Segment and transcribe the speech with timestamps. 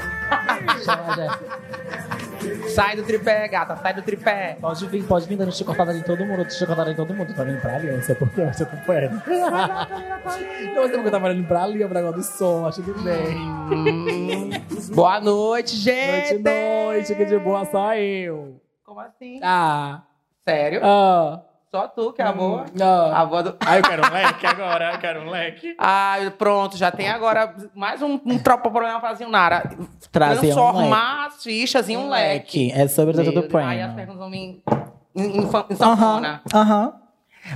[0.84, 1.66] Chama a Jéssica.
[2.69, 4.56] Sai do tripé, gata, sai do tripé.
[4.61, 7.34] Pode vir, pode vir dando chicotada em todo mundo, dando chicotada em todo mundo.
[7.34, 9.15] Tá vindo pra ali, eu não sei porquê, eu tô perto.
[9.15, 14.51] Não sei porque eu tava olhando pra ali, o negócio do som, acho que bem.
[14.95, 16.34] Boa noite, gente.
[16.34, 18.60] Noite, noite, que de boa só eu.
[18.84, 19.41] Como assim?
[19.43, 20.02] Ah,
[20.45, 20.80] Sério?
[20.84, 22.65] ah, Só tu que é a boa?
[22.80, 23.20] ah.
[23.20, 23.56] A boa do...
[23.61, 25.74] Ah, eu quero um leque agora, eu quero um leque.
[25.79, 29.69] Ah, pronto, já tem agora mais um, um tropa problema pra Zinara.
[30.12, 32.71] Trazer um Transformar as fichas em um leque.
[32.73, 33.95] É sobre Deus, do Aí as prêmio.
[33.97, 34.62] perguntas vão vir
[35.16, 36.41] em, em, fan- em sanfona.
[36.55, 36.93] Aham,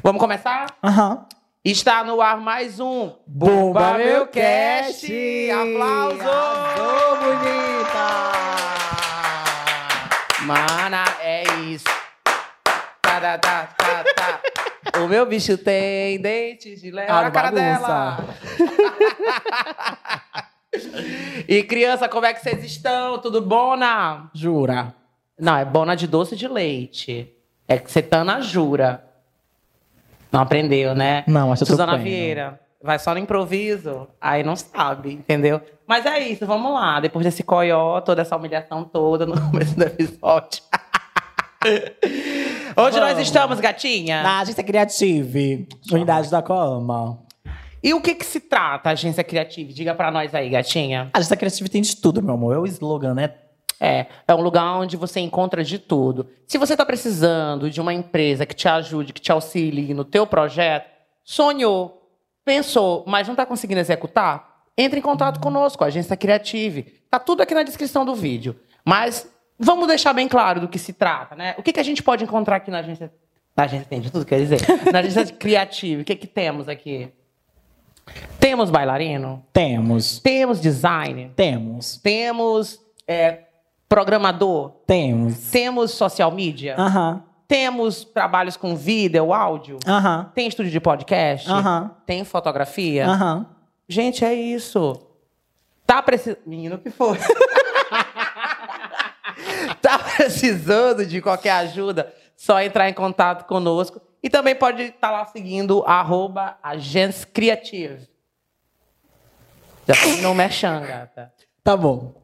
[0.03, 0.67] Vamos começar?
[0.83, 1.25] aham.
[1.65, 5.07] Está no ar mais um Bumba Meu Meu Cast!
[5.07, 5.51] Cast!
[5.51, 6.21] Aplausos!
[6.23, 8.31] Arrasou, bonita!
[10.47, 11.05] Mana.
[13.21, 14.41] Tá, tá, tá.
[15.03, 17.07] O meu bicho tem dentes de leão.
[17.11, 17.79] Ah, Olha a cara bagunça.
[17.79, 18.19] dela.
[21.47, 23.19] e criança, como é que vocês estão?
[23.19, 24.31] Tudo bona?
[24.35, 24.95] Jura?
[25.39, 27.31] Não, é bona de doce de leite.
[27.69, 29.05] É que você tá na jura.
[30.33, 31.25] Não aprendeu, né?
[31.27, 31.99] Não, acho que Suzana.
[31.99, 32.59] Vieira.
[32.83, 35.61] Vai só no improviso, aí não sabe, entendeu?
[35.87, 36.99] Mas é isso, vamos lá.
[36.99, 40.63] Depois desse coió, toda essa humilhação toda no começo do episódio.
[42.77, 44.23] Onde nós estamos, gatinha?
[44.23, 47.19] Na agência Creative, unidade da Coma.
[47.83, 49.73] E o que que se trata, agência criativa?
[49.73, 51.11] Diga pra nós aí, gatinha.
[51.13, 52.55] A agência Creative tem de tudo, meu amor.
[52.55, 53.35] É o slogan, né?
[53.81, 56.29] É, é um lugar onde você encontra de tudo.
[56.47, 60.27] Se você está precisando de uma empresa que te ajude, que te auxilie no teu
[60.27, 60.87] projeto,
[61.25, 62.07] sonhou,
[62.45, 66.83] pensou, mas não está conseguindo executar, entre em contato conosco, a Agência Criative.
[67.11, 68.55] Tá tudo aqui na descrição do vídeo.
[68.85, 69.27] Mas
[69.61, 71.55] vamos deixar bem claro do que se trata, né?
[71.59, 73.13] O que, que a gente pode encontrar aqui na agência...
[73.57, 74.61] Na agência tem de tudo, quer dizer?
[74.93, 77.13] Na agência Criative, o que que temos aqui?
[78.41, 80.19] Temos bailarino, Temos.
[80.19, 81.97] temos design, Temos.
[81.99, 83.41] temos é,
[83.89, 85.51] programador, Temos.
[85.51, 87.23] temos social media, Aham.
[87.47, 90.31] temos trabalhos com vídeo, áudio, Aham.
[90.35, 91.91] tem estúdio de podcast, Aham.
[92.07, 93.07] tem fotografia.
[93.07, 93.47] Aham.
[93.89, 95.01] Gente, é isso.
[95.87, 96.39] Tá precisando.
[96.47, 97.19] Menino, o que foi?
[100.21, 102.13] tá precisando de qualquer ajuda?
[102.37, 104.01] Só entrar em contato conosco.
[104.23, 107.27] E também pode estar lá seguindo arroba Agência.
[109.87, 111.33] Já terminou o merchan, gata.
[111.65, 112.15] Tá bom.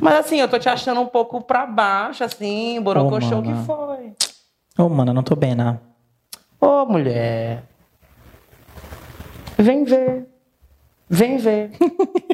[0.00, 3.54] Mas assim, eu tô te achando um pouco pra baixo, assim, borocochô, Ô, o que
[3.66, 4.14] foi?
[4.78, 5.78] Ô, mano, eu não tô bem, né?
[6.60, 7.64] Ô, mulher.
[9.58, 10.26] Vem ver.
[11.08, 11.70] Vem ver.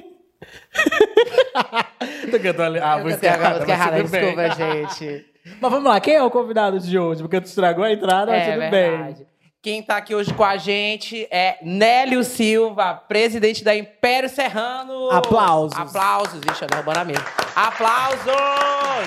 [2.30, 2.78] Tô cantando.
[2.78, 3.58] Ah, Eu a música errada,
[3.98, 4.20] tudo bem.
[4.20, 5.26] desculpa, gente.
[5.60, 7.20] Mas vamos lá, quem é o convidado de hoje?
[7.22, 9.26] Porque tu estragou a entrada, mas É tudo verdade.
[9.60, 15.10] Quem tá aqui hoje com a gente é Nélio Silva, presidente da Império Serrano.
[15.10, 15.78] Aplausos.
[15.78, 16.40] Aplausos.
[16.48, 17.24] Ixi, eu derrubando a mesa.
[17.54, 18.24] Aplausos!
[18.24, 19.06] bem.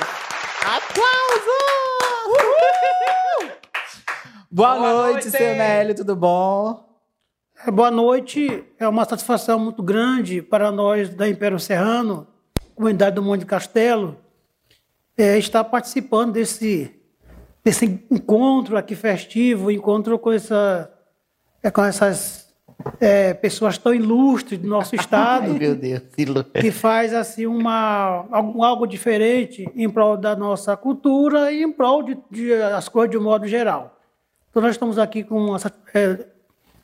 [0.61, 1.55] Aplausos!
[4.51, 5.31] Boa, Boa noite, noite.
[5.31, 6.84] seu Nélio, tudo bom?
[7.63, 8.63] É, Boa noite.
[8.79, 12.27] É uma satisfação muito grande para nós da Império Serrano,
[12.75, 14.17] comunidade do Monte Castelo,
[15.17, 16.91] é, estar participando desse,
[17.63, 20.91] desse encontro aqui festivo, encontro com, essa,
[21.63, 22.53] é, com essas
[22.99, 25.51] é, pessoas tão ilustres do nosso estado.
[25.51, 26.01] Ai, meu Deus.
[26.59, 32.03] Que faz assim uma algo, algo diferente em prol da nossa cultura e em prol
[32.03, 33.97] de, de as coisas de um modo geral.
[34.49, 36.25] Então nós estamos aqui com essa, é,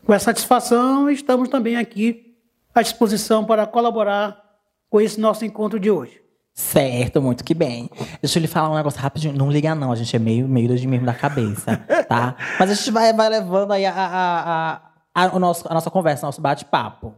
[0.05, 2.35] com essa satisfação estamos também aqui
[2.73, 4.41] à disposição para colaborar
[4.89, 6.21] com esse nosso encontro de hoje.
[6.53, 7.89] Certo, muito que bem.
[8.21, 9.33] Deixa eu lhe falar um negócio rapidinho.
[9.33, 9.91] Não liga, não.
[9.91, 12.35] A gente é meio, meio de mesmo da cabeça, tá?
[12.59, 14.81] Mas a gente vai, vai levando aí a, a,
[15.15, 17.15] a, a, o nosso, a nossa conversa, nosso bate-papo.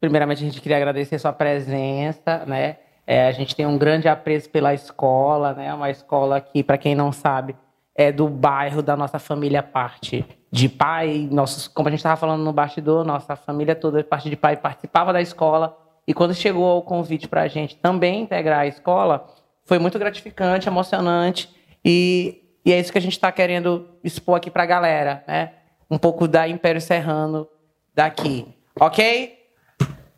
[0.00, 2.78] Primeiramente, a gente queria agradecer sua presença, né?
[3.06, 5.72] É, a gente tem um grande apreço pela escola, né?
[5.72, 7.54] Uma escola que, para quem não sabe,
[7.94, 11.28] é do bairro da nossa família parte de pai.
[11.30, 15.12] Nossos, como a gente estava falando no bastidor, nossa família toda, parte de pai, participava
[15.12, 15.78] da escola.
[16.06, 19.26] E quando chegou o convite para a gente também integrar a escola,
[19.64, 21.48] foi muito gratificante, emocionante.
[21.84, 25.52] E, e é isso que a gente está querendo expor aqui para a galera, né?
[25.90, 27.46] Um pouco da Império Serrano
[27.94, 28.46] daqui,
[28.80, 29.38] ok?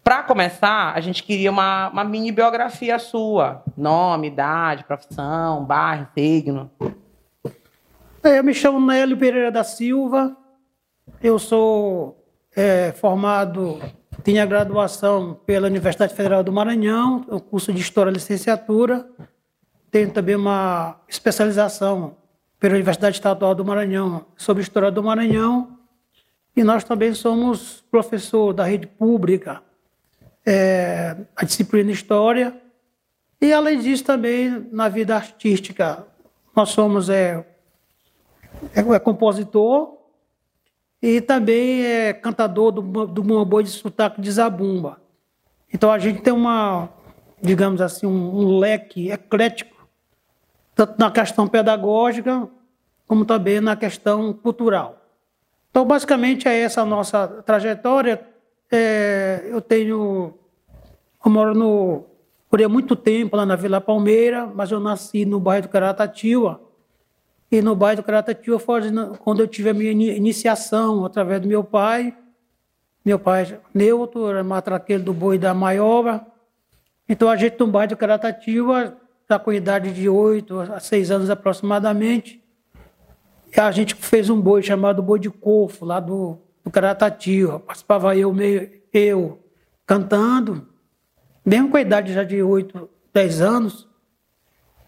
[0.02, 3.64] Para começar, a gente queria uma, uma mini biografia sua.
[3.76, 6.70] Nome, idade, profissão, bairro, signo.
[8.26, 10.36] É, Eu me chamo Nélio Pereira da Silva,
[11.22, 12.26] eu sou
[12.56, 13.80] é, formado,
[14.24, 19.08] tenho a graduação pela Universidade Federal do Maranhão, o curso de História Licenciatura,
[19.92, 22.16] tenho também uma especialização
[22.58, 25.78] pela Universidade Estadual do Maranhão sobre História do Maranhão.
[26.56, 29.62] E nós também somos professor da rede pública,
[30.44, 32.60] é, a disciplina História,
[33.40, 36.04] e além disso também na vida artística,
[36.56, 37.46] nós somos é,
[38.74, 39.96] é, é compositor
[41.02, 45.00] e também é cantador do, do boi de sotaque de Zabumba.
[45.72, 46.88] Então a gente tem uma,
[47.42, 49.86] digamos assim, um, um leque eclético,
[50.74, 52.48] tanto na questão pedagógica,
[53.06, 55.02] como também na questão cultural.
[55.70, 58.26] Então, basicamente, é essa a nossa trajetória.
[58.72, 60.32] É, eu tenho.
[61.22, 62.04] Eu moro no.
[62.50, 66.60] Morei muito tempo lá na Vila Palmeira, mas eu nasci no bairro do Caratatiba.
[67.56, 68.82] E no bairro do Caratatiba foi
[69.20, 72.14] quando eu tive a minha iniciação através do meu pai.
[73.02, 76.26] Meu pai, neutro, era matraqueiro do boi da Maioba.
[77.08, 81.30] Então, a gente no bairro do Caratatiba, está com idade de 8 a 6 anos
[81.30, 82.44] aproximadamente,
[83.56, 87.58] a gente fez um boi chamado Boi de Cofo, lá do, do Caratatiba.
[87.60, 89.42] Participava eu, meio, eu
[89.86, 90.68] cantando,
[91.42, 93.88] mesmo com a idade já de 8, 10 anos.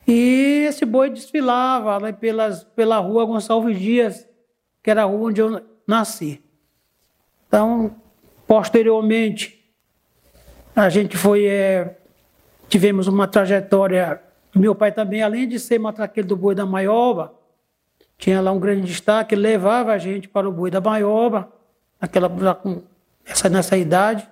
[0.08, 4.26] E esse boi desfilava lá pelas, pela rua Gonçalves Dias,
[4.82, 6.42] que era a rua onde eu nasci.
[7.46, 7.94] Então,
[8.46, 9.62] posteriormente,
[10.74, 11.44] a gente foi.
[11.44, 11.98] É,
[12.70, 14.22] tivemos uma trajetória.
[14.56, 17.38] Meu pai também, além de ser matraqueiro do boi da Maioba,
[18.18, 21.52] tinha lá um grande destaque, levava a gente para o Boi da Maioba,
[22.00, 22.28] naquela,
[23.24, 24.28] essa, nessa idade,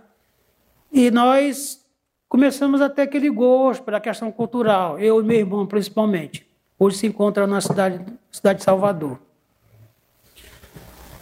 [0.92, 1.85] e nós
[2.28, 6.46] começamos a ter aquele gosto pela questão cultural, eu e meu irmão principalmente.
[6.78, 9.18] Hoje se encontra na cidade, cidade de Salvador.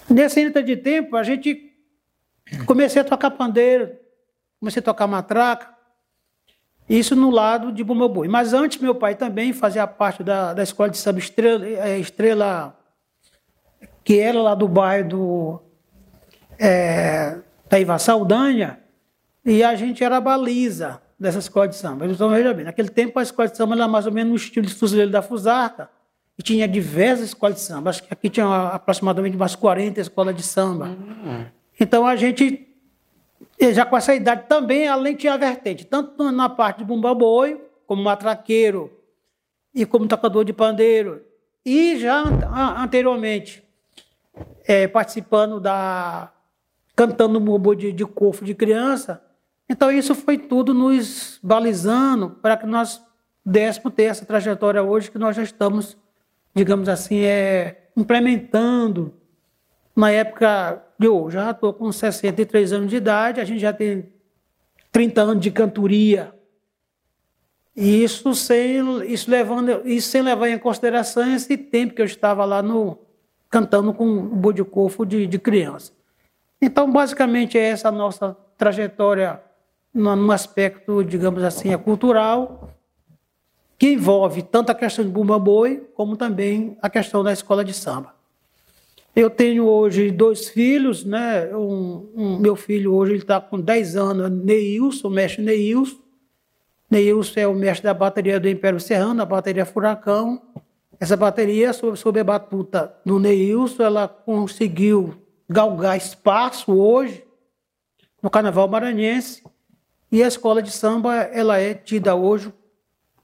[0.08, 1.72] Nesse ainda de tempo, a gente
[2.66, 3.96] comecei a tocar pandeiro,
[4.58, 5.74] comecei a tocar matraca,
[6.88, 8.28] isso no lado de Bumbabu.
[8.28, 12.78] Mas antes, meu pai também fazia parte da, da escola de samba Estrela, é, Estrela,
[14.02, 15.62] que era lá do bairro do
[16.58, 18.83] é, Taiva Saldanha,
[19.44, 22.06] e a gente era a baliza dessa escola de samba.
[22.06, 24.66] Então, veja bem, naquele tempo a escola de samba era mais ou menos no estilo
[24.66, 25.90] de fuzileiro da Fusarca,
[26.38, 27.90] e tinha diversas escolas de samba.
[27.90, 30.86] Acho que aqui tinha aproximadamente umas 40 escolas de samba.
[30.86, 31.46] Uhum.
[31.78, 32.68] Então a gente
[33.72, 37.60] já com essa idade também, além tinha a vertente, tanto na parte de bumba boi,
[37.86, 38.90] como matraqueiro
[39.74, 41.22] e como tocador de pandeiro,
[41.64, 42.24] e já
[42.76, 43.62] anteriormente
[44.66, 46.32] é, participando da.
[46.96, 49.22] cantando bumbo de, de cofo de criança.
[49.68, 53.02] Então, isso foi tudo nos balizando para que nós
[53.44, 55.96] dessemos ter essa trajetória hoje que nós já estamos,
[56.54, 59.14] digamos assim, é, implementando
[59.94, 64.12] na época eu já estou com 63 anos de idade, a gente já tem
[64.90, 66.34] 30 anos de cantoria.
[67.76, 72.44] E isso sem, isso, levando, isso sem levar em consideração esse tempo que eu estava
[72.44, 72.98] lá no,
[73.50, 75.92] cantando com o Bodicofo de, de criança.
[76.60, 79.40] Então, basicamente, é essa a nossa trajetória
[79.94, 82.70] no aspecto, digamos assim, é cultural,
[83.78, 87.72] que envolve tanto a questão de Bumba Boi, como também a questão da escola de
[87.72, 88.14] samba.
[89.14, 91.54] Eu tenho hoje dois filhos, né?
[91.54, 95.98] Um, um meu filho hoje está com 10 anos, Neilson, o mestre Neilson.
[96.90, 100.42] Neilson é o mestre da bateria do Império Serrano, a bateria Furacão.
[100.98, 105.14] Essa bateria, sob, sob a batuta do Neilson, ela conseguiu
[105.48, 107.22] galgar espaço hoje
[108.20, 109.44] no Carnaval Maranhense.
[110.14, 112.54] E a escola de samba, ela é tida hoje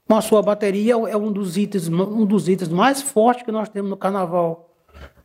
[0.05, 3.69] com a sua bateria, é um dos itens, um dos itens mais fortes que nós
[3.69, 4.75] temos no Carnaval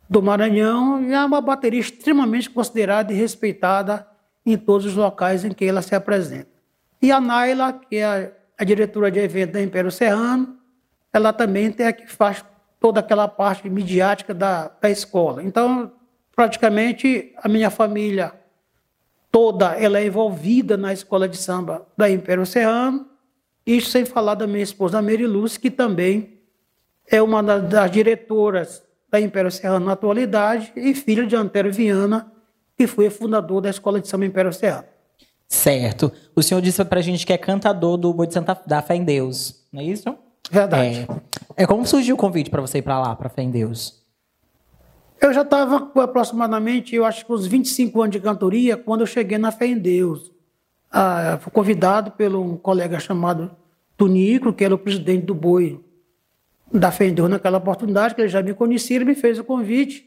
[0.09, 4.07] do Maranhão e é uma bateria extremamente considerada e respeitada
[4.45, 6.47] em todos os locais em que ela se apresenta.
[7.01, 10.55] E a Naila, que é a, diretora de evento da Império Serrano,
[11.11, 12.45] ela também tem a que faz
[12.79, 15.43] toda aquela parte midiática da, da escola.
[15.43, 15.91] Então,
[16.33, 18.31] praticamente, a minha família
[19.37, 23.05] toda ela é envolvida na escola de samba da Império Serrano,
[23.67, 26.39] isso sem falar da minha esposa Mary Luz, que também
[27.07, 32.33] é uma das diretoras da Império Serrano na atualidade e filho de Antero Viana,
[32.75, 34.85] que foi fundador da Escola de Samba Império Serrano.
[35.47, 36.11] Certo.
[36.35, 39.03] O senhor disse pra gente que é cantador do Boi de Santa da Fé em
[39.03, 40.17] Deus, não é isso?
[40.49, 41.05] Verdade.
[41.55, 44.03] É, é como surgiu o convite para você ir para lá, para Fé em Deus?
[45.19, 49.07] Eu já estava com aproximadamente, eu acho que uns 25 anos de cantoria, quando eu
[49.07, 50.31] cheguei na Fé em Deus.
[50.91, 53.51] Ah, fui convidado pelo um colega chamado
[53.97, 55.83] Tunico, que era o presidente do Boi
[56.71, 60.05] da Fendor naquela oportunidade, que ele já me conhecia, ele me fez o convite.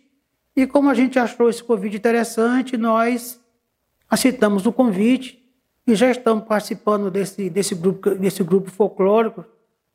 [0.54, 3.40] E como a gente achou esse convite interessante, nós
[4.08, 5.42] aceitamos o convite
[5.86, 9.44] e já estamos participando desse, desse, grupo, desse grupo folclórico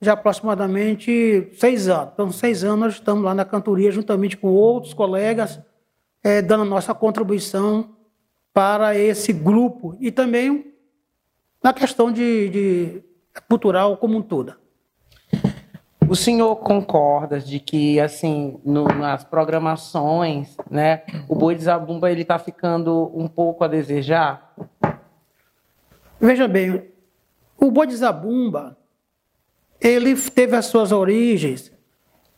[0.01, 2.09] já aproximadamente seis anos.
[2.13, 5.59] Então, seis anos nós estamos lá na cantoria, juntamente com outros colegas,
[6.23, 7.95] é, dando a nossa contribuição
[8.53, 10.73] para esse grupo e também
[11.63, 13.03] na questão de, de
[13.47, 14.55] cultural como um todo.
[16.07, 22.21] O senhor concorda de que, assim, no, nas programações, né, o boi de zabumba ele
[22.21, 24.53] está ficando um pouco a desejar?
[26.19, 26.91] Veja bem,
[27.57, 28.77] o boi de zabumba
[29.87, 31.71] ele teve as suas origens,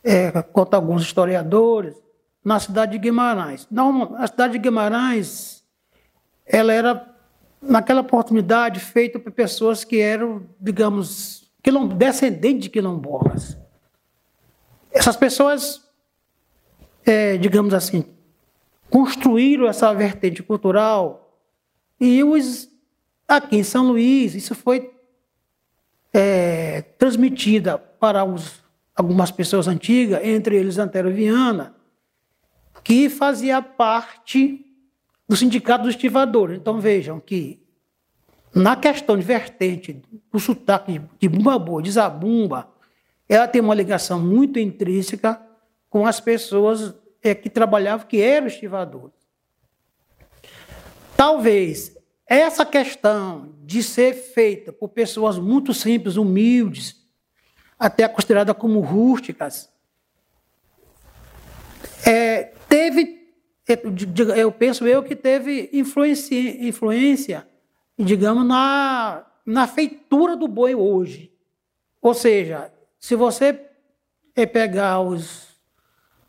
[0.04, 1.96] é, conta alguns historiadores,
[2.44, 3.66] na cidade de Guimarães.
[3.70, 5.64] Não, a cidade de Guimarães,
[6.46, 7.14] ela era,
[7.60, 13.56] naquela oportunidade, feita por pessoas que eram, digamos, quilom, descendentes de quilombolas.
[14.92, 15.82] Essas pessoas,
[17.04, 18.04] é, digamos assim,
[18.90, 21.42] construíram essa vertente cultural
[21.98, 22.68] e os,
[23.26, 24.97] aqui em São Luís, isso foi
[26.12, 28.62] é, transmitida para os,
[28.94, 31.74] algumas pessoas antigas, entre eles Antero Viana,
[32.82, 34.64] que fazia parte
[35.28, 36.56] do Sindicato dos Estivadores.
[36.56, 37.60] Então vejam que,
[38.54, 42.68] na questão de vertente do sotaque de Bumba de Zabumba,
[43.28, 45.40] ela tem uma ligação muito intrínseca
[45.90, 49.18] com as pessoas é, que trabalhavam, que eram estivadores.
[51.16, 51.97] Talvez
[52.28, 56.96] essa questão de ser feita por pessoas muito simples, humildes,
[57.78, 59.70] até considerada como rústicas,
[62.06, 63.32] é, teve,
[64.36, 67.46] eu penso eu que teve influência, influência
[67.98, 71.32] digamos, na, na feitura do boi hoje.
[72.00, 73.60] Ou seja, se você
[74.52, 75.48] pegar os,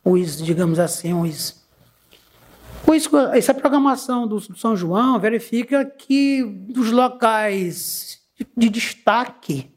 [0.03, 1.58] os digamos assim, os,
[2.87, 9.71] os, essa programação do, São João verifica que dos locais de, de destaque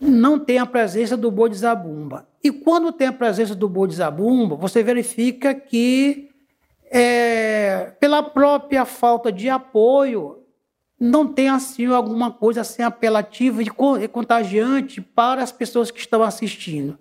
[0.00, 2.26] não tem a presença do boi de zabumba.
[2.42, 6.28] E quando tem a presença do boi de zabumba, você verifica que,
[6.90, 10.44] é, pela própria falta de apoio,
[11.00, 16.98] não tem assim alguma coisa assim apelativa e contagiante para as pessoas que estão assistindo.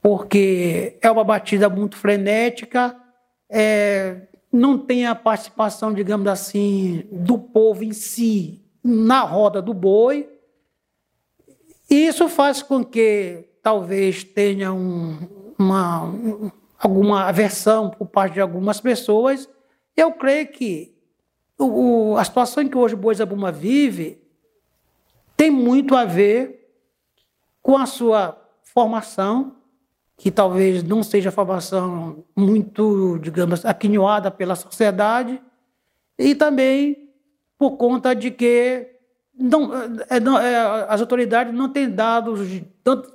[0.00, 2.96] Porque é uma batida muito frenética,
[3.50, 10.28] é, não tem a participação, digamos assim, do povo em si na roda do boi.
[11.88, 15.18] Isso faz com que talvez tenha um,
[15.58, 16.12] uma,
[16.78, 19.48] alguma aversão por parte de algumas pessoas.
[19.96, 20.94] Eu creio que
[21.58, 24.22] o, a situação em que hoje o Boi Zabuma vive
[25.36, 26.60] tem muito a ver
[27.62, 29.56] com a sua formação,
[30.20, 35.40] que talvez não seja formação muito, digamos, aquinhoada pela sociedade,
[36.18, 37.08] e também
[37.56, 38.86] por conta de que
[39.34, 39.70] não,
[40.10, 42.34] é, não, é, as autoridades não têm dado,
[42.84, 43.10] tanto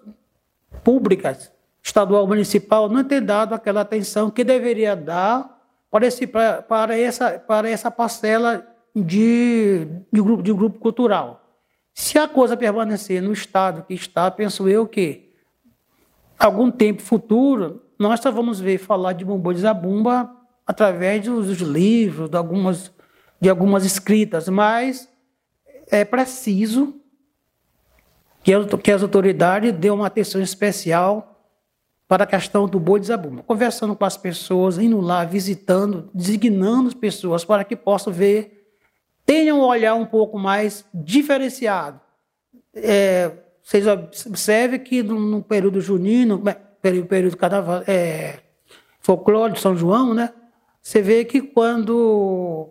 [0.84, 6.98] públicas, estadual, municipal, não têm dado aquela atenção que deveria dar para, esse, para, para,
[6.98, 11.56] essa, para essa parcela de, de, grupo, de grupo cultural.
[11.94, 15.25] Se a coisa permanecer no estado que está, penso eu que
[16.38, 20.30] algum tempo futuro nós só vamos ver falar de Bumbô de Zabumba
[20.66, 22.92] através dos, livros, de algumas,
[23.40, 25.08] de algumas escritas, mas
[25.88, 27.00] é preciso
[28.44, 31.32] que, que as autoridades dêem uma atenção especial
[32.08, 33.42] para a questão do boi de zabumba.
[33.44, 38.70] Conversando com as pessoas, indo lá, visitando, designando pessoas para que possam ver,
[39.26, 42.00] tenham um olhar um pouco mais diferenciado.
[42.76, 43.32] É,
[43.66, 43.88] vocês
[44.28, 46.40] observem que no, no período junino,
[46.80, 48.42] período, período carnaval, é,
[49.50, 50.32] de São João, né?
[50.80, 52.70] Você vê que quando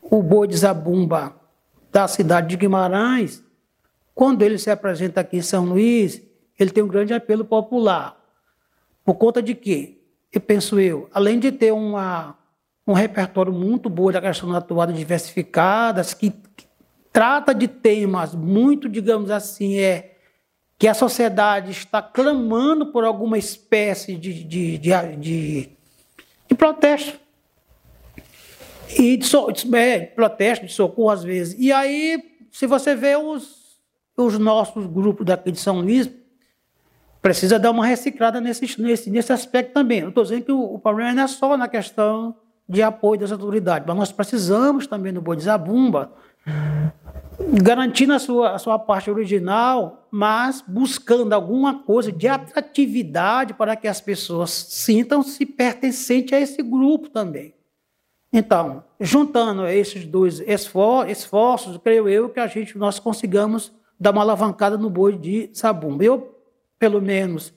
[0.00, 0.54] o boi de
[1.90, 3.42] da cidade de Guimarães,
[4.14, 6.22] quando ele se apresenta aqui em São Luís,
[6.56, 8.16] ele tem um grande apelo popular.
[9.04, 10.00] Por conta de que,
[10.32, 12.38] eu penso eu, além de ter uma,
[12.86, 16.47] um repertório muito bom da questão da atuada diversificadas, que, que
[17.18, 20.14] trata de temas muito, digamos assim, é
[20.78, 25.68] que a sociedade está clamando por alguma espécie de, de, de, de,
[26.46, 27.18] de protesto.
[28.96, 31.56] E de, so, de, é, protesto, de socorro às vezes.
[31.58, 32.22] E aí,
[32.52, 33.80] se você vê os,
[34.16, 36.08] os nossos grupos daqui de São Luís,
[37.20, 40.02] precisa dar uma reciclada nesse, nesse, nesse aspecto também.
[40.02, 42.36] Não estou dizendo que o, o, problema não é só na questão
[42.68, 46.12] de apoio das autoridades, mas nós precisamos também no Boi Zabumba
[47.38, 53.86] garantindo a sua, a sua parte original, mas buscando alguma coisa de atratividade para que
[53.86, 57.54] as pessoas sintam-se pertencentes a esse grupo também.
[58.32, 64.76] Então, juntando esses dois esforços, creio eu que a gente nós consigamos dar uma alavancada
[64.76, 66.04] no boi de Zabumba.
[66.04, 66.34] Eu
[66.78, 67.52] pelo menos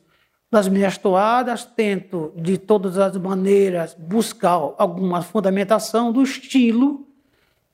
[0.49, 7.07] das minhas toadas, tento de todas as maneiras buscar alguma fundamentação do estilo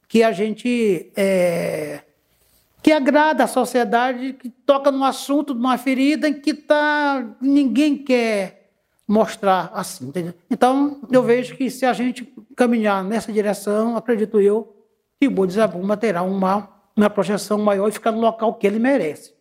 [0.08, 2.02] que a gente é,
[2.82, 7.98] que agrada a sociedade, que toca no assunto de uma ferida em que tá, ninguém
[7.98, 8.72] quer
[9.08, 10.08] mostrar assim.
[10.08, 10.34] Entendeu?
[10.50, 14.74] Então, eu vejo que se a gente caminhar nessa direção, acredito eu,
[15.20, 15.56] que o Boi de
[16.00, 19.34] terá uma, uma projeção maior e ficar no local que ele merece.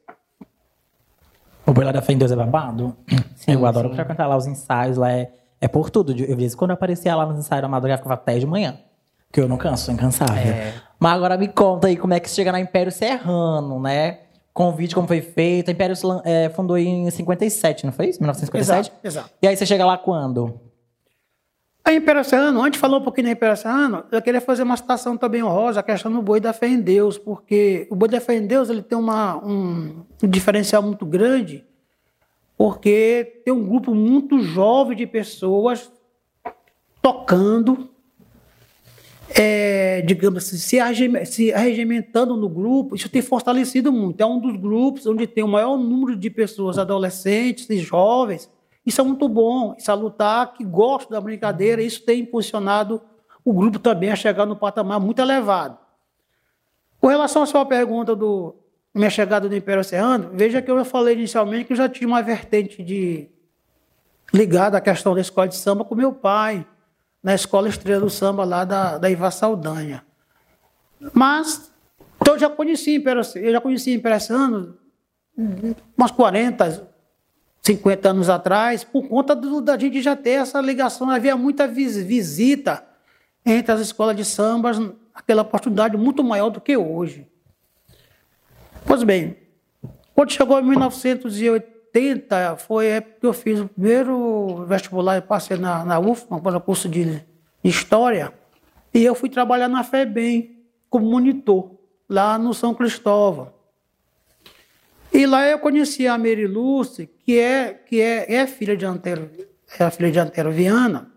[1.66, 2.96] O Boi lá da Fé em Deus é babado?
[3.36, 3.94] Sim, eu adoro sim.
[3.94, 5.30] frequentar lá os ensaios, lá é,
[5.60, 6.12] é por tudo.
[6.12, 8.78] Eu vezes quando eu aparecia lá nos ensaios da madrugada, ficava até de manhã.
[9.36, 10.34] Porque eu não canso, sou incansável.
[10.34, 10.72] É.
[10.98, 14.20] Mas agora me conta aí como é que chega na Império Serrano, né?
[14.54, 15.68] Convite, como foi feito.
[15.68, 18.18] A Império é, fundou em 57, não foi isso?
[18.18, 18.88] 1957?
[18.88, 19.30] Exato, exato.
[19.42, 20.58] E aí você chega lá quando?
[21.84, 24.74] A Império Serrano, antes de falar um pouquinho da Império Serrano, eu queria fazer uma
[24.78, 28.22] citação também honrosa, a questão do boi da fé em Deus, porque o boi da
[28.22, 31.62] fé em Deus ele tem uma, um, um diferencial muito grande,
[32.56, 35.92] porque tem um grupo muito jovem de pessoas
[37.02, 37.90] tocando,
[39.30, 44.20] é, digamos assim, se arregimentando no grupo, isso tem fortalecido muito.
[44.20, 48.50] É um dos grupos onde tem o maior número de pessoas adolescentes e jovens.
[48.84, 53.00] Isso é muito bom, isso é lutar, que gostam da brincadeira, isso tem impulsionado
[53.44, 55.78] o grupo também a chegar no patamar muito elevado.
[57.00, 58.54] Com relação à sua pergunta do
[58.94, 62.22] minha chegada do Império Oceano, veja que eu falei inicialmente que eu já tinha uma
[62.22, 63.28] vertente de
[64.32, 66.66] ligada à questão da escola de samba com meu pai
[67.26, 70.04] na Escola Estrela do Samba lá da, da Iva Saldanha.
[71.12, 71.72] Mas
[72.20, 74.74] então eu já conheci Império, eu já conheci Império Santos
[75.98, 76.88] umas 40,
[77.62, 81.10] 50 anos atrás, por conta do, da gente já ter essa ligação.
[81.10, 82.86] Havia muita visita
[83.44, 84.78] entre as escolas de sambas,
[85.12, 87.26] aquela oportunidade muito maior do que hoje.
[88.84, 89.36] Pois bem,
[90.14, 95.84] quando chegou em 1980, 80 foi que eu fiz o primeiro vestibular e passei na,
[95.84, 97.24] na UFMA, para o curso de
[97.64, 98.32] História.
[98.92, 100.56] E eu fui trabalhar na FEBEM
[100.88, 101.72] como monitor,
[102.08, 103.52] lá no São Cristóvão.
[105.12, 109.30] E lá eu conheci a Mary Lucy, que é, que é, é filha de Antero,
[109.78, 111.10] é a filha de Antero Viana.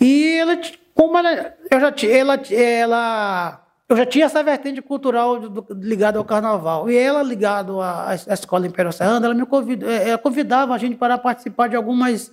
[0.00, 0.58] E ela,
[0.94, 5.40] como ela, eu já, ela, ela eu já tinha essa vertente cultural
[5.76, 6.90] ligada ao carnaval.
[6.90, 10.78] E ela, ligada à, à Escola Império Serrano, ela me convidava, é, ela convidava a
[10.78, 12.30] gente para participar de algumas.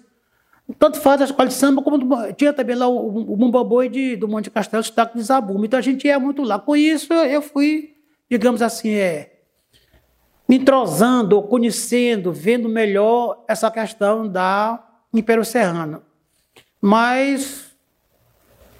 [0.77, 4.17] Tanto faz a escola de samba, como tinha também lá o, o Bumba Boi de,
[4.17, 5.65] do Monte Castelo, o Sotaque de Zabumba.
[5.65, 6.59] Então a gente ia muito lá.
[6.59, 7.95] Com isso, eu fui,
[8.29, 9.35] digamos assim, é,
[10.49, 16.01] me entrosando, conhecendo, vendo melhor essa questão da Império Serrano.
[16.81, 17.71] Mas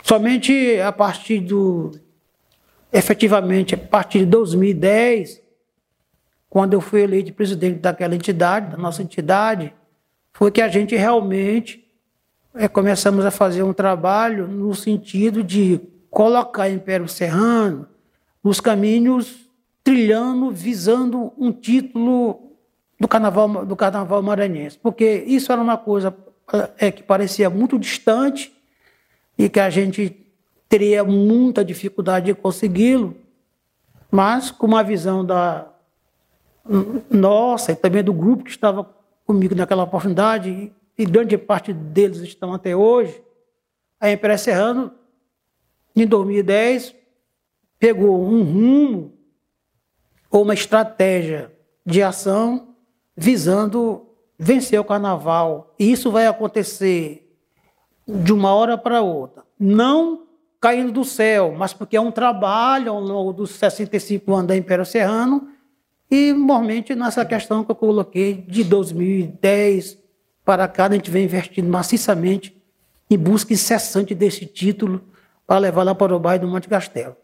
[0.04, 1.92] somente a partir do
[2.96, 5.42] efetivamente, a partir de 2010,
[6.50, 9.74] quando eu fui eleito presidente daquela entidade, da nossa entidade,
[10.32, 11.86] foi que a gente realmente
[12.54, 17.86] é, começamos a fazer um trabalho no sentido de colocar Império Serrano
[18.42, 19.50] nos caminhos
[19.84, 22.54] trilhando, visando um título
[22.98, 24.80] do carnaval, do carnaval maranhense.
[24.82, 26.16] Porque isso era uma coisa
[26.78, 28.56] é, que parecia muito distante
[29.38, 30.25] e que a gente
[30.76, 33.16] teria muita dificuldade de consegui-lo,
[34.12, 35.72] mas com uma visão da
[37.10, 38.84] nossa e também do grupo que estava
[39.26, 43.24] comigo naquela oportunidade, e grande parte deles estão até hoje,
[44.02, 44.92] a Empresa Serrano,
[45.96, 46.94] em 2010,
[47.80, 49.14] pegou um rumo
[50.30, 51.54] ou uma estratégia
[51.86, 52.76] de ação
[53.16, 55.74] visando vencer o carnaval.
[55.80, 57.34] E isso vai acontecer
[58.06, 59.46] de uma hora para outra.
[59.58, 60.25] Não
[60.66, 64.84] caindo do céu, mas porque é um trabalho ao longo dos 65 anos da Império
[64.84, 65.48] Serrano,
[66.10, 69.96] e normalmente nessa questão que eu coloquei de 2010
[70.44, 72.60] para cá, a gente vem investindo maciçamente
[73.12, 75.04] em busca incessante desse título
[75.46, 77.16] para levar lá para o bairro do Monte Castelo.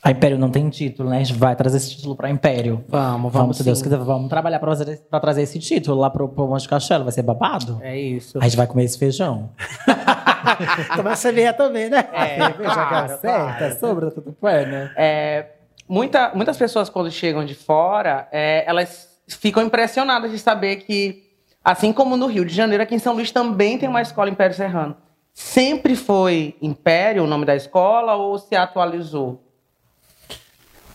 [0.00, 1.16] A Império não tem título, né?
[1.16, 2.84] A gente vai trazer esse título para Império.
[2.88, 3.56] Vamos, vamos.
[3.56, 7.04] Se Deus quiser, vamos trabalhar para trazer, trazer esse título lá para o Monte Castelo.
[7.04, 7.78] Vai ser babado?
[7.82, 8.38] É isso.
[8.38, 9.50] A gente vai comer esse feijão.
[10.94, 12.08] Tomar cerveja também, né?
[12.12, 13.80] É, cerveja claro, certa, claro.
[13.80, 14.92] sobra tudo pé, né?
[14.96, 15.46] É,
[15.88, 21.24] muita, muitas pessoas, quando chegam de fora, é, elas ficam impressionadas de saber que,
[21.64, 24.54] assim como no Rio de Janeiro, aqui em São Luís também tem uma escola Império
[24.54, 24.96] Serrano.
[25.34, 29.47] Sempre foi Império o nome da escola ou se atualizou?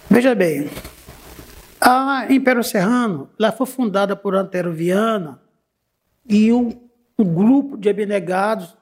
[0.09, 0.69] Veja bem,
[1.79, 5.41] a Império Serrano ela foi fundada por Antero Viana
[6.27, 8.77] e um, um grupo de abnegados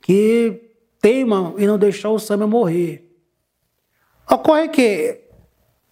[0.00, 3.02] que teimam em não deixar o samba morrer.
[4.30, 5.20] Ocorre que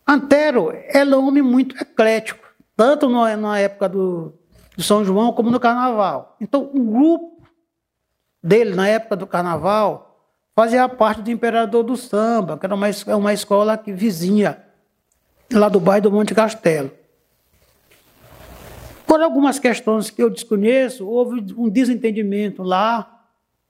[0.07, 4.35] Antero é um homem muito eclético, tanto na época do,
[4.77, 6.37] do São João como no carnaval.
[6.41, 7.43] Então, o grupo
[8.43, 10.14] dele, na época do carnaval,
[10.55, 12.87] fazia parte do Imperador do Samba, que era uma,
[13.17, 14.63] uma escola que vizinha
[15.53, 16.91] lá do bairro do Monte Castelo.
[19.07, 23.15] Por algumas questões que eu desconheço, houve um desentendimento lá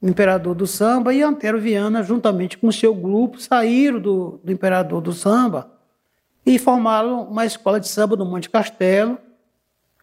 [0.04, 5.00] o Imperador do Samba e Antero Viana, juntamente com seu grupo, saíram do, do Imperador
[5.00, 5.70] do Samba
[6.44, 9.16] e formaram uma escola de samba no Monte Castelo,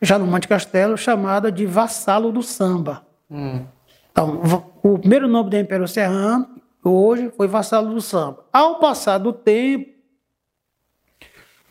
[0.02, 3.06] já no Monte Castelo, chamada de Vassalo do Samba.
[3.30, 3.64] Hum.
[4.12, 4.42] Então,
[4.82, 6.50] o primeiro nome do Império Serrano,
[6.90, 8.46] hoje, foi Vassalo do Samba.
[8.52, 9.92] Ao passar do tempo,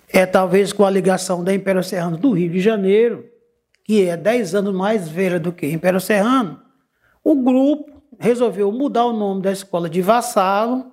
[0.09, 3.25] é talvez com a ligação da Império Serrano do Rio de Janeiro,
[3.85, 6.61] que é 10 anos mais velha do que Império Serrano,
[7.23, 10.92] o grupo resolveu mudar o nome da escola de Vassalo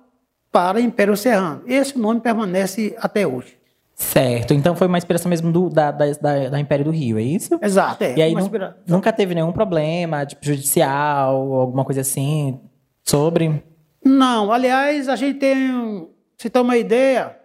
[0.50, 1.62] para Império Serrano.
[1.66, 3.58] Esse nome permanece até hoje.
[3.94, 6.06] Certo, então foi uma inspiração mesmo do, da, da,
[6.50, 7.58] da, Império do Rio, é isso?
[7.60, 8.16] Exato, é.
[8.16, 8.48] E aí nu,
[8.86, 12.60] nunca teve nenhum problema, tipo, judicial, alguma coisa assim,
[13.02, 13.60] sobre?
[14.04, 17.36] Não, aliás, a gente tem, se tem uma ideia,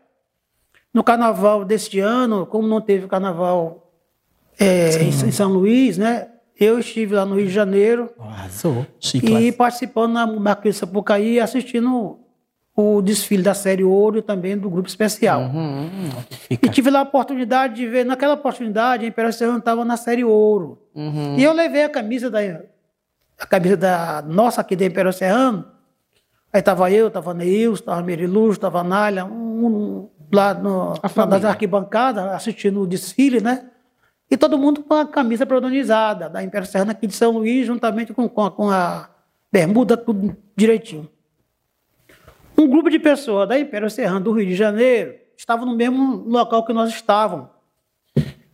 [0.94, 3.92] no carnaval deste ano, como não teve carnaval
[4.60, 6.28] é, em, em São Luís, né?
[6.60, 8.12] Eu estive lá no Rio de Janeiro.
[8.20, 8.86] Arrasou.
[9.12, 12.20] E participando na Marquês Sapucaí, assistindo
[12.76, 15.42] o desfile da série Ouro e também do grupo especial.
[15.42, 16.10] Uhum,
[16.50, 20.24] e tive lá a oportunidade de ver, naquela oportunidade, a Império Serrano estava na série
[20.24, 20.80] Ouro.
[20.94, 21.38] Uhum.
[21.38, 22.40] E eu levei a camisa da
[23.40, 25.66] a camisa da nossa aqui da Império Serrano.
[26.54, 30.94] Aí estava eu, estava Neils, estava Meriluz, estava Nália, um, um, lá no,
[31.28, 33.72] nas arquibancadas, assistindo o desfile, né?
[34.30, 38.14] E todo mundo com a camisa prodonizada da Império Serrano aqui de São Luís, juntamente
[38.14, 39.10] com, com, a, com a
[39.52, 41.10] bermuda, tudo direitinho.
[42.56, 46.64] Um grupo de pessoas da Império Serrano do Rio de Janeiro estava no mesmo local
[46.64, 47.48] que nós estávamos.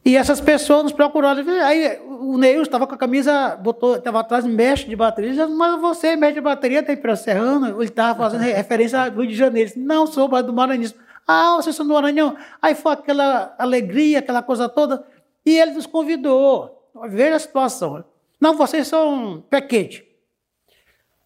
[0.04, 1.44] E essas pessoas nos procuraram.
[1.64, 5.48] Aí o Neil estava com a camisa, botou, estava atrás, mexe de bateria.
[5.48, 7.68] Mas você, mexe de bateria da Império Serrano?
[7.68, 9.70] Ele estava fazendo referência ao Rio de Janeiro.
[9.70, 10.92] Disse, Não, sou do Maranhão.
[11.28, 12.36] Ah, vocês são do Maranhão.
[12.62, 15.06] Aí foi aquela alegria, aquela coisa toda.
[15.46, 16.90] E ele nos convidou.
[17.08, 18.04] Veja a situação.
[18.40, 20.08] Não, vocês são pequete.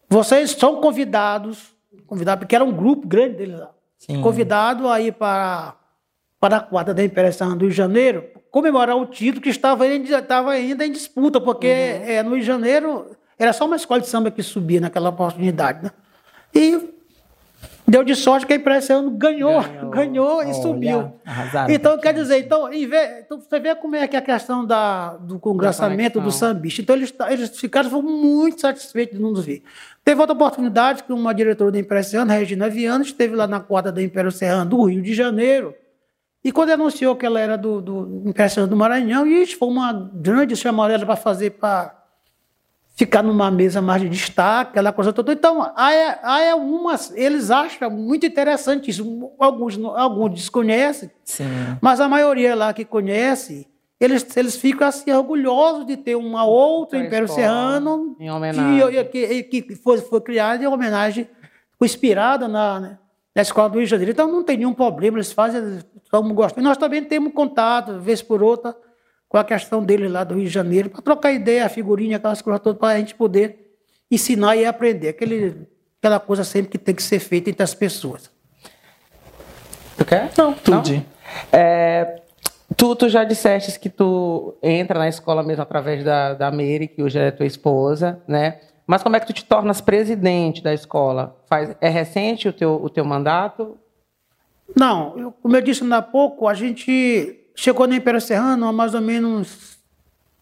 [0.09, 1.73] Vocês são convidados,
[2.05, 3.71] convidados, porque era um grupo grande deles lá.
[3.97, 4.21] Sim.
[4.21, 5.75] Convidado a ir para,
[6.43, 10.19] para a quadra da Imperação do Rio de Janeiro, comemorar o título que estava ainda,
[10.19, 12.05] estava ainda em disputa, porque uhum.
[12.05, 15.85] é, no Rio de Janeiro era só uma escola de samba que subia naquela oportunidade.
[15.85, 15.91] Né?
[16.53, 16.93] E
[17.85, 21.13] Deu de sorte que a impressão ganhou, ganhou, ganhou e subiu.
[21.69, 25.37] Então, quer dizer, então, então, você vê como é que é a questão da, do
[25.37, 26.81] congraçamento do sambista.
[26.81, 29.63] Então, eles, eles ficaram muito satisfeitos de nos ver.
[30.03, 34.01] Teve outra oportunidade que uma diretora da Impressão, Regina Viana, esteve lá na quadra da
[34.01, 35.75] Império Serrano do Rio de Janeiro.
[36.43, 40.55] E quando anunciou que ela era do, do Impressão do Maranhão, isso foi uma grande
[40.55, 42.03] chamarela para fazer para
[42.95, 45.33] ficar numa mesa mais de destaque, aquela coisa toda.
[45.33, 49.31] Então, há, é, há é umas, eles acham muito interessante isso.
[49.39, 51.45] Alguns, alguns desconhecem, Sim.
[51.81, 53.67] mas a maioria lá que conhece,
[53.99, 59.05] eles, eles ficam assim orgulhosos de ter uma outra Império Serrano em homenagem.
[59.05, 61.27] que, que, que foi, foi criada em homenagem,
[61.81, 62.97] inspirada na, né,
[63.35, 64.11] na escola do Rio de Janeiro.
[64.11, 65.79] Então não tem nenhum problema, eles fazem
[66.11, 66.61] como gostam.
[66.61, 68.75] E nós também temos contato, vez por outra,
[69.27, 72.41] com a questão dele lá do Rio de Janeiro, para trocar ideia, a figurinha, aquelas
[72.41, 73.73] coisas todas, para a gente poder
[74.11, 75.09] ensinar e aprender.
[75.09, 75.67] Aquele,
[75.99, 78.29] aquela coisa sempre que tem que ser feita entre as pessoas.
[79.97, 80.31] Tu quer?
[80.37, 81.03] Não, tudo.
[81.51, 82.21] É,
[82.77, 87.01] tu, tu já disseste que tu entra na escola mesmo através da, da Mary, que
[87.01, 88.59] hoje é tua esposa, né?
[88.85, 91.37] Mas como é que tu te tornas presidente da escola?
[91.47, 93.77] Faz, é recente o teu, o teu mandato?
[94.75, 98.93] Não, eu, como eu disse há pouco, a gente chegou na Império Serrano há mais
[98.93, 99.77] ou menos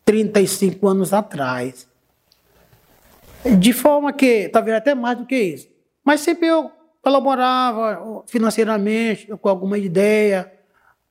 [0.06, 1.88] 35 anos atrás.
[3.60, 5.68] De forma que, talvez até mais do que isso.
[6.04, 10.52] Mas sempre eu colaborava financeiramente com alguma ideia.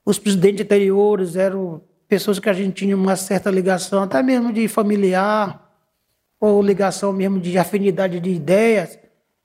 [0.04, 4.66] Os presidentes anteriores eram pessoas que a gente tinha uma certa ligação, até mesmo de
[4.68, 5.69] familiar,
[6.40, 8.98] ou ligação mesmo de afinidade de ideias.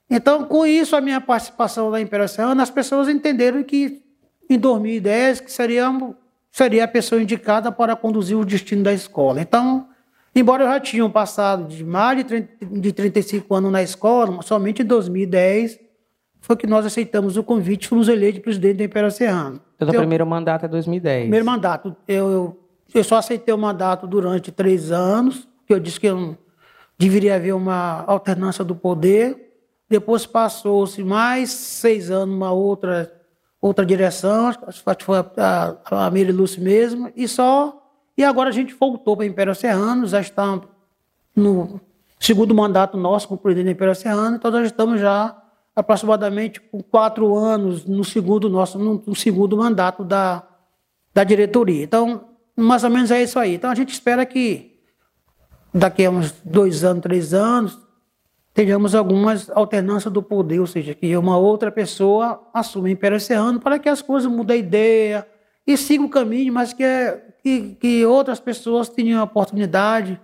[0.10, 4.02] Então, com isso, a minha participação na Serrano, as pessoas entenderam que
[4.50, 6.16] em 2010 que seríamos
[6.56, 9.42] seria a pessoa indicada para conduzir o destino da escola.
[9.42, 9.90] Então,
[10.34, 14.82] embora eu já tinha passado de mais de, 30, de 35 anos na escola, somente
[14.82, 15.78] em 2010
[16.40, 19.60] foi que nós aceitamos o convite e fomos eleitos presidente da Império Serrano.
[19.76, 21.22] Então, o primeiro mandato é 2010?
[21.24, 21.94] Primeiro mandato.
[22.08, 22.60] Eu, eu,
[22.94, 26.38] eu, só aceitei o mandato durante três anos, que eu disse que eu
[26.98, 29.54] deveria haver uma alternância do poder.
[29.90, 33.12] Depois passou-se mais seis anos, uma outra
[33.62, 35.26] outra direção, acho que foi a,
[35.90, 37.82] a, a Miri Lúcia mesmo, e só
[38.16, 40.62] E agora a gente voltou para Império Serrano, já está
[41.36, 41.82] no
[42.20, 45.36] segundo mandato nosso como presidente do Império Serrano, então nós estamos já
[45.76, 50.44] aproximadamente com quatro anos no segundo nosso no, no segundo mandato da,
[51.14, 51.84] da diretoria.
[51.84, 53.56] Então, mais ou menos é isso aí.
[53.56, 54.75] Então a gente espera que
[55.78, 57.78] daqui a uns dois anos, três anos,
[58.54, 63.60] tenhamos algumas alternâncias do poder, ou seja, que uma outra pessoa assuma o Império Serrano
[63.60, 65.28] para que as coisas mudem a ideia
[65.68, 66.86] e sigam o caminho, mas que,
[67.44, 70.20] que, que outras pessoas tenham a oportunidade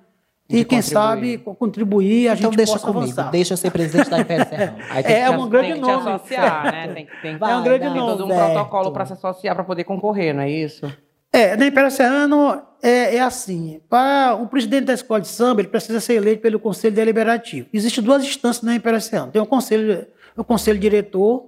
[0.50, 3.32] e quem sabe contribuir, a Então gente deixa possa comigo, avançar.
[3.32, 4.78] deixa eu ser presidente da Império Serrano.
[5.06, 6.04] É um grande tem que nome.
[6.04, 6.88] te associar, né?
[6.94, 8.00] Tem, que- tem, É um grande tem nome.
[8.18, 10.86] todo um protocolo para se associar para poder concorrer, não é isso?
[11.34, 13.80] É, na Império Serrano é, é assim.
[13.90, 17.68] Para o presidente da escola de samba, ele precisa ser eleito pelo Conselho Deliberativo.
[17.72, 19.32] Existem duas instâncias na Império Serrano.
[19.32, 21.46] Tem o Conselho, o conselho Diretor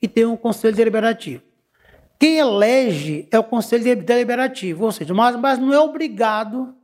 [0.00, 1.42] e tem o Conselho Deliberativo.
[2.18, 6.74] Quem elege é o Conselho de- Deliberativo, ou seja, mas, mas não é obrigado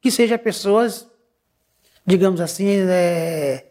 [0.00, 1.06] que seja pessoas,
[2.06, 3.66] digamos assim, é,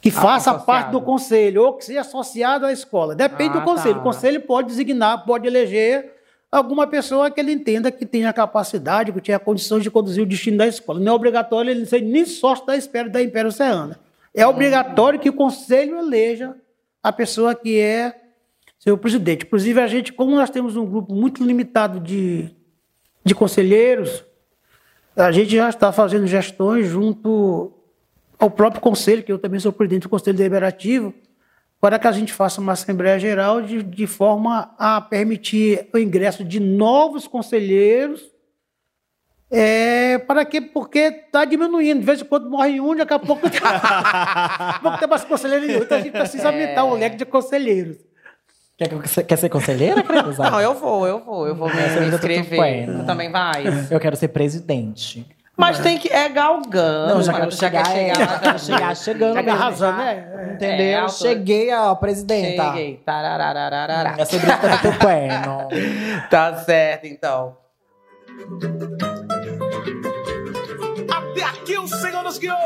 [0.00, 0.64] que faça associado.
[0.64, 3.14] parte do conselho ou que seja associado à escola.
[3.14, 3.94] Depende Ah, do conselho.
[3.96, 4.00] tá.
[4.00, 6.12] O conselho pode designar, pode eleger
[6.52, 10.58] alguma pessoa que ele entenda que tenha capacidade, que tenha condições de conduzir o destino
[10.58, 11.00] da escola.
[11.00, 13.98] Não é obrigatório ele ser nem sócio da espera da Império Serrana.
[14.34, 16.54] É obrigatório que o conselho eleja
[17.02, 18.14] a pessoa que é
[18.78, 19.46] seu presidente.
[19.46, 22.54] Inclusive, a gente, como nós temos um grupo muito limitado de,
[23.24, 24.22] de conselheiros,
[25.16, 27.72] a gente já está fazendo gestões junto
[28.38, 31.14] ao próprio conselho, que eu também sou presidente do Conselho Deliberativo,
[31.82, 36.44] para que a gente faça uma Assembleia Geral de, de forma a permitir o ingresso
[36.44, 38.22] de novos conselheiros.
[39.50, 40.60] É, para quê?
[40.60, 41.98] Porque está diminuindo.
[41.98, 43.42] De vez em quando morre um, daqui a pouco
[44.82, 45.82] não tem mais conselheiro nenhum.
[45.82, 47.96] Então a gente precisa aumentar o leque de conselheiros.
[48.78, 50.02] Quer, que- quer ser conselheira?
[50.50, 52.86] Não, eu vou, eu vou, eu vou me, Essa me tô inscrever.
[53.00, 53.64] Tu também vai.
[53.90, 55.26] Eu quero ser presidente.
[55.56, 56.08] Mas tem que.
[56.08, 57.14] É galgando.
[57.14, 59.98] Não, já mano, quero já quer chegar, é, chegar já chegar chegando Chega mesmo, arrasando,
[59.98, 60.04] já.
[60.04, 60.50] né?
[60.54, 60.86] Entendeu?
[60.86, 62.64] É, autor- Cheguei, ó, presidenta.
[62.64, 62.96] Cheguei.
[63.04, 64.14] Tarararararara.
[64.18, 65.68] É sobre isso que eu tô bueno.
[66.30, 67.56] Tá certo, então.
[71.10, 72.56] Até aqui o Senhor nos guiou.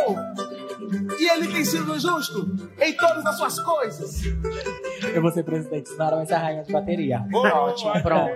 [1.19, 2.47] E Ele tem sido justo
[2.81, 4.23] em todas as suas coisas.
[5.15, 7.25] Eu vou ser presidente, senão ela vai ser a rainha de bateria.
[7.35, 8.33] Ótimo, pronto.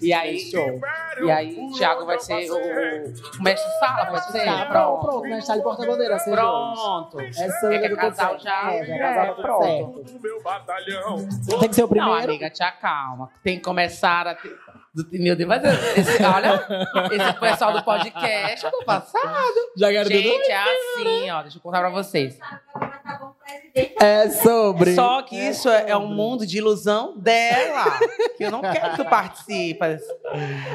[0.00, 0.80] E aí, show.
[1.24, 4.44] E aí, o Thiago vai ser o, o mestre sala, pode ser?
[4.44, 5.38] Tá, pronto, pronto, né?
[5.38, 7.20] Está ali porta-bandeira, Pronto.
[7.20, 8.72] É sobre É que é casal já.
[8.72, 10.00] É, já é casal, tá pronto.
[10.16, 11.16] O meu batalhão.
[11.60, 12.24] Tem que ser o Não, primeiro.
[12.24, 13.30] amiga, te acalma.
[13.42, 14.34] Tem que começar a.
[14.34, 14.56] ter-
[15.04, 15.62] do- Meu Deus, mas
[15.96, 16.66] esse, olha,
[17.12, 19.54] esse pessoal do podcast é do passado.
[19.76, 20.20] Já quero tudo.
[20.20, 21.42] Gente, é assim, ó.
[21.42, 22.38] Deixa eu contar pra vocês.
[24.00, 24.94] É sobre.
[24.94, 27.84] Só que isso é, é um mundo de ilusão dela.
[28.36, 30.02] Que eu não quero que tu participas.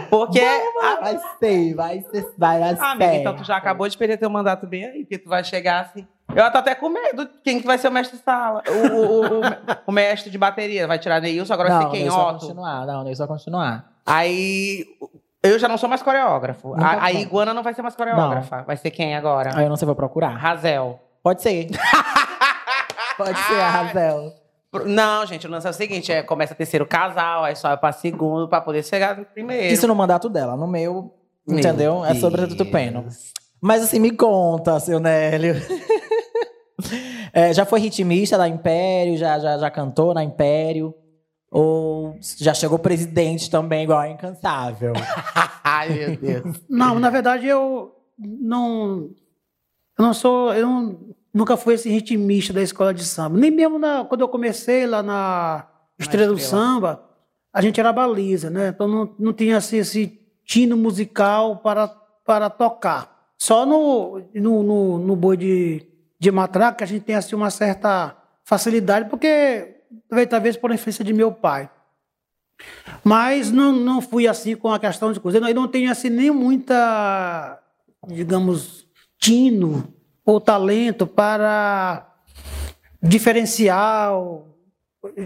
[0.09, 0.39] Porque.
[0.39, 4.17] a- Vai ser, vai ser, vai dar Ah, amiga, então tu já acabou de perder
[4.17, 6.07] teu mandato bem aí, porque tu vai chegar assim.
[6.33, 7.29] Eu tô até com medo.
[7.43, 8.63] Quem que vai ser o mestre de sala?
[8.67, 9.41] O, o, o,
[9.87, 10.87] o- mestre de bateria.
[10.87, 12.01] Vai tirar Neilson, agora vai Não, ser quem?
[12.01, 12.85] Neilson vai continuar.
[12.87, 13.92] Não, Neilson vai continuar.
[14.05, 14.85] Aí.
[15.41, 16.69] Eu já não sou mais coreógrafo.
[16.69, 17.21] Nunca A, a foi.
[17.21, 18.61] Iguana não vai ser mais coreógrafa.
[18.63, 19.51] Vai ser quem agora?
[19.57, 20.29] Aí eu não sei, vou procurar.
[20.29, 20.99] Razel.
[21.21, 21.67] Pode ser.
[23.17, 24.33] Pode ser a Razel.
[24.85, 28.47] Não, gente, o lance é o seguinte: é, começa terceiro casal, aí sobe pra segundo
[28.47, 29.73] pra poder chegar no primeiro.
[29.73, 31.13] Isso no mandato dela, no meu,
[31.47, 32.03] Meu entendeu?
[32.05, 32.55] É sobre Deus.
[32.55, 33.05] tudo peno.
[33.61, 35.55] Mas assim, me conta, seu Nélio.
[37.35, 39.17] É, já foi ritmista da Império?
[39.17, 40.93] Já, já, já cantou na Império?
[41.55, 44.93] Ou já chegou presidente também, igual a Incansável?
[45.63, 46.59] Ai, meu Deus.
[46.67, 49.11] Não, na verdade eu não,
[49.97, 50.99] eu não sou, eu não-
[51.31, 53.37] nunca fui esse ritmista da escola de samba.
[53.37, 55.67] Nem mesmo na- quando eu comecei lá na
[55.99, 56.39] Estrela do.
[56.39, 57.03] Samba,
[57.53, 58.69] a gente era baliza, né?
[58.69, 61.87] Então não, não tinha assim, esse tino musical para,
[62.25, 63.13] para tocar.
[63.37, 65.85] Só no, no, no, no boi de,
[66.19, 69.81] de matraca que a gente tem assim, uma certa facilidade, porque
[70.29, 71.69] talvez- por influência de meu pai.
[73.03, 75.39] Mas não, não fui assim com a questão de coisa.
[75.39, 77.59] Eu não tenho assim nem muita,
[78.07, 79.93] digamos, tino
[80.25, 82.09] ou talento para
[83.01, 84.47] diferencial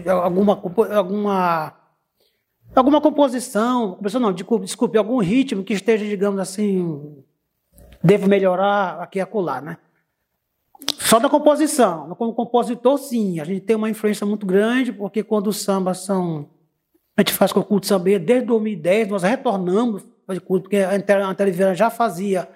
[0.06, 0.60] alguma
[0.96, 1.74] alguma
[2.74, 7.22] alguma composição, composição não, desculpe, desculpe, algum ritmo que esteja, digamos assim,
[8.02, 9.78] devo melhorar aqui e acolá, né?
[10.98, 12.14] Só da composição.
[12.16, 16.48] Como compositor, sim, a gente tem uma influência muito grande, porque quando os sambas são
[17.16, 21.10] a gente faz concurso de samba desde 2010, nós retornamos fazer curso, porque a Ante-
[21.12, 22.48] a televisão já fazia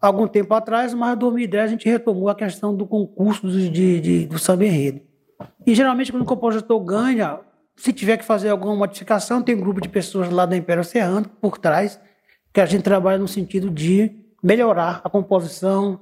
[0.00, 4.00] algum tempo atrás, mas em 2010 a gente retomou a questão do concurso de, de-
[4.00, 5.00] de- do samba enredo.
[5.66, 7.40] E geralmente quando o compositor ganha,
[7.74, 11.28] se tiver que fazer alguma modificação, tem um grupo de pessoas lá da Império Serrano
[11.40, 11.98] por trás,
[12.54, 15.98] que a gente trabalha no sentido de melhorar a composição,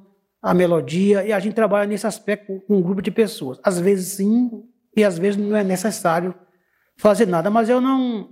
[0.46, 3.58] a melodia, e a gente trabalha nesse aspecto com um grupo de pessoas.
[3.64, 4.62] Às vezes sim,
[4.96, 6.32] e às vezes não é necessário
[6.96, 7.50] fazer nada.
[7.50, 8.30] Mas eu não,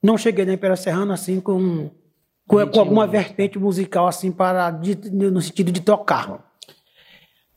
[0.00, 1.90] não cheguei na Império Serrana assim com,
[2.46, 6.52] com, com alguma vertente musical assim para de, no sentido de tocar.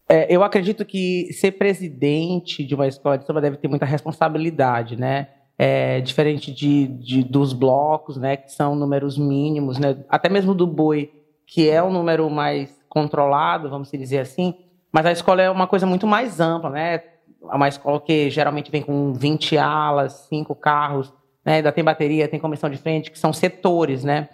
[0.09, 4.95] É, eu acredito que ser presidente de uma escola de samba deve ter muita responsabilidade,
[4.95, 5.27] né?
[5.55, 10.03] É, diferente de, de, dos blocos, né, que são números mínimos, né?
[10.09, 11.11] Até mesmo do boi,
[11.45, 14.53] que é um número mais controlado, vamos dizer assim.
[14.91, 16.95] Mas a escola é uma coisa muito mais ampla, né?
[16.95, 21.11] É uma escola que geralmente vem com 20 alas, 5 carros,
[21.45, 21.55] né?
[21.55, 24.27] Ainda tem bateria, tem comissão de frente, que são setores, né?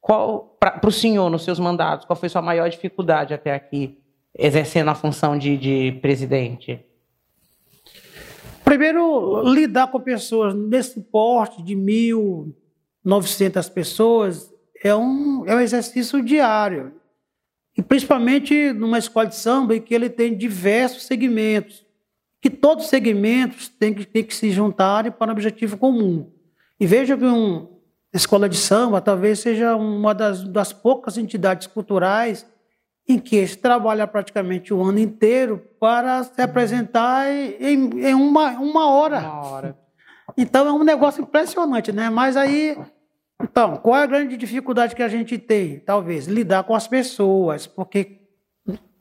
[0.00, 3.98] Qual, para o senhor, nos seus mandatos, qual foi sua maior dificuldade até aqui,
[4.38, 6.84] exercendo a função de, de presidente?
[8.64, 16.92] Primeiro, lidar com pessoas nesse porte de 1.900 pessoas é um, é um exercício diário.
[17.76, 21.84] E principalmente numa escola de samba em que ele tem diversos segmentos,
[22.40, 26.30] que todos os segmentos têm que, têm que se juntarem para um objetivo comum.
[26.78, 27.68] E veja que uma
[28.12, 32.46] escola de samba talvez seja uma das, das poucas entidades culturais
[33.08, 38.90] em que se trabalha praticamente o ano inteiro para se apresentar em, em uma, uma
[38.90, 39.20] hora.
[39.20, 39.78] Uma hora.
[40.36, 42.08] Então é um negócio impressionante, né?
[42.08, 42.76] Mas aí
[43.42, 45.80] então, qual é a grande dificuldade que a gente tem?
[45.80, 48.20] Talvez lidar com as pessoas, porque,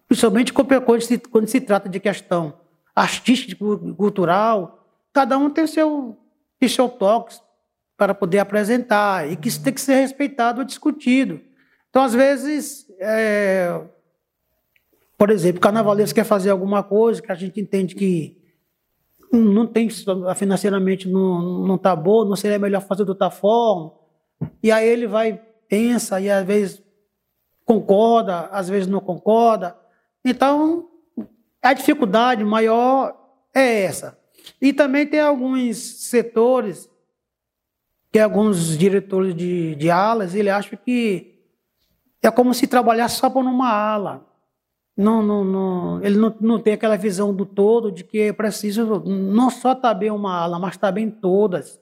[0.08, 2.54] principalmente quando se, quando se trata de questão
[2.96, 3.64] artística,
[3.96, 6.18] cultural, cada um tem seu,
[6.68, 7.36] seu toque
[7.96, 11.40] para poder apresentar e que isso tem que ser respeitado ou discutido.
[11.90, 13.82] Então, às vezes, é,
[15.18, 18.42] por exemplo, o carnavalesco quer fazer alguma coisa que a gente entende que
[19.32, 19.90] não tem
[20.36, 24.03] financeiramente não está boa, não seria melhor fazer de outra forma.
[24.62, 26.84] E aí ele vai, pensa, e às vezes
[27.66, 29.76] concorda, às vezes não concorda.
[30.24, 30.90] Então,
[31.62, 33.18] a dificuldade maior
[33.54, 34.18] é essa.
[34.62, 36.90] E também tem alguns setores,
[38.12, 41.34] que alguns diretores de, de alas, ele acha que
[42.22, 44.26] é como se trabalhasse só por uma ala.
[44.96, 49.04] Não, não, não, ele não, não tem aquela visão do todo de que é preciso
[49.06, 51.82] não só estar bem uma ala, mas estar bem todas.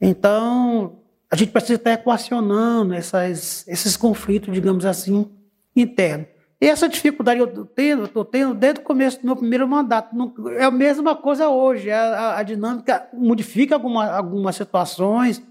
[0.00, 1.01] Então,
[1.32, 5.30] a gente precisa estar equacionando essas, esses conflitos, digamos assim,
[5.74, 6.26] internos.
[6.60, 10.14] E essa dificuldade eu estou tendo, eu tendo desde o começo do meu primeiro mandato.
[10.50, 11.90] é a mesma coisa hoje.
[11.90, 15.42] A, a, a dinâmica modifica alguma, algumas situações.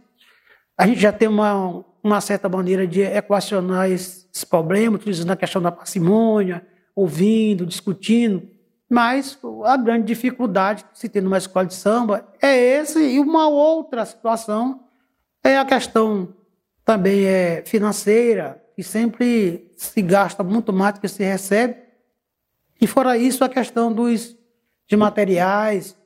[0.77, 5.63] A gente já tem uma, uma certa maneira de equacionar esses problemas, utilizando a questão
[5.63, 6.63] da parcimônia,
[6.95, 8.47] ouvindo, discutindo.
[8.87, 13.47] Mas a grande dificuldade que se tem numa escola de samba é esse e uma
[13.49, 14.90] outra situação
[15.43, 16.33] é a questão
[16.85, 21.75] também é financeira, que sempre se gasta muito mais do que se recebe.
[22.79, 24.35] E fora isso, a questão dos
[24.87, 25.97] de materiais,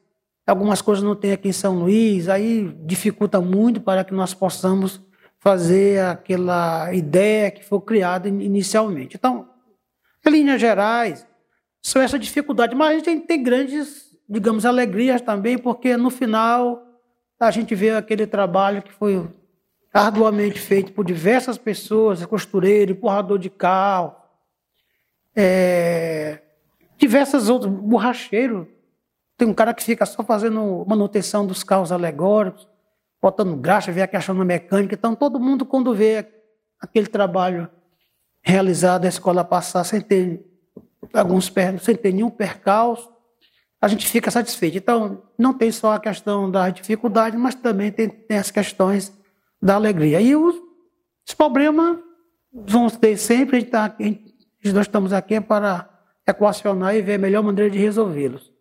[0.45, 5.01] algumas coisas não tem aqui em São Luís, aí dificulta muito para que nós possamos
[5.39, 9.15] fazer aquela ideia que foi criada inicialmente.
[9.15, 9.49] Então,
[10.25, 11.25] em linhas gerais,
[11.81, 16.84] são essa dificuldade, mas a gente tem grandes, digamos, alegrias também, porque no final
[17.47, 19.27] a gente vê aquele trabalho que foi
[19.93, 24.15] arduamente feito por diversas pessoas, costureiro, empurrador de carro,
[25.35, 26.41] é,
[26.97, 28.67] diversas outras, borracheiro.
[29.37, 32.67] Tem um cara que fica só fazendo manutenção dos carros alegóricos,
[33.21, 34.95] botando graxa, vê a questão na mecânica.
[34.95, 36.25] Então, todo mundo, quando vê
[36.79, 37.69] aquele trabalho
[38.41, 40.45] realizado, a escola passar sem ter,
[41.13, 43.14] alguns, sem ter nenhum percalço,
[43.85, 44.79] a gente fica satisfeito.
[44.79, 49.13] Então, não tem só a questão da dificuldade, mas também tem, tem as questões
[49.61, 50.19] da alegria.
[50.19, 50.55] E os,
[51.27, 51.99] os problemas
[52.51, 53.95] vão ter sempre, a gente tá,
[54.73, 55.87] nós estamos aqui para
[56.27, 58.51] equacionar e ver a melhor maneira de resolvê-los.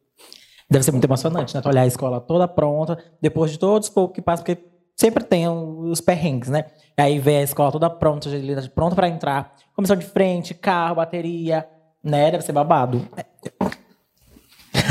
[0.71, 1.63] Deve ser muito emocionante, né?
[1.63, 4.63] Tu olhar a escola toda pronta, depois de todos os poucos que passam, porque
[4.95, 6.67] sempre tem os perrengues, né?
[6.99, 8.29] E aí ver a escola toda pronta,
[8.75, 11.67] pronta para entrar, comissão de frente, carro, bateria,
[12.03, 12.31] né?
[12.31, 13.09] Deve ser babado.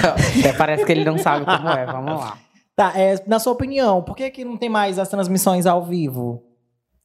[0.45, 1.86] É, parece que ele não sabe como é.
[1.86, 2.38] Vamos lá.
[2.76, 6.43] Tá, é, na sua opinião, por que, que não tem mais as transmissões ao vivo?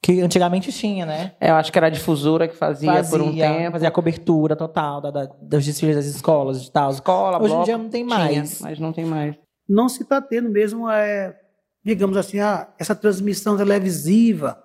[0.01, 1.33] Que antigamente tinha, né?
[1.41, 3.73] É, eu acho que era a difusora que fazia, fazia por um tempo.
[3.73, 6.91] Fazia a cobertura total da, da, dos desfiles das escolas e tal.
[6.91, 8.57] Escola, Hoje bloco, em dia não tem mais.
[8.57, 9.37] Tinha, mas não tem mais.
[9.69, 11.37] Não se está tendo mesmo, é,
[11.85, 14.63] digamos assim, a, essa transmissão televisiva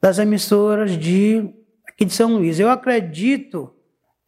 [0.00, 1.52] das emissoras de
[1.86, 2.58] aqui de São Luís.
[2.58, 3.74] Eu acredito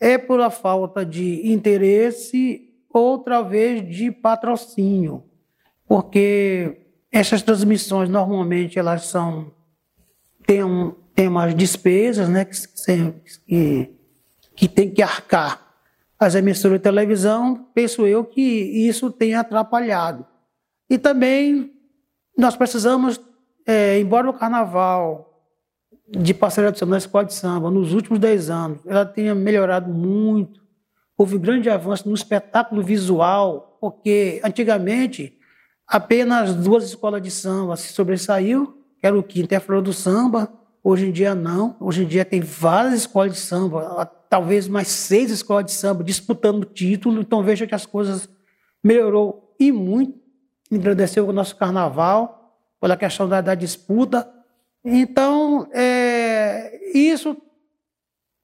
[0.02, 5.24] é por a falta de interesse outra vez de patrocínio
[5.92, 9.52] porque essas transmissões normalmente elas são
[10.46, 12.46] têm um, tem mais despesas, né?
[12.46, 12.56] Que,
[13.46, 13.90] que,
[14.56, 15.74] que tem que arcar
[16.18, 20.24] as emissoras de televisão, penso eu que isso tem atrapalhado.
[20.88, 21.74] E também
[22.38, 23.20] nós precisamos,
[23.66, 25.46] é, embora o carnaval
[26.08, 30.61] de parceria do samba escola de samba, nos últimos 10 anos, ela tenha melhorado muito,
[31.16, 35.38] houve grande avanço no espetáculo visual, porque antigamente
[35.86, 39.92] apenas duas escolas de samba se sobressaiu, que era o Quinto e a Flor do
[39.92, 40.52] Samba,
[40.82, 45.30] hoje em dia não, hoje em dia tem várias escolas de samba, talvez mais seis
[45.30, 48.28] escolas de samba disputando título, então veja que as coisas
[48.82, 50.18] melhorou e muito,
[50.70, 54.28] engrandeceu o nosso carnaval, pela questão da, da disputa,
[54.84, 57.36] então, é, isso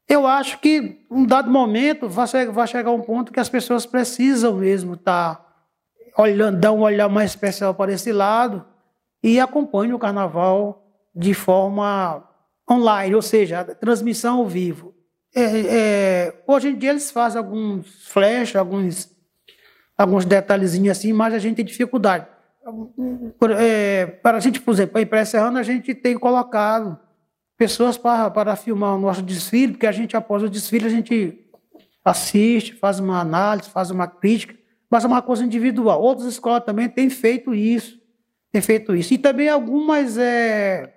[0.09, 2.27] eu acho que um dado momento vai,
[2.67, 7.31] chegar um ponto que as pessoas precisam mesmo estar tá olhando, dar um olhar mais
[7.31, 8.65] especial para esse lado
[9.23, 10.83] e acompanham o carnaval
[11.15, 12.27] de forma
[12.71, 14.95] online, ou seja, transmissão ao vivo.
[15.35, 19.11] É, é, hoje em dia eles fazem alguns flash, alguns,
[19.97, 22.27] alguns detalhezinhos assim, mas a gente tem dificuldade.
[23.59, 26.99] É, para a gente, por exemplo, para Serrano, a gente tem colocado
[27.59, 31.45] pessoas para, para filmar o nosso desfile, porque a gente, após o desfile, a gente
[32.05, 34.55] assiste, faz uma análise, faz uma crítica,
[34.89, 36.01] mas é uma coisa individual.
[36.01, 38.01] Outras escolas também têm feito isso,
[38.53, 39.13] têm feito isso.
[39.13, 40.95] E também algumas é,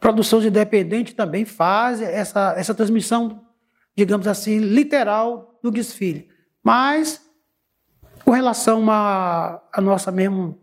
[0.00, 3.44] produções independentes também fazem essa, essa transmissão,
[3.94, 6.30] digamos assim, literal do desfile.
[6.64, 7.20] Mas
[8.24, 10.58] com relação a nossa mesmo,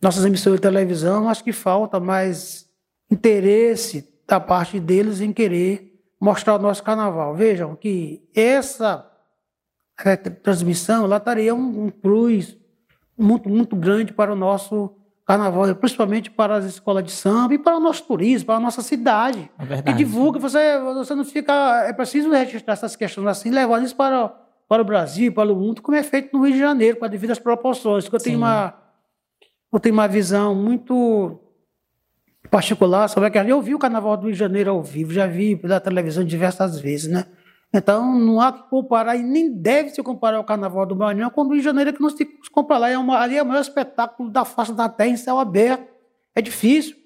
[0.00, 2.68] nossas emissoras de televisão, acho que falta mais
[3.10, 7.34] interesse da parte deles em querer mostrar o nosso carnaval.
[7.34, 9.10] Vejam que essa
[10.42, 12.56] transmissão lá estaria um, um plus
[13.16, 14.94] muito, muito grande para o nosso
[15.26, 18.82] carnaval, principalmente para as escolas de samba e para o nosso turismo, para a nossa
[18.82, 19.50] cidade.
[19.58, 19.96] É verdade.
[19.96, 21.84] Que divulga, você, você não fica.
[21.86, 24.32] É preciso registrar essas questões assim, levar isso para
[24.68, 27.10] para o Brasil, para o mundo, como é feito no Rio de Janeiro, com as
[27.10, 28.06] devidas proporções.
[28.12, 28.74] eu tenho uma,
[29.72, 31.40] eu tenho uma visão muito
[32.50, 33.48] particular sobre aquela.
[33.48, 36.80] Eu vi o Carnaval do Rio de Janeiro ao vivo, já vi pela televisão diversas
[36.80, 37.26] vezes, né?
[37.72, 41.42] Então, não há que comparar, e nem deve se comparar o Carnaval do Maranhão com
[41.42, 42.90] o Rio de Janeiro, que não se compara lá.
[42.90, 45.86] É uma, ali é o maior espetáculo da face da terra em céu aberto.
[46.34, 46.96] É difícil.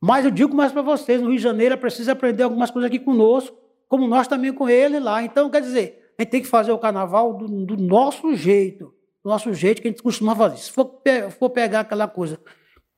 [0.00, 2.98] Mas eu digo mais para vocês, no Rio de Janeiro preciso aprender algumas coisas aqui
[2.98, 3.56] conosco,
[3.88, 5.22] como nós também com ele lá.
[5.22, 9.30] Então, quer dizer, a gente tem que fazer o carnaval do, do nosso jeito, do
[9.30, 10.56] nosso jeito que a gente costuma fazer.
[10.58, 11.02] Se for,
[11.38, 12.38] for pegar aquela coisa,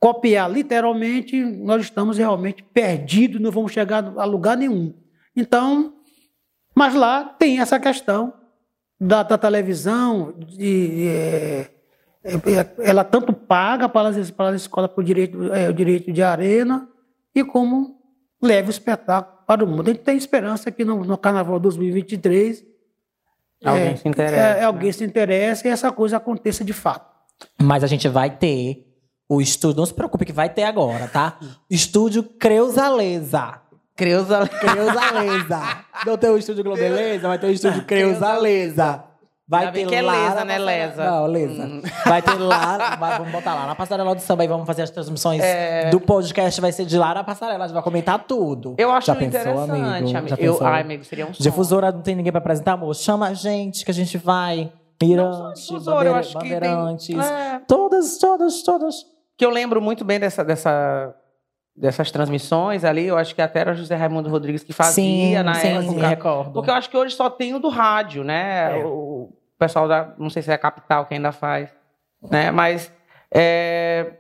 [0.01, 4.95] copiar literalmente, nós estamos realmente perdidos, não vamos chegar a lugar nenhum.
[5.35, 5.95] Então,
[6.75, 8.33] mas lá tem essa questão
[9.01, 11.71] da, da televisão, de, é,
[12.25, 16.23] é, ela tanto paga para as, para as escolas por direito, é, o direito de
[16.23, 16.89] arena,
[17.35, 17.99] e como
[18.41, 19.89] leva o espetáculo para o mundo.
[19.89, 22.65] A gente tem esperança que no, no Carnaval 2023
[23.65, 24.37] Alguém é, se interessa.
[24.37, 24.65] É, né?
[24.65, 27.17] Alguém se interessa e essa coisa aconteça de fato.
[27.61, 28.88] Mas a gente vai ter
[29.29, 31.39] o estúdio, não se preocupe que vai ter agora, tá?
[31.69, 33.61] Estúdio Creusaleza.
[33.95, 34.49] Creusaleza.
[34.49, 35.85] Creusaleza.
[36.07, 39.05] não tem o estúdio Globeleza, vai ter o estúdio Creusaleza.
[39.51, 40.59] Vai ter que é lá lesa, né?
[40.59, 41.05] Lesa.
[41.11, 41.65] Não, lesa.
[41.65, 41.83] Hum.
[42.05, 44.91] Vai ter lá, vai, vamos botar lá na passarela do samba e vamos fazer as
[44.91, 45.89] transmissões é...
[45.89, 46.61] do podcast.
[46.61, 48.75] Vai ser de lá na passarela, a gente vai comentar tudo.
[48.77, 49.87] Eu acho Já pensou, amigo?
[49.87, 50.29] amigo?
[50.29, 51.43] Já eu, ai, amigo, seria um som.
[51.43, 52.95] Difusora não tem ninguém pra apresentar, amor.
[52.95, 54.71] Chama a gente que a gente vai.
[55.01, 57.07] Mirante, difusora, bandeira, bandeirantes.
[57.07, 57.19] Tem...
[57.19, 57.61] É...
[57.67, 59.07] Todas, todas, todas.
[59.39, 61.15] Que eu lembro muito bem dessa, dessa
[61.79, 65.55] dessas transmissões ali, eu acho que até era José Raimundo Rodrigues que fazia sim, na
[65.55, 65.93] sim, época.
[65.93, 66.53] Sim, recordo.
[66.53, 68.81] Porque eu acho que hoje só tem o do rádio, né?
[68.81, 68.85] É.
[68.85, 71.73] O, o pessoal da, não sei se é a capital que ainda faz,
[72.31, 72.51] né?
[72.51, 72.93] Mas
[73.33, 74.15] é,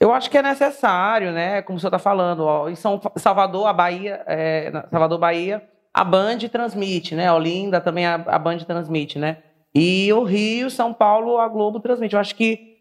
[0.00, 1.62] eu acho que é necessário, né?
[1.62, 5.62] Como o senhor está falando, ó, em São Salvador, a Bahia, é, Salvador, Bahia,
[5.92, 7.32] a Band transmite, né?
[7.32, 9.38] Olinda também a, a Band transmite, né?
[9.72, 12.14] E o Rio, São Paulo, a Globo transmite.
[12.14, 12.73] Eu acho que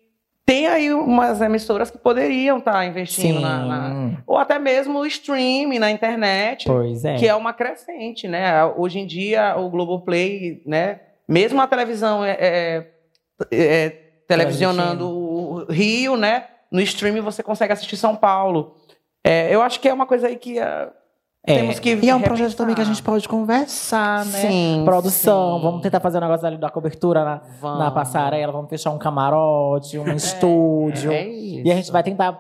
[0.45, 5.05] tem aí umas emissoras que poderiam estar tá investindo na, na, ou até mesmo o
[5.05, 6.67] streaming na internet,
[7.05, 7.15] é.
[7.15, 8.65] que é uma crescente, né?
[8.65, 10.99] Hoje em dia o Globoplay, né?
[11.27, 12.87] Mesmo a televisão é, é,
[13.51, 13.89] é
[14.27, 16.47] televisionando o Rio, né?
[16.69, 18.75] No streaming você consegue assistir São Paulo.
[19.23, 20.91] É, eu acho que é uma coisa aí que uh,
[21.45, 21.57] é.
[21.57, 24.39] temos que E é um projeto também que a gente pode conversar, né?
[24.39, 25.63] Sim, Produção, sim.
[25.63, 27.23] vamos tentar fazer um negócio ali da cobertura
[27.61, 31.11] na, na passarela, vamos fechar um camarote, um é, estúdio.
[31.11, 32.39] e a gente vai tentar.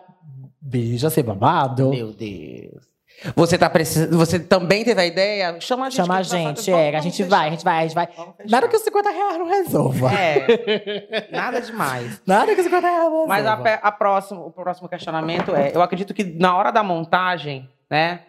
[0.61, 1.89] Beija ser babado.
[1.89, 2.93] Meu Deus.
[3.35, 4.17] Você tá precisando.
[4.17, 5.59] Você também teve a ideia?
[5.59, 5.97] Chama a gente.
[5.97, 6.95] Chama a gente, é.
[6.95, 8.09] A gente vai, a gente vai, a gente vai.
[8.49, 10.13] Nada que os 50 reais não resolva.
[10.13, 11.27] É.
[11.31, 12.21] Nada demais.
[12.25, 13.27] Nada que os 50 reais não resolva.
[13.27, 17.69] Mas a, a próximo, o próximo questionamento é: eu acredito que na hora da montagem,
[17.89, 18.21] né?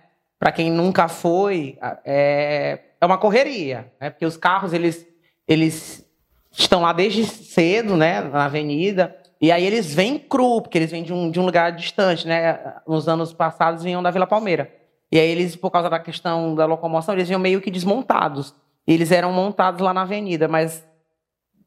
[0.45, 4.11] Para quem nunca foi, é, é uma correria, né?
[4.11, 5.07] Porque os carros eles
[5.49, 6.07] eles
[6.53, 9.16] estão lá desde cedo, né, na avenida.
[9.40, 12.74] E aí eles vêm cru, porque eles vêm de um, de um lugar distante, né?
[12.86, 14.70] Nos anos passados vinham da Vila Palmeira.
[15.11, 18.55] E aí eles, por causa da questão da locomoção, eles vinham meio que desmontados.
[18.86, 20.86] E eles eram montados lá na avenida, mas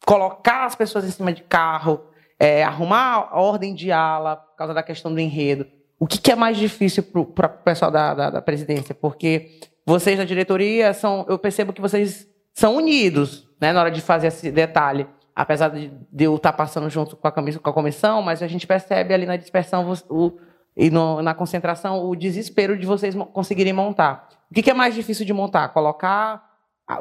[0.06, 2.00] colocar as pessoas em cima de carro,
[2.40, 5.66] é, arrumar a ordem de ala por causa da questão do enredo.
[6.00, 8.94] O que, que é mais difícil para o pessoal da, da, da, presidência?
[8.94, 14.02] Porque vocês da diretoria são, eu percebo que vocês são unidos né, na hora de
[14.02, 15.08] fazer esse detalhe.
[15.36, 18.66] Apesar de, de eu estar passando junto com a, com a comissão, mas a gente
[18.66, 20.40] percebe ali na dispersão o,
[20.76, 24.30] e no, na concentração o desespero de vocês conseguirem montar.
[24.50, 25.70] O que, que é mais difícil de montar?
[25.70, 26.44] Colocar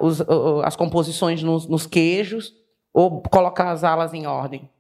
[0.00, 0.20] os,
[0.64, 2.52] as composições nos, nos queijos
[2.92, 4.70] ou colocar as alas em ordem?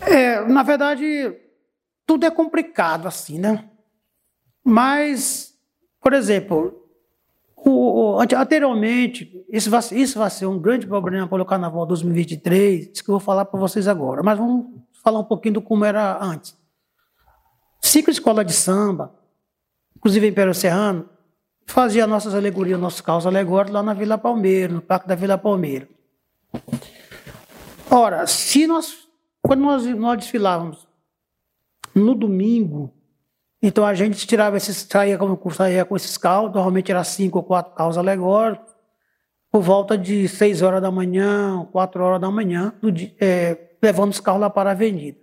[0.00, 1.36] É, na verdade,
[2.10, 3.70] tudo é complicado assim, né?
[4.64, 5.54] Mas,
[6.00, 6.84] por exemplo,
[7.54, 12.90] o, o, anteriormente, isso vai, isso vai ser um grande problema para o Carnaval 2023,
[12.92, 14.24] isso que eu vou falar para vocês agora.
[14.24, 16.58] Mas vamos falar um pouquinho do como era antes.
[17.80, 19.14] Ciclo Escola de Samba,
[19.96, 21.08] inclusive Império Serrano,
[21.64, 25.88] fazia nossas alegorias, nossos carros alegóricos lá na Vila Palmeira, no Parque da Vila Palmeira.
[27.88, 29.08] Ora, se nós,
[29.40, 30.89] quando nós, nós desfilávamos
[31.94, 32.92] no domingo,
[33.62, 37.44] então a gente tirava esses, saía com, saía com esses carros, normalmente era cinco ou
[37.44, 38.74] quatro carros alegóricos,
[39.50, 44.20] por volta de seis horas da manhã, quatro horas da manhã, dia, é, levando os
[44.20, 45.18] carros lá para a avenida.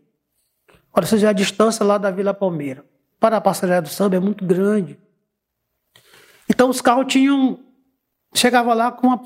[0.94, 2.86] Olha, seja, a distância lá da Vila Palmeira
[3.20, 5.00] para a Passageira do Samba é muito grande.
[6.50, 7.60] Então os carros tinham.
[8.34, 9.22] Chegava lá com uma,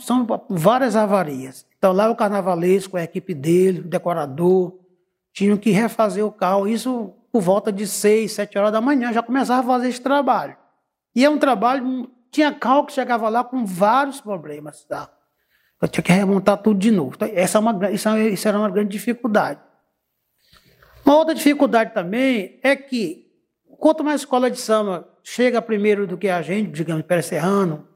[0.49, 1.65] várias avarias.
[1.77, 4.77] Então lá o carnavalesco, a equipe dele, o decorador,
[5.33, 6.67] tinham que refazer o carro.
[6.67, 10.57] Isso por volta de seis, sete horas da manhã, já começava a fazer esse trabalho.
[11.15, 14.83] E é um trabalho, tinha carro que chegava lá com vários problemas.
[14.83, 15.09] Tá?
[15.81, 17.13] Eu tinha que remontar tudo de novo.
[17.15, 19.59] Então, essa, é uma, isso, é, isso era uma grande dificuldade.
[21.05, 23.27] Uma outra dificuldade também é que,
[23.79, 27.87] quanto mais escola de samba chega primeiro do que a gente, digamos, Pérez Serrano,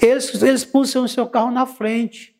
[0.00, 2.36] eles, eles posicionam o seu carro na frente.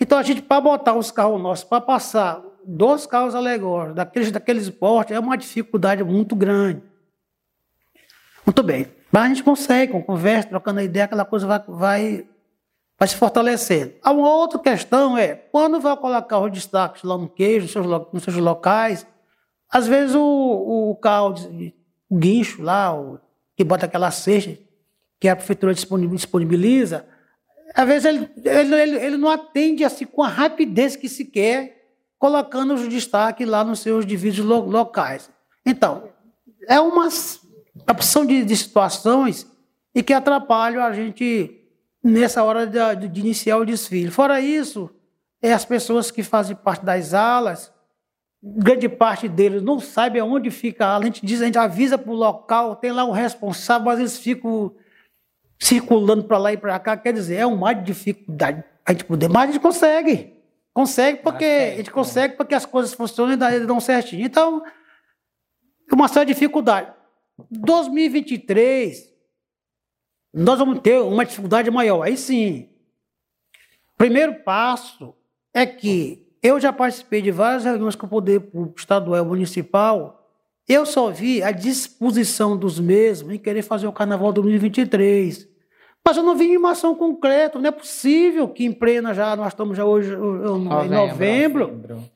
[0.00, 4.68] Então, a gente, para botar os carros nossos, para passar dos carros alegóricos, daqueles, daqueles
[4.68, 6.82] portes, é uma dificuldade muito grande.
[8.44, 8.88] Muito bem.
[9.10, 12.26] Mas a gente consegue, com conversa, trocando ideia, aquela coisa vai, vai,
[12.98, 13.94] vai se fortalecendo.
[14.02, 17.86] A uma outra questão é, quando vai colocar os destaques lá no queijo, nos seus,
[18.12, 19.06] nos seus locais,
[19.70, 21.36] às vezes o, o carro,
[22.10, 23.18] o guincho lá, o,
[23.56, 24.58] que bota aquela cesta
[25.18, 27.06] que a prefeitura disponibiliza,
[27.74, 31.77] às vezes ele, ele, ele, ele não atende assim com a rapidez que se quer,
[32.18, 35.30] colocando os destaques lá nos seus divisos lo, locais.
[35.64, 36.08] Então,
[36.66, 37.08] é uma
[37.88, 39.46] opção de, de, situações
[39.94, 41.54] e que atrapalham a gente
[42.02, 44.10] nessa hora de, de iniciar o desfile.
[44.10, 44.90] Fora isso,
[45.40, 47.72] é as pessoas que fazem parte das alas,
[48.42, 51.04] grande parte deles não sabe aonde fica a ala.
[51.04, 54.18] A gente diz, a gente avisa para o local, tem lá um responsável, mas eles
[54.18, 54.74] ficam
[55.60, 56.96] circulando para lá e para cá.
[56.96, 60.37] Quer dizer, é uma dificuldade a gente poder, mas a gente consegue.
[60.72, 64.24] Consegue porque a gente consegue porque as coisas funcionam e dão certinho.
[64.24, 64.62] Então,
[65.92, 66.92] uma série de dificuldades.
[67.50, 69.12] 2023,
[70.32, 72.02] nós vamos ter uma dificuldade maior.
[72.02, 72.68] Aí sim.
[73.96, 75.14] Primeiro passo
[75.52, 80.30] é que eu já participei de várias reuniões com o Poder Público Estadual e Municipal.
[80.68, 85.47] Eu só vi a disposição dos mesmos em querer fazer o Carnaval 2023.
[86.08, 87.58] Mas eu não vi uma ação concreta.
[87.58, 92.10] Não é possível que em plena já, nós estamos já hoje novembro, em novembro, novembro,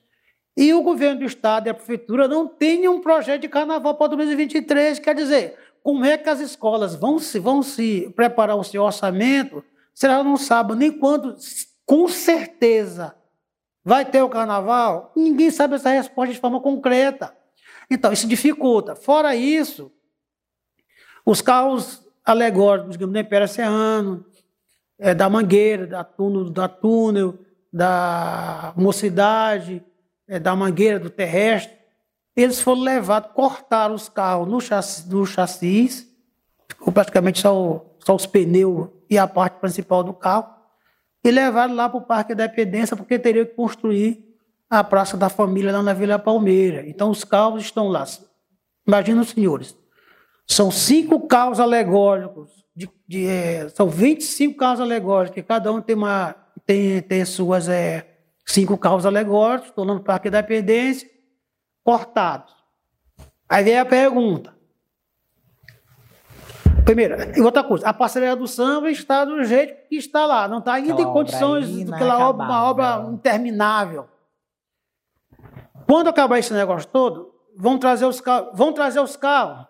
[0.56, 4.16] e o governo do Estado e a Prefeitura não tenham um projeto de Carnaval para
[4.16, 4.98] 2023.
[4.98, 9.62] Quer dizer, como é que as escolas vão se, vão se preparar o seu orçamento
[9.92, 11.36] se elas não sabem nem quando,
[11.84, 13.14] com certeza,
[13.84, 15.12] Vai ter o carnaval?
[15.16, 17.36] Ninguém sabe essa resposta de forma concreta.
[17.90, 18.94] Então, isso dificulta.
[18.94, 19.90] Fora isso,
[21.26, 24.24] os carros alegóricos, digamos, do Império Serrano,
[24.98, 27.38] é, da Mangueira, da túnel, da túnel,
[27.72, 29.82] da Mocidade,
[30.28, 31.76] é, da Mangueira, do Terrestre,
[32.34, 36.12] eles foram levados, cortaram os carros no chassi, no chassis
[36.68, 40.48] ficou praticamente só, só os pneus e a parte principal do carro,
[41.22, 44.32] e levaram lá para o Parque da Independência, porque teria que construir
[44.68, 46.84] a Praça da Família lá na Vila Palmeira.
[46.88, 48.04] Então os carros estão lá.
[48.86, 49.76] Imagina os senhores.
[50.46, 55.96] São cinco carros alegóricos, de, de, é, são 25 carros alegóricos, que cada um tem,
[55.96, 56.34] uma,
[56.66, 58.06] tem, tem suas é,
[58.44, 61.08] cinco carros alegóricos, estão no Parque da Independência,
[61.84, 62.54] cortados.
[63.48, 64.54] Aí vem a pergunta.
[66.84, 70.58] Primeiro, e outra coisa, a passarela do samba está do jeito que está lá, não
[70.58, 74.08] está ainda em condições daquela obra, uma obra interminável.
[75.86, 79.66] Quando acabar esse negócio todo, vão trazer os carros, vão trazer os carros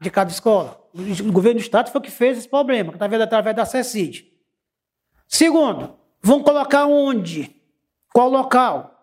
[0.00, 0.80] de cada escola.
[0.94, 4.24] O governo do estado foi que fez esse problema, através, através da CECID.
[5.28, 7.54] Segundo, vão colocar onde?
[8.12, 8.96] Qual local?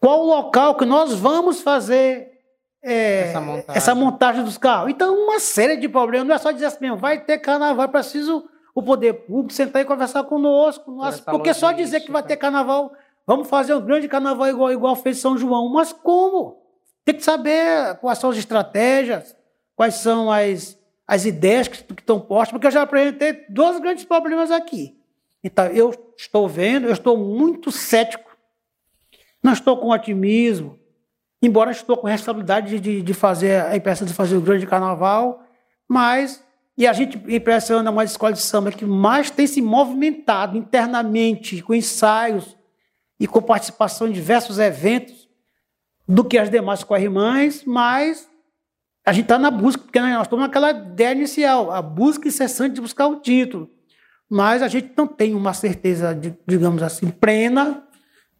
[0.00, 2.28] Qual o local que nós vamos fazer
[2.84, 3.76] é, Essa montagem.
[3.76, 4.90] essa montagem dos carros?
[4.90, 6.28] Então, uma série de problemas.
[6.28, 9.84] Não é só dizer assim, mesmo, vai ter carnaval, preciso o poder público sentar e
[9.84, 10.92] conversar conosco.
[10.92, 12.28] Nós- essa porque só dizer que vai logística.
[12.28, 12.92] ter carnaval,
[13.26, 15.68] vamos fazer um grande carnaval igual, igual fez São João.
[15.72, 16.62] Mas como?
[17.04, 19.34] Tem que saber quais são as estratégias,
[19.78, 20.76] quais são as,
[21.06, 24.98] as ideias que, que estão postas, porque eu já apresentei dois grandes problemas aqui.
[25.42, 28.28] Então, eu estou vendo, eu estou muito cético,
[29.40, 30.76] não estou com otimismo,
[31.40, 35.44] embora estou com responsabilidade de- de, fazer a impressão de fazer o grande carnaval,
[35.86, 36.42] mas
[36.76, 41.72] e a gente impressiona uma escola de samba que mais tem se movimentado internamente com
[41.72, 42.56] ensaios
[43.20, 45.28] e com participação em diversos eventos
[46.06, 48.27] do que as demais corrimães, mas
[49.08, 52.82] a gente está na busca, porque nós estamos naquela ideia inicial, a busca incessante de
[52.82, 53.70] buscar o título.
[54.28, 57.84] Mas a gente não tem uma certeza, de, digamos assim, plena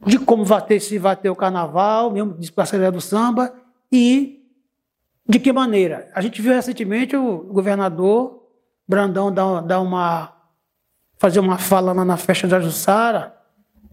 [0.04, 3.50] de como vai ter, se vai ter o carnaval, mesmo de parceria do samba,
[3.90, 4.44] e
[5.26, 6.10] de que maneira.
[6.14, 8.46] A gente viu recentemente o governador
[8.86, 10.34] Brandão dar, dar uma,
[11.16, 13.34] fazer uma fala lá na festa da Jussara,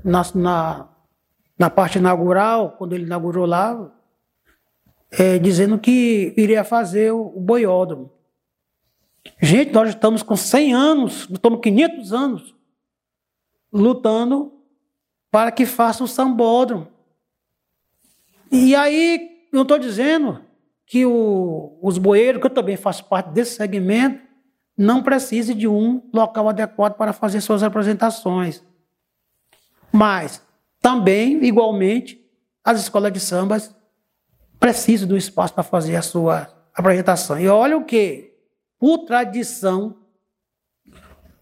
[0.04, 0.90] na, na,
[1.58, 3.95] na parte inaugural, quando ele inaugurou lá,
[5.18, 8.12] é, dizendo que iria fazer o, boiódromo.
[9.42, 12.56] Gente, nós estamos com 100 anos, estamos com 500 anos
[13.72, 14.54] lutando
[15.32, 16.88] para que faça o sambódromo.
[18.52, 20.42] E aí, eu estou dizendo
[20.86, 24.24] que o- os boeiros, que eu também faço parte desse segmento,
[24.78, 28.64] não precise de um local adequado para fazer suas apresentações.
[29.92, 30.42] Mas,
[30.82, 32.24] também, igualmente,
[32.64, 33.76] as escolas de sambas
[34.60, 37.40] precisam do espaço para fazer a sua apresentação.
[37.40, 38.34] E olha o que,
[38.80, 39.96] por tradição,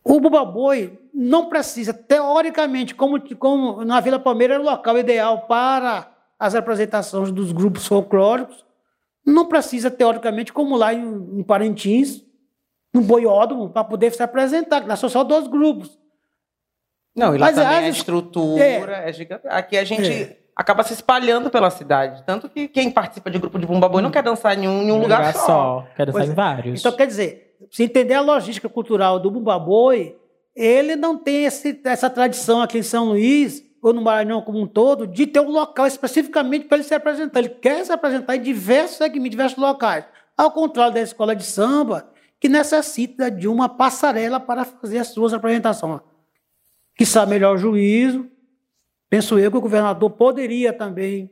[0.03, 5.41] o Bumba Boi não precisa, teoricamente, como, como na Vila Palmeira era o local ideal
[5.47, 8.66] para as apresentações dos grupos folclóricos,
[9.26, 12.22] não precisa, teoricamente, como lá em, em Parintins,
[12.93, 15.97] no boiódromo, para poder se apresentar, que lá são só dois grupos.
[17.16, 18.64] Não, e lá Mas também a es- estrutura
[19.07, 19.47] é, gigante.
[19.47, 20.42] Aqui a gente É.
[20.56, 22.24] acaba se espalhando pela cidade.
[22.26, 24.91] Tanto que quem participa de grupo de Bumba Boi não quer dançar em um, em
[24.91, 25.86] um lugar, só.
[25.95, 26.36] Quero Pois sair em é.
[26.36, 26.80] vários.
[26.80, 30.16] Então, quer dizer, se entender a logística cultural do Bumba Boi,
[30.56, 34.68] ele não tem esse- essa tradição aqui em São Luís, ou no Maranhão como um
[34.68, 37.39] todo, de ter um local especificamente para ele se apresentar.
[37.39, 40.06] Ele quer se apresentar em diversos segmentos, diversos locais.
[40.38, 42.08] Ao contrário da escola de samba,
[42.39, 45.99] que necessita de uma passarela para fazer as suas apresentações.
[46.95, 48.28] Que sabe melhor o juízo.
[49.14, 51.30] Penso eu que o governador poderia também,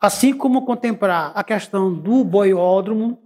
[0.00, 3.18] assim como contemplar a questão do boiódromo,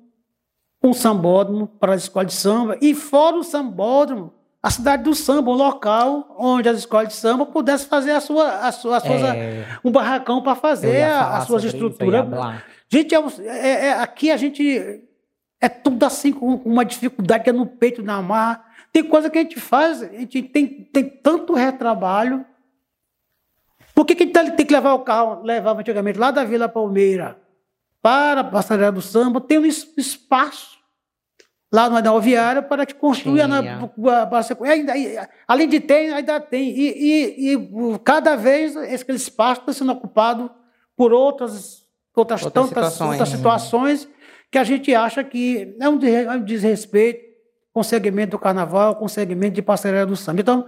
[0.82, 5.52] um sambódromo para as escolas de samba, e fora o sambódromo, a cidade do samba,
[5.52, 9.22] um local onde as escolas de samba pudessem fazer a sua, a sua, as suas-
[9.22, 9.64] É.
[9.84, 12.22] um barracão para fazer a- as suas estruturas.
[12.88, 15.00] Gente, é é- é- aqui a gente
[15.60, 18.64] é tudo assim com com uma dificuldade que é no peito na mar.
[18.92, 22.44] Tem coisa que a gente faz, a gente tem, tem tanto retrabalho.
[23.94, 27.38] Por que, que gente tem que levar o carro, levava antigamente lá da Vila Palmeira
[28.02, 30.74] para a Passarela do Samba, tem um es- espaço
[31.72, 33.40] lá na rodoviária para te construir.
[33.42, 33.78] a- Tinha.
[33.84, 35.16] a- para você- ainda- e-
[35.46, 36.70] além de ter, ainda tem.
[36.70, 40.50] E, e- e, cada vez esse espaço está sendo ocupado
[40.96, 41.82] por outras,
[42.14, 43.10] outras, Outras tantas situações.
[43.10, 44.08] outras situações
[44.50, 47.24] que a gente acha que é um é desrespeito
[47.72, 50.40] com o segmento do carnaval, com o segmento de passarela do samba.
[50.40, 50.64] Então,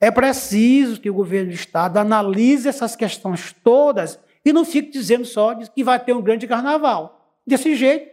[0.00, 5.24] é preciso que o governo do Estado analise essas questões todas e não fique dizendo
[5.26, 7.36] só que vai ter um grande carnaval.
[7.46, 8.10] Desse jeito,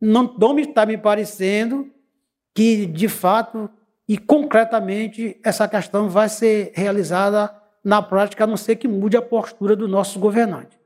[0.00, 1.90] não, não me está me parecendo
[2.54, 3.68] que, de fato
[4.08, 7.54] e concretamente, essa questão vai ser realizada
[7.84, 10.78] na prática, a não ser que mude a postura do nosso governante.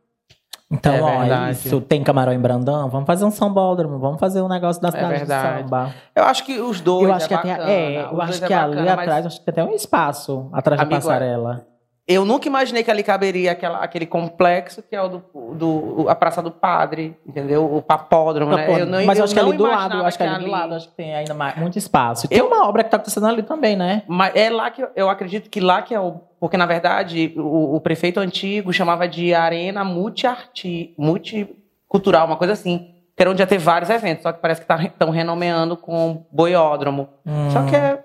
[0.70, 1.52] Então, É ó, é verdade.
[1.52, 1.80] isso.
[1.80, 2.88] Tem camarão em Brandão?
[2.90, 5.62] Vamos fazer um sambódromo, vamos fazer um negócio da cidade de verdade.
[5.62, 5.94] samba.
[6.14, 8.52] Eu acho que os dois eu acho é que até, é, eu acho é que
[8.52, 11.66] ali bacana, mas atrás, acho que tem até um espaço atrás Amigo, da passarela.
[12.08, 16.14] Eu nunca imaginei que ali caberia aquela, aquele complexo que é o do, do- a
[16.14, 17.64] Praça do Padre, entendeu?
[17.64, 18.62] O papódromo, né?
[18.62, 18.94] Papódromo.
[18.94, 20.74] Eu não, Mas eu acho que não ali do lado, acho que ali do lado,
[20.74, 22.26] acho que tem ainda mais, muito espaço.
[22.26, 24.02] E Tem Eu- uma obra que tá acontecendo ali também, né?
[24.06, 26.20] Mas é lá que eu, eu acredito que lá que é o.
[26.38, 32.94] Porque, na verdade, o, o prefeito antigo chamava de arena multi-arti, multicultural, uma coisa assim.
[33.16, 37.08] que onde ia ter vários eventos, só que parece que estão renomeando com boiódromo.
[37.26, 37.50] Hum.
[37.50, 38.04] Só que é,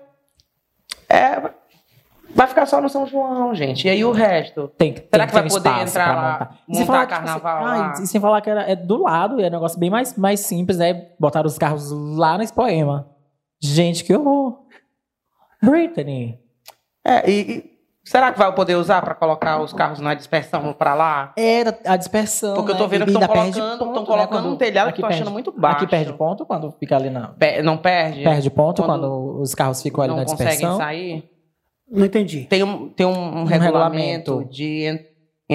[1.08, 1.50] é-
[2.34, 3.86] Vai ficar só no São João, gente.
[3.86, 4.68] E aí o resto?
[4.78, 6.58] Tem, tem Será que vai ter poder entrar lá, montar.
[6.66, 7.92] E montar sem falar que, carnaval lá?
[7.98, 10.40] ah, e sem falar que era, é do lado, é um negócio bem mais, mais
[10.40, 11.08] simples, né?
[11.20, 13.06] Botaram os carros lá no Expoema.
[13.60, 14.60] Gente, que horror.
[15.62, 16.38] Brittany.
[17.04, 17.70] É, e, e
[18.04, 21.32] será que vai poder usar para colocar os carros na dispersão para lá?
[21.36, 22.54] Era a dispersão.
[22.54, 22.88] Porque eu tô né?
[22.88, 24.06] vendo E que estão colocando, ponto, né?
[24.06, 25.76] colocando um telhado que aqui eu tô achando muito baixo.
[25.76, 27.28] Aqui perde ponto quando fica ali na.
[27.28, 28.22] Pe- Não perde?
[28.24, 30.78] Perde ponto quando, Quando os carros ficam ali não na conseguem dispersão.
[30.78, 31.28] sair?
[31.92, 32.46] Não entendi.
[32.48, 34.44] Tem um, tem um, regulamento, regulamento.
[34.50, 35.00] de en-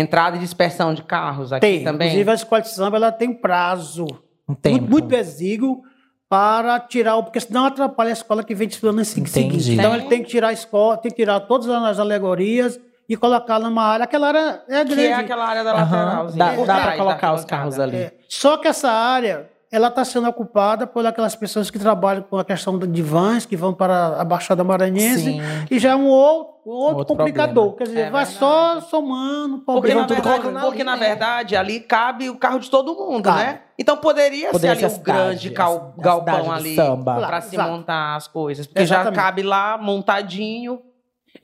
[0.02, 1.84] entrada e dispersão de carros aqui Tem.
[1.84, 2.08] também?
[2.10, 4.06] Inclusive, a escola de samba ela tem um prazo
[4.48, 4.78] Um tempo.
[4.78, 5.82] muito, muito exíguo
[6.30, 9.72] para tirar, o- porque senão atrapalha a escola que vem desfilando em seguinte.
[9.74, 12.80] Então ele tem que tirar a escola, tem que tirar todas as alegorias
[13.10, 14.04] e colocar numa área.
[14.04, 14.96] Aquela área é grande.
[14.96, 16.46] Que é aquela área da Aham, lateralzinha.
[16.46, 17.96] dá, dá da colocar os carros ali.
[17.96, 22.38] É, Só que essa área ela está sendo ocupada por aquelas pessoas que trabalham com
[22.38, 25.42] a questão de vans, que vão para a Baixada Maranhense, Sim.
[25.70, 27.74] e já é um outro, um outro, Outro complicador.
[27.74, 27.78] problema.
[27.78, 28.40] Quer dizer, É vai verdade.
[28.40, 31.08] só somando, Porque, na verdade, porque ali, na né?
[31.08, 33.40] verdade ali cabe o carro de todo mundo, Cabe.
[33.40, 33.62] né?
[33.80, 36.96] Então poderia, Poderia ser ali um grande cal- a galpão ali para
[37.28, 37.72] Claro, se exato.
[37.72, 38.66] montar as coisas.
[38.68, 39.16] Porque já Exatamente.
[39.22, 40.80] cabe lá montadinho.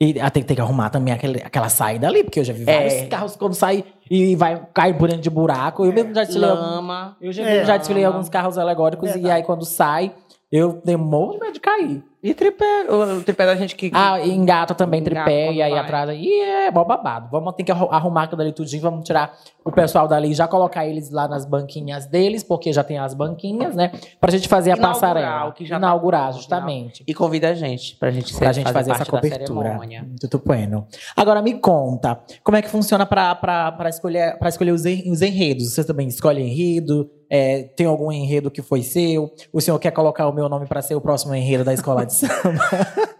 [0.00, 2.62] E ah, tem, tem que arrumar também aquele, aquela saída ali, porque eu já vi
[2.66, 2.88] É.
[2.88, 5.84] vários carros quando sai e vai cair por dentro de buraco.
[5.84, 7.16] Eu mesmo já desfilei, Lama.
[7.20, 7.64] eu já, É.
[7.64, 10.12] já desfilei alguns carros alegóricos e aí quando sai,
[10.50, 12.02] eu demoro de medo de cair.
[12.24, 12.86] E tripé.
[12.90, 13.90] O tripé da gente que.
[13.92, 15.78] Ah, e engata também Engata tripé e aí vai.
[15.80, 17.28] atrás aí é mó babado.
[17.30, 20.48] Vamos ter que arru- arrumar aquilo ali tudinho, vamos tirar o pessoal dali e já
[20.48, 23.92] colocar eles lá nas banquinhas deles, porque já tem as banquinhas, né?
[24.18, 25.52] Pra gente fazer a Inaugurar, passarela.
[25.52, 27.04] que já tá Inaugurar, pronto, justamente.
[27.06, 29.74] E convida a gente pra gente, Pra gente fazer, essa parte da cobertura.
[29.74, 30.86] Muito bueno.
[31.14, 35.74] Agora me conta, como é que funciona pra, pra, pra escolher, pra escolher os enredos?
[35.74, 37.10] Você também escolhe enredo?
[37.30, 39.32] É, tem algum enredo que foi seu?
[39.52, 42.14] O senhor quer colocar o meu nome pra ser o próximo enredo da escola de
[42.14, 42.60] samba?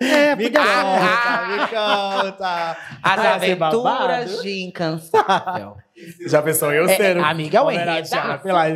[0.01, 0.61] É, Me ser.
[0.61, 2.77] conta, me conta.
[3.03, 3.87] As ser babado?
[3.89, 5.77] aventuras de incansável.
[6.29, 8.69] Já pensou eu É, ser amiga, é o homenageado pela, pela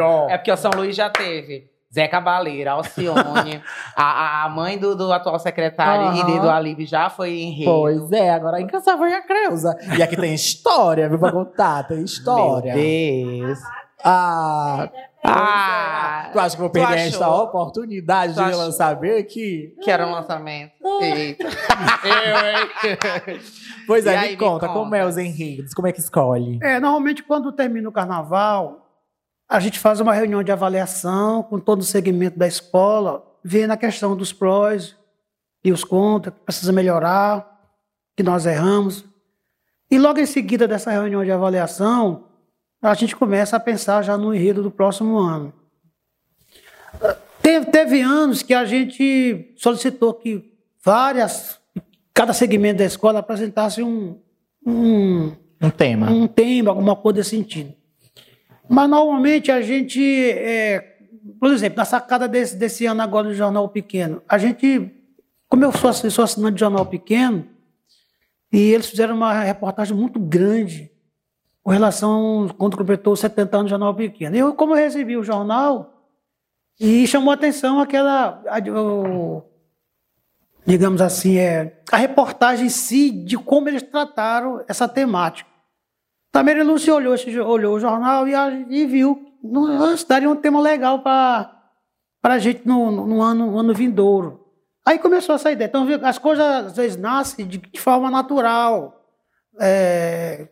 [0.00, 0.28] ó.
[0.30, 3.62] É porque o São Luís já teve Zé Cabaleira, Alcione,
[3.94, 6.36] a, a mãe do, do atual secretário Aham.
[6.36, 7.66] e do Alibe já foi em rei.
[7.66, 9.76] pois é, agora incansável é a Creuza.
[9.96, 12.74] E aqui tem história, viu, pra contar, tem história.
[12.74, 13.58] Meu Deus.
[14.04, 14.90] Ah,
[15.26, 18.58] Ah, Tu acha que eu vou perder esta oportunidade Tu de achou?
[18.58, 19.74] lançar bem aqui?
[19.82, 20.72] que era um lançamento.
[21.00, 21.44] Eita.
[22.04, 23.40] Eu, hein?
[23.86, 24.78] Pois é, aí, me me conta, conta.
[24.78, 25.72] como é os enredos?
[25.74, 26.58] Como é que escolhe?
[26.62, 28.86] É, normalmente quando termina o carnaval,
[29.48, 33.76] a gente faz uma reunião de avaliação com todo o segmento da escola, vendo a
[33.76, 34.96] questão dos prós
[35.62, 37.46] e os contras, que precisa melhorar,
[38.16, 39.04] que nós erramos.
[39.90, 42.24] E logo em seguida dessa reunião de avaliação,
[42.90, 45.52] a gente começa a pensar já no enredo do próximo ano.
[47.40, 51.58] Teve, teve anos que a gente solicitou que várias,
[52.12, 54.18] cada segmento da escola apresentasse um,
[54.66, 55.32] um,
[55.62, 56.10] um tema.
[56.10, 57.72] um tema, alguma coisa desse sentido.
[58.68, 60.98] Mas normalmente a gente, é,
[61.40, 64.90] por exemplo, na sacada desse, desse ano agora do Jornal Pequeno, a gente,
[65.48, 67.46] como eu sou, sou assinante de Jornal Pequeno,
[68.52, 70.93] e eles fizeram uma reportagem muito grande
[71.64, 74.36] com relação quando completou os 70 anos do Jornal Pequeno.
[74.36, 75.92] Eu, como eu recebi o jornal,
[76.78, 79.42] e chamou atenção aquela, o-
[80.66, 85.48] digamos assim, é, a reportagem em si de como eles trataram essa temática.
[86.30, 88.32] Também Lúcia olhou, esse jo- olhou o jornal e,
[88.68, 91.50] e viu que não- daria um tema legal para
[92.24, 94.44] a gente no, no- no ano, no ano vindouro.
[94.84, 95.68] Aí começou essa ideia.
[95.68, 99.00] Então, as coisas às vezes nascem de, de forma natural.
[99.58, 100.48] É,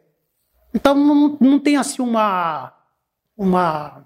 [0.74, 2.72] então, não, não tem assim uma,
[3.36, 4.04] uma,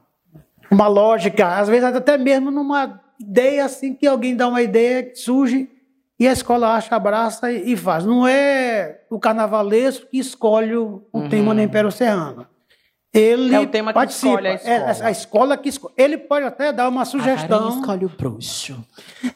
[0.71, 1.47] uma lógica.
[1.59, 5.71] Às vezes, até mesmo numa ideia assim, que alguém dá uma ideia que surge
[6.19, 8.05] e a escola acha, abraça e, e faz.
[8.05, 12.47] Não é o carnavalesco que escolhe o, o tema do Império Serrano.
[13.15, 14.29] Ele É o tema que participa.
[14.29, 14.55] escolhe a É,
[14.91, 15.09] escola.
[15.09, 15.95] a escola que escolhe.
[15.97, 17.71] Ele pode até dar uma sugestão.
[17.81, 18.85] escolhe o bruxo.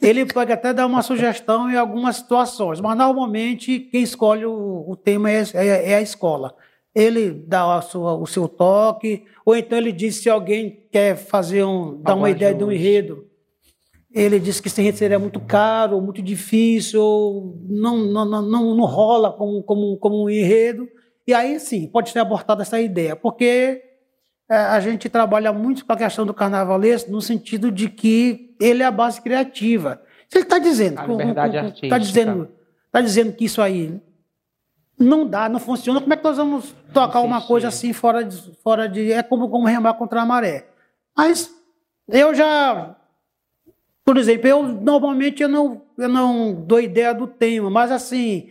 [0.02, 4.96] Ele pode até dar uma sugestão em algumas situações, mas normalmente quem escolhe o, o
[4.96, 6.54] tema é, é- é a escola.
[6.94, 11.62] Ele dá a sua- o seu toque, ou então ele diz se alguém quer fazer
[11.64, 13.26] um, dar Algum uma ideia de um enredo.
[14.12, 18.74] Ele diz que esse enredo seria muito caro, ou muito difícil, ou não, não, não,
[18.74, 20.88] não, rola como, como, como um enredo.
[21.26, 23.80] E aí sim, pode ser abortada essa ideia, porque
[24.50, 28.82] é, a gente trabalha muito com a questão do carnavalesco no sentido de que ele
[28.82, 30.02] é a base criativa.
[30.28, 30.96] Se ele está dizendo,
[31.84, 32.48] está dizendo,
[32.90, 34.00] tá dizendo que isso aí
[35.00, 38.36] não dá, não funciona, como é que nós vamos tocar uma coisa assim fora de,
[38.62, 40.66] fora de é como, como remar contra a maré?
[41.16, 41.50] Mas
[42.06, 42.94] eu já,
[44.04, 48.50] por exemplo, eu normalmente eu não, eu não dou ideia do tema, mas assim,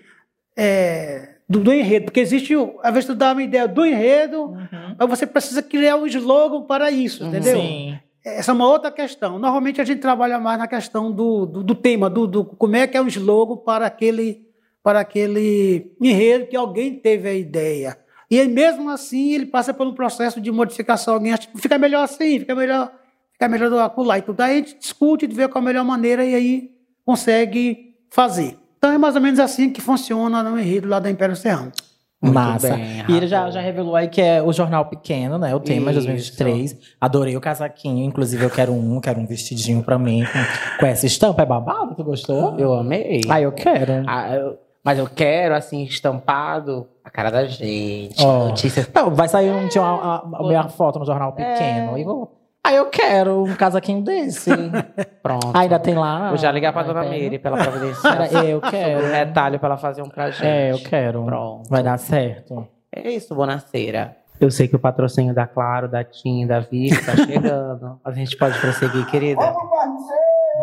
[0.57, 4.55] é, do, do enredo, porque existe, às vezes tu dá uma ideia do enredo,
[4.97, 7.61] mas você precisa criar um slogan para isso, entendeu?
[7.61, 7.99] Sim.
[8.25, 9.39] Essa é uma outra questão.
[9.39, 12.85] Normalmente a gente trabalha mais na questão do, do, do tema, do, do como é
[12.85, 14.48] que é o slogan para aquele,
[14.89, 17.95] para aquele enredo que alguém teve a ideia.
[18.31, 21.13] E aí, mesmo assim, ele passa por um processo de modificação.
[21.13, 22.91] Alguém acha que fica melhor assim, fica melhor,
[23.33, 24.17] fica melhor do acolá.
[24.17, 26.71] Então, daí a gente discute, vê qual a melhor maneira e aí
[27.05, 28.57] consegue fazer.
[28.79, 31.71] Então, é mais ou menos assim que funciona no enredo lá da Império Serrano.
[32.19, 32.75] Muito Massa.
[32.75, 35.53] bem, e ele já, já revelou aí que é o jornal pequeno, né?
[35.55, 36.07] O tema de Isso.
[36.07, 36.77] 2023.
[36.99, 38.03] Adorei o casaquinho.
[38.03, 41.43] Inclusive, eu quero um, quero um vestidinho pra mim com, com essa estampa.
[41.43, 41.93] É babado?
[41.95, 42.57] Tu gostou?
[42.59, 43.21] Eu amei.
[43.29, 44.03] Ah, eu quero.
[44.07, 48.23] Ah, eu- mas eu quero, assim, estampado a cara da gente.
[48.23, 48.47] Ó.
[48.47, 48.89] Notícias.
[48.93, 51.97] Não, vai sair um, tinha uma, a, a minha foto no jornal pequeno.
[51.97, 52.35] E vou.
[52.63, 54.51] Ah, eu quero um casaquinho desse.
[55.23, 55.51] Pronto.
[55.53, 56.29] Ainda tem lá.
[56.29, 57.11] Vou já ligar pra dona vendo?
[57.11, 58.17] Meire pra ela providenciar.
[58.17, 59.05] Cara, eu quero.
[59.05, 60.45] o retalho pra ela fazer um pra gente.
[60.45, 61.23] É, eu quero.
[61.23, 61.69] Pronto.
[61.69, 62.67] Vai dar certo.
[62.93, 64.17] É isso, Bonaceira.
[64.39, 67.99] Eu sei que o patrocínio da Claro, da TIM, da Vic tá chegando.
[68.03, 69.51] A gente pode prosseguir, querida?
[69.51, 69.69] Vou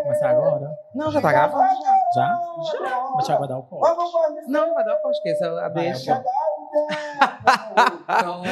[0.07, 0.71] começar agora?
[0.95, 1.65] Não, já tá gravando.
[2.15, 2.41] Já?
[2.73, 3.11] Já.
[3.15, 3.97] Mas já vai dar o corte.
[4.49, 6.25] Não, vai dar uma esqueça, a deixa.
[8.07, 8.49] Pronto,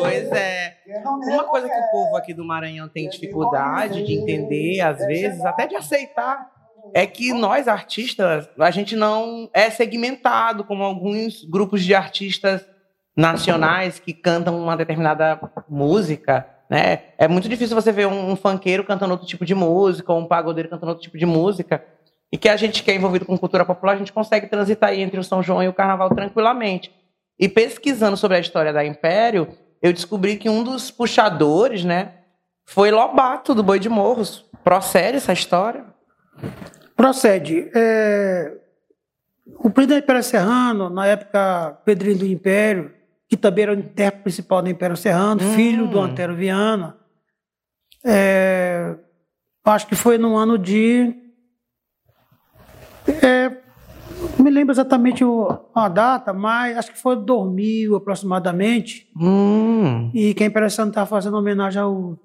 [0.00, 0.76] pois é.
[1.04, 5.66] Uma coisa que o povo aqui do Maranhão tem dificuldade de entender, às vezes, até
[5.66, 6.50] de aceitar,
[6.94, 12.66] é que nós artistas, a gente não é segmentado como alguns grupos de artistas
[13.16, 15.38] nacionais que cantam uma determinada
[15.68, 17.00] música, né?
[17.16, 20.26] É muito difícil você ver um, um funkeiro cantando outro tipo de música, ou um
[20.26, 21.84] pagodeiro cantando outro tipo de música.
[22.30, 25.18] E que a gente que é envolvido com cultura popular, a gente consegue transitar entre
[25.18, 26.92] o São João e o Carnaval tranquilamente.
[27.38, 29.48] E pesquisando sobre a história da Império,
[29.80, 32.14] eu descobri que um dos puxadores, né,
[32.66, 34.44] foi Lobato, do Boi de Morros.
[34.62, 35.84] Procede essa história?
[36.94, 37.70] Procede.
[37.74, 38.52] É,
[39.56, 42.92] o presidente Império Serrano, na época Pedrinho do Império,
[43.28, 45.54] que também era o intérprete principal do Império Serrano, Hum.
[45.54, 46.96] filho do Antero Viana,
[48.04, 48.96] é,
[49.64, 51.14] acho que foi no ano de.
[53.22, 53.50] é,
[54.38, 55.22] não me lembro exatamente
[55.74, 59.08] a data, mas acho que foi 2000 aproximadamente.
[59.16, 60.10] Hum.
[60.14, 62.18] E que a Império Serrano estava fazendo homenagem ao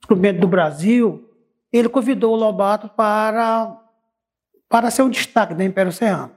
[0.00, 1.28] descobrimento do Brasil,
[1.72, 3.76] ele convidou o Lobato para,
[4.68, 6.32] para ser um destaque da Império Serrano.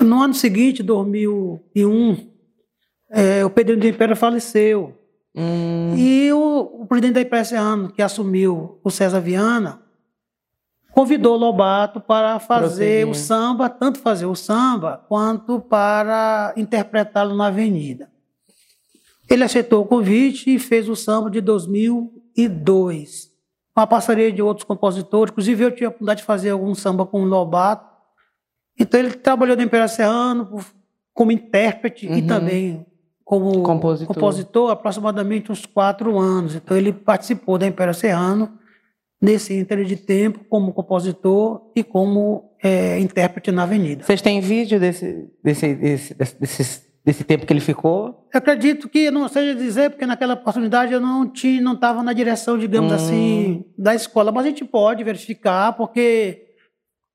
[0.00, 2.30] No ano seguinte, 2001,
[3.10, 4.96] eh, o Pedrinho do Império faleceu.
[5.34, 5.94] Hum.
[5.96, 9.82] E o, o presidente da Império Serrano, que assumiu o César Viana,
[10.92, 13.08] convidou o Lobato para fazer Prosseguir.
[13.08, 18.10] o samba, tanto fazer o samba, quanto para interpretá-lo na avenida.
[19.28, 23.30] Ele aceitou o convite e fez o samba de 2002.
[23.72, 27.06] Com a parceria de outros compositores, inclusive eu tive a oportunidade de fazer algum samba
[27.06, 27.89] com o Lobato.
[28.78, 30.58] Então ele trabalhou no Império Serrano
[31.14, 32.26] como intérprete e Uhum.
[32.26, 32.86] também
[33.24, 34.14] como Compositor.
[34.14, 36.54] compositor aproximadamente uns quatro anos.
[36.56, 38.50] Então ele participou da Império Serrano
[39.22, 44.02] nesse ínter de tempo como compositor e como eh, intérprete na Avenida.
[44.02, 48.26] Vocês têm vídeo desse, desse, desse, desse, desse, desse tempo que ele ficou?
[48.32, 52.12] Eu acredito que não seja dizer, porque naquela oportunidade eu não tinha, não estava na
[52.14, 52.94] direção, digamos Hum.
[52.96, 56.49] assim, da escola, mas a gente pode verificar, porque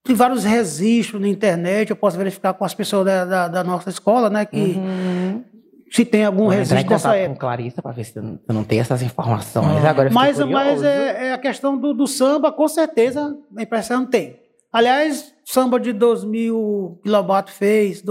[0.06, 3.89] tem vários registros na internet, eu posso verificar com as pessoas da, da, da nossa
[3.89, 5.43] escola, né, que Uhum.
[5.91, 7.39] se tem algum em registro dessa contato com época.
[7.39, 9.84] Clarissa para ver se eu não, tenho essas informações.
[9.84, 13.64] Agora eu fiquei Mas, mas é, é a questão do, do samba, com certeza, a
[13.64, 14.39] impressão tem.
[14.72, 18.01] Aliás, samba de 2000 que Lobato fez,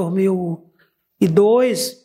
[1.20, 1.96] 2002,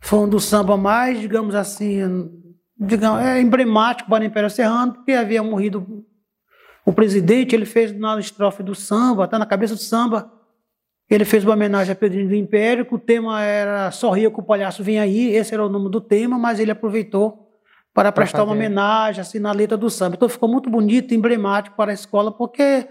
[0.00, 2.30] foi um dos samba mais, digamos assim,
[2.78, 6.04] digamos, é emblemático para o Império Serrano, porque havia morrido
[6.84, 10.30] o presidente, ele fez na estrofe do samba, está na cabeça do samba,
[11.08, 14.42] ele fez uma homenagem a Pedrinho do Império, que o tema era Sorria que o
[14.42, 17.50] palhaço vem aí, esse era o nome do tema, mas ele aproveitou
[17.92, 18.58] para prestar uma fazer.
[18.58, 20.16] homenagem assim, na letra do samba.
[20.16, 22.88] Então ficou muito bonito, emblemático para a escola, porque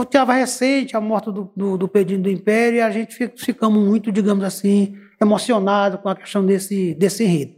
[0.00, 3.82] estava recente a morte do, do, do Pedrinho do Império e a gente fi- ficamos
[3.84, 7.54] muito, digamos assim, emocionados com a questão desse, desse enredo.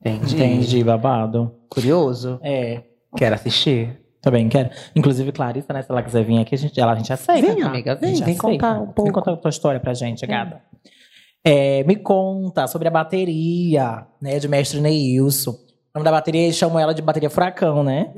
[0.00, 0.34] Entendi.
[0.34, 1.54] Entendi, babado.
[1.68, 2.40] Curioso.
[2.42, 2.82] É.
[3.16, 4.00] Quero assistir.
[4.28, 4.68] Também quero.
[4.94, 5.80] Inclusive, Clarissa, né?
[5.80, 7.46] Se ela quiser vir aqui, a gente, ela, a gente aceita.
[7.46, 7.66] Vem, tá?
[7.66, 8.40] amiga, vem, vem aceita.
[8.42, 9.12] contar um Vem pouco.
[9.12, 10.60] contar a tua história pra gente, gata.
[11.42, 14.38] É, me conta sobre a bateria, né?
[14.38, 15.52] De mestre Neilson.
[15.52, 15.56] O
[15.94, 18.12] nome da bateria, eles chamam ela de bateria furacão, né?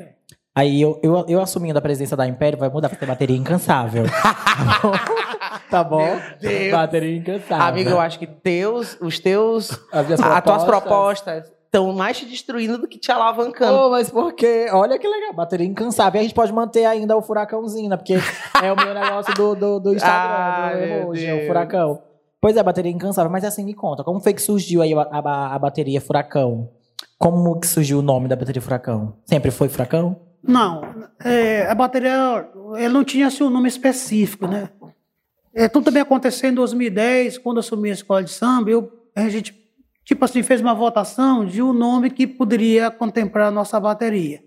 [0.53, 4.03] Aí eu, eu, eu assumindo a presença da Império, vai mudar pra ter bateria incansável.
[5.71, 6.05] tá bom?
[6.05, 6.73] Meu Deus.
[6.73, 7.67] Bateria incansável.
[7.67, 11.60] Amigo, eu acho que teus, os teus, As as tuas propostas.
[11.71, 13.79] Estão mais te destruindo do que te alavancando.
[13.79, 16.19] Oh, mas porque, olha que legal, bateria incansável.
[16.19, 17.97] E a gente pode manter ainda o furacãozinho, né?
[17.97, 18.15] Porque
[18.61, 22.03] é o meu negócio do, do, do Instagram, Ai, do emoji, é o furacão.
[22.41, 23.31] Pois é, bateria incansável.
[23.31, 26.69] Mas assim, me conta, como foi que surgiu aí a, a- a bateria furacão?
[27.17, 29.15] Como que surgiu o nome da bateria furacão?
[29.25, 30.17] Sempre foi furacão?
[30.43, 30.83] Não,
[31.23, 32.13] é, a bateria
[32.79, 34.71] ela não tinha assim, um nome específico, né?
[35.55, 39.29] É, tudo também aconteceu em 2010, quando eu assumi a escola de samba, eu, a
[39.29, 39.53] gente,
[40.11, 44.43] tipo assim, fez uma votação de um nome que poderia contemplar a nossa bateria.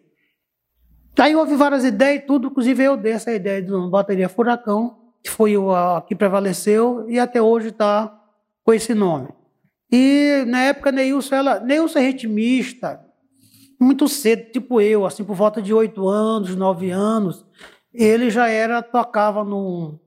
[1.17, 4.97] Aí houve várias ideias e tudo, inclusive eu dei essa ideia de uma bateria Furacão,
[5.23, 8.13] que foi a que prevaleceu e até hoje está
[8.61, 9.29] com esse nome.
[9.89, 12.99] E na época, Neilson, ela, Neilson é ritmista,
[13.79, 17.45] muito cedo, tipo eu, assim, por volta de oito anos, nove anos,
[17.93, 19.97] ele já era, tocava no,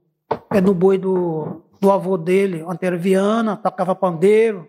[0.52, 4.68] é, no boi do, do avô dele, Antero Viana, tocava pandeiro,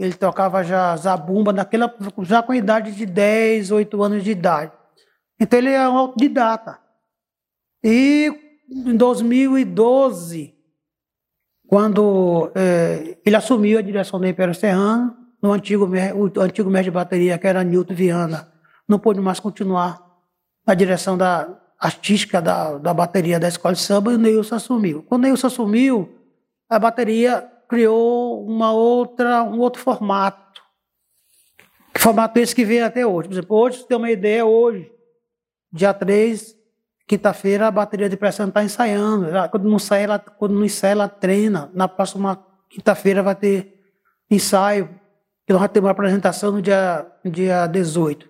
[0.00, 4.72] ele tocava já zabumba, naquela, já com a idade de 10, 8 anos de idade.
[5.38, 6.78] Então ele é um autodidata.
[7.84, 8.32] E
[8.70, 10.54] em 2012,
[11.66, 16.94] quando eh, ele assumiu a direção do Império Serrano, no antigo, o antigo mestre de
[16.94, 18.50] bateria, que era Nilton Viana,
[18.88, 20.02] não pôde mais continuar
[20.66, 21.46] na direção da
[21.78, 25.02] artística da, da bateria da escola de samba e o Neilson assumiu.
[25.02, 26.08] Quando o Neilson assumiu,
[26.70, 30.60] a bateria criou uma outra, um outro formato.
[31.94, 33.28] Que formato esse que vem até hoje.
[33.28, 34.90] Por exemplo, hoje, você tem uma ideia, hoje,
[35.72, 36.56] dia 3,
[37.06, 39.26] quinta-feira, a bateria de pressão está ensaiando.
[39.28, 41.70] Ela- Quando não, sai, ela, quando não ensaia, ela treina.
[41.72, 43.80] Na próxima quinta-feira vai ter
[44.30, 44.86] ensaio,
[45.46, 48.29] que nós vamos ter uma apresentação no dia, dia 18.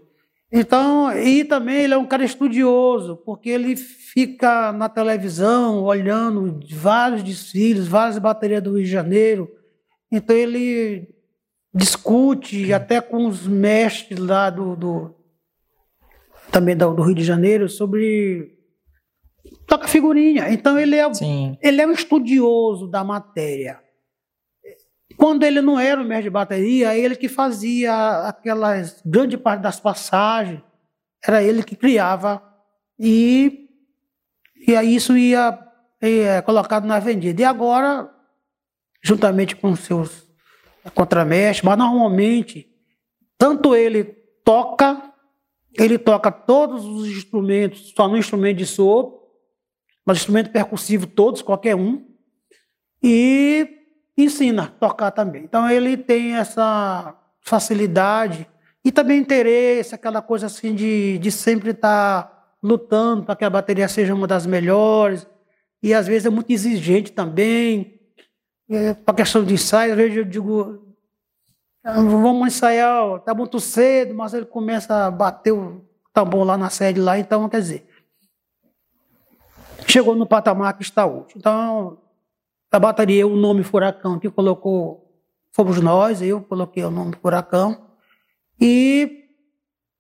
[0.53, 7.23] Então, e também ele é um cara estudioso, porque ele fica na televisão olhando vários
[7.23, 9.49] desfiles, várias baterias do Rio de Janeiro.
[10.11, 11.09] Então ele
[11.73, 15.15] discute até com os mestres lá do, do-
[16.51, 18.59] também do, do Rio de Janeiro sobre
[19.69, 20.51] toca figurinha.
[20.53, 21.57] Então ele é Sim.
[21.63, 23.81] ele é um estudioso da matéria.
[25.21, 29.79] Quando ele não era o mestre de bateria, ele que fazia aquelas grande parte das
[29.79, 30.63] passagens,
[31.23, 32.43] era ele que criava.
[32.99, 33.69] E,
[34.67, 35.59] e isso ia,
[36.01, 37.43] ia colocado na vendida.
[37.43, 38.11] E agora,
[39.03, 40.27] juntamente com seus
[40.95, 42.67] contramestres, mas normalmente,
[43.37, 44.05] tanto ele
[44.43, 45.13] toca,
[45.79, 49.21] ele toca todos os instrumentos, só no instrumento de sopro,
[50.03, 52.09] mas instrumento percussivo todos, qualquer um,
[53.03, 53.80] e
[54.25, 55.45] ensina a tocar também.
[55.45, 58.47] Então ele tem essa facilidade
[58.85, 63.89] e também interesse, aquela coisa assim de, de sempre estar lutando para que a bateria
[63.89, 65.27] seja uma das melhores,
[65.83, 68.01] e às vezes é muito exigente também,
[68.69, 70.95] é, para questão de ensaio, às vezes eu digo,
[71.85, 76.71] "Ah, vamos ensaiar, tá muito cedo, mas ele começa a bater o tambor lá na
[76.71, 77.87] sede lá, então quer dizer,
[79.87, 81.35] chegou no patamar que está hoje.
[81.37, 81.99] Então,
[82.71, 85.11] a bateria, o nome Furacão que colocou,
[85.53, 87.89] fomos nós, eu coloquei o nome Furacão.
[88.61, 89.25] E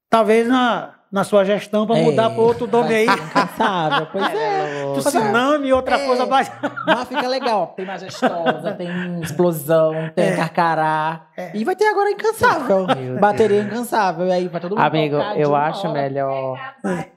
[0.09, 3.07] talvez na, na sua gestão para mudar É, para outro nome aí.
[3.07, 4.93] Incansável, pois é.
[4.99, 6.07] Tsunami e outra É.
[6.07, 6.51] coisa mais.
[6.87, 7.73] Mas fica legal.
[7.77, 10.37] Tem majestosa, tem explosão, tem É.
[10.37, 11.23] carcará.
[11.55, 12.87] E vai ter agora incansável.
[13.19, 14.27] Bateria incansável.
[14.27, 16.01] E aí vai todo mundo Amigo, eu acho hora.
[16.03, 16.59] melhor.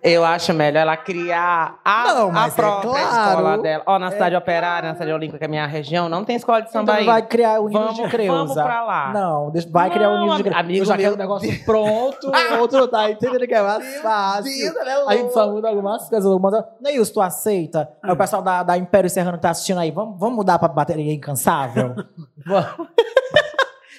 [0.01, 3.29] Eu acho melhor ela criar a, Não, a mas é própria claro.
[3.29, 3.83] escola dela.
[3.85, 6.61] Ó, na cidade operária, na cidade olímpica, que é a minha região, não tem escola
[6.61, 7.05] de samba Então aí.
[7.05, 8.33] vai criar o Ninho de Creuza.
[8.33, 9.11] vamos pra lá.
[9.13, 10.59] Não, deixa- vai criar o Ninho de Creuza.
[10.59, 11.15] amigo eu já quero meu.
[11.15, 14.73] o negócio pronto, o outro tá entendendo que é mais fácil.
[15.07, 16.25] A gente só muda algumas coisas.
[16.25, 16.63] Algumas...
[16.81, 17.89] Neilson, tu aceita?
[18.01, 20.67] Aí o pessoal da, da Império Serrano que tá assistindo aí, vamos, vamos mudar pra
[20.67, 21.95] bateria incansável?
[22.45, 22.89] vamos.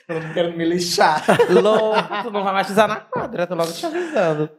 [0.06, 1.24] Eu não quero me lixar.
[1.50, 4.50] Louco, tu não vai mais pisar na quadra, tô logo te avisando.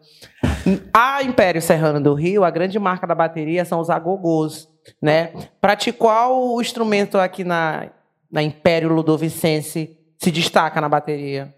[0.92, 4.68] A Império Serrano do Rio, a grande marca da bateria são os agogôs,
[5.00, 5.32] né?
[5.62, 7.90] Pra ti, qual o instrumento aqui na,
[8.32, 11.54] na Império Ludovicense se destaca na bateria?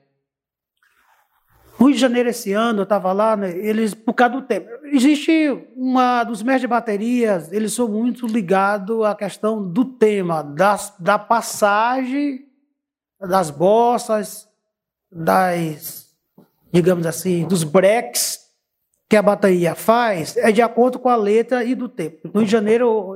[1.80, 4.68] Rio de Janeiro esse ano, eu estava lá, né, eles, por causa do tempo.
[4.86, 10.96] Existe uma dos mestres de baterias, eles são muito ligados à questão do tema, das,
[11.00, 12.48] da passagem
[13.20, 14.48] das bossas,
[15.12, 16.10] das,
[16.72, 18.46] digamos assim, dos breaks
[19.10, 22.28] que a bateria faz, é de acordo com a letra e do tempo.
[22.28, 23.16] No Rio de Janeiro,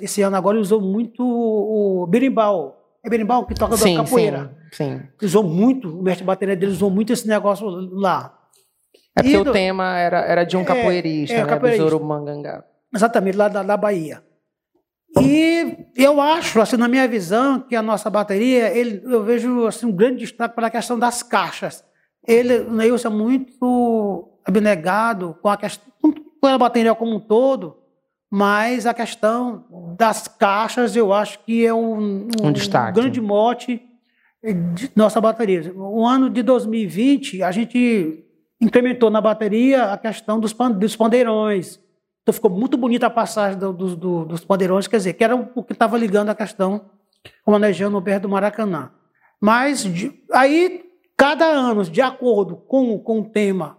[0.00, 2.85] esse ano agora, usou muito o berimbau.
[3.06, 5.02] É berimbau que toca da capoeira sim, sim.
[5.22, 8.36] usou muito, o mestre bateria dele usou muito esse negócio lá.
[9.16, 11.46] É porque E o do- tema era, era de um É, capoeirista, é, né?
[11.46, 11.84] capoeirista.
[11.84, 12.64] Do Zorumangangá.
[12.94, 14.22] Exatamente, lá da, da Bahia.
[15.20, 19.86] E eu acho, assim, na minha visão, que a nossa bateria, ele, eu vejo assim,
[19.86, 21.82] um grande destaque para a questão das caixas.
[22.26, 27.76] ele, o Neilson é muito abnegado com a questão, com a bateria como um todo,
[28.30, 29.64] mas a questão
[29.98, 33.00] das caixas eu acho que é um, Um destaque.
[33.00, 33.82] grande mote
[34.74, 35.72] de nossa bateria.
[35.74, 38.24] O ano de 2020, a gente
[38.60, 41.80] incrementou na bateria a questão dos, pan- dos pandeirões.
[42.22, 45.34] Então ficou muito bonita a passagem do- do- do- dos pandeirões, quer dizer, que era
[45.36, 46.86] o que estava ligando a questão
[47.44, 48.90] homenageando o Berto do Maracanã.
[49.40, 50.84] Mas de- aí,
[51.16, 53.78] cada ano, de acordo com, com o tema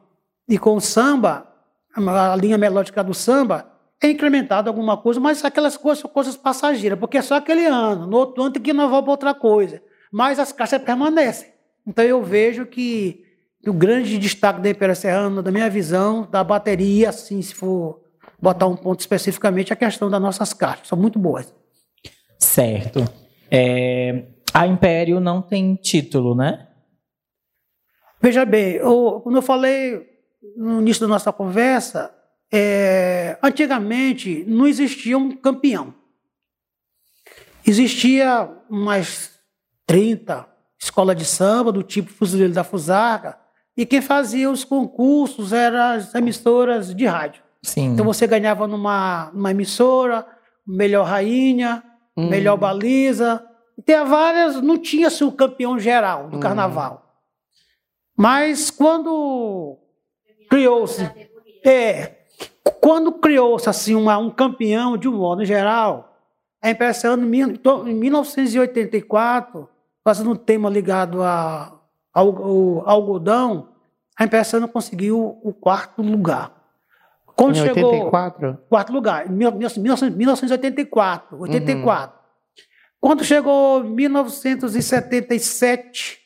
[0.50, 1.48] e com o samba,
[1.96, 3.66] a linha melódica do samba,
[4.02, 8.06] é incrementado alguma coisa, mas aquelas coisas são coisas passageiras, porque é só aquele ano.
[8.06, 9.82] No outro ano tem que inovar para outra coisa.
[10.12, 11.50] Mas as caixas permanecem.
[11.86, 13.24] Então eu vejo que,
[13.66, 18.02] o grande destaque da Império Serrano, da minha visão, da bateria, assim, se for
[18.40, 20.88] botar um ponto especificamente, é a questão das nossas caixas.
[20.88, 21.54] São muito boas.
[22.38, 23.04] Certo.
[23.50, 26.68] É, a Império não tem título, né?
[28.22, 30.06] Veja bem, eu, como eu falei
[30.56, 32.14] no início da nossa conversa,
[32.52, 35.94] é, antigamente não existia um campeão.
[37.66, 39.38] Existia umas
[39.86, 40.48] 30
[40.80, 43.38] escolas de samba do tipo Fuzileiro da Fusarca,
[43.76, 47.44] e quem fazia os concursos eram as emissoras de rádio.
[47.64, 47.88] Sim.
[47.94, 50.26] Então você ganhava numa, numa emissora,
[50.66, 51.84] melhor rainha,
[52.20, 52.30] Hum.
[52.30, 53.46] melhor baliza.
[53.78, 56.40] E Tinha várias, não tinha assim, o campeão geral do Hum.
[56.40, 57.22] carnaval.
[58.18, 59.78] Mas quando
[60.50, 61.04] criou-se.
[61.64, 62.17] É,
[62.72, 66.18] quando criou-se assim, uma- um campeão de um modo geral,
[66.62, 67.54] a impressão em mil-
[67.86, 69.70] em 1984,
[70.04, 71.74] fazendo um tema ligado a,
[72.14, 73.70] ao, ao algodão,
[74.18, 76.52] a impressão conseguiu o quarto lugar.
[77.36, 78.58] Quando Em chegou 84?
[78.68, 79.70] quarto lugar, em mil- mil-
[80.16, 82.18] 1984, 84.
[83.00, 86.18] Quando chegou 1977,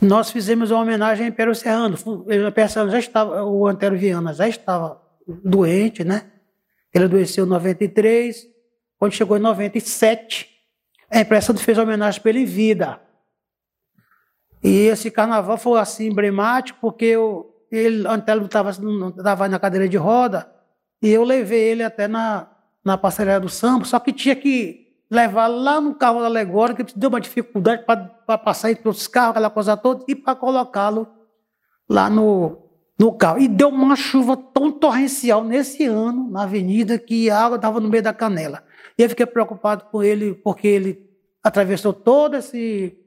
[0.00, 1.96] nós fizemos uma homenagem ao Império Serrano.
[2.04, 5.00] O Império Serrano já estava, o Antero Viana já estava
[5.44, 6.30] doente, né?
[6.92, 8.46] Ele adoeceu em 93.
[8.98, 10.48] Quando chegou em 97,
[11.10, 13.00] a imprensa fez homenagem para ele em vida.
[14.62, 18.72] E esse carnaval foi assim emblemático, porque eu, ele, Antelo estava
[19.22, 20.50] tava na cadeira de roda,
[21.02, 22.50] e eu levei ele até na,
[22.82, 24.83] na passarela do samba, só que tinha que
[25.14, 29.30] levar lá no carro da alegórica, que deu uma dificuldade para passar entre os carros,
[29.30, 31.06] aquela coisa toda, e para colocá-lo
[31.88, 32.58] lá no,
[32.98, 33.38] no carro.
[33.38, 37.88] E deu uma chuva tão torrencial nesse ano, na avenida, que a água estava no
[37.88, 38.64] meio da canela.
[38.98, 41.10] E eu fiquei preocupado com ele, porque ele
[41.42, 42.98] atravessou toda esse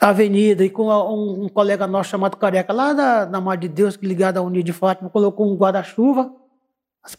[0.00, 3.94] avenida e com um, um colega nosso chamado Careca, lá da, da Mar de Deus,
[4.02, 6.32] ligado à Unida de Fátima, colocou um guarda-chuva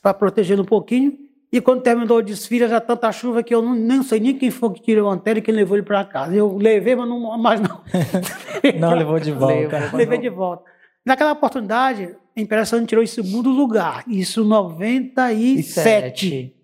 [0.01, 1.17] para proteger um pouquinho.
[1.53, 4.49] E quando terminou o desfile, já tanta chuva que eu não, nem sei nem quem
[4.49, 6.33] foi que tirou a antena e quem levou ele para casa.
[6.33, 7.83] Eu levei, mas não mais não.
[8.79, 9.91] Não levou de volta.
[9.93, 10.63] Levei de volta.
[11.05, 14.03] Naquela oportunidade, a Imperação tirou em segundo lugar.
[14.07, 16.55] Isso em 97.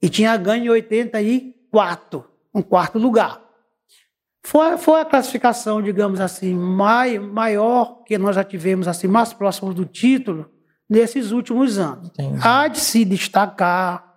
[0.00, 2.24] E tinha ganho em 84,
[2.54, 3.42] um quarto lugar.
[4.44, 9.74] Foi, foi a classificação, digamos assim, mai, maior que nós já tivemos, assim, mais próximos
[9.74, 10.48] do título,
[10.88, 12.10] nesses últimos anos.
[12.10, 12.38] Entendi.
[12.40, 14.09] Há de se destacar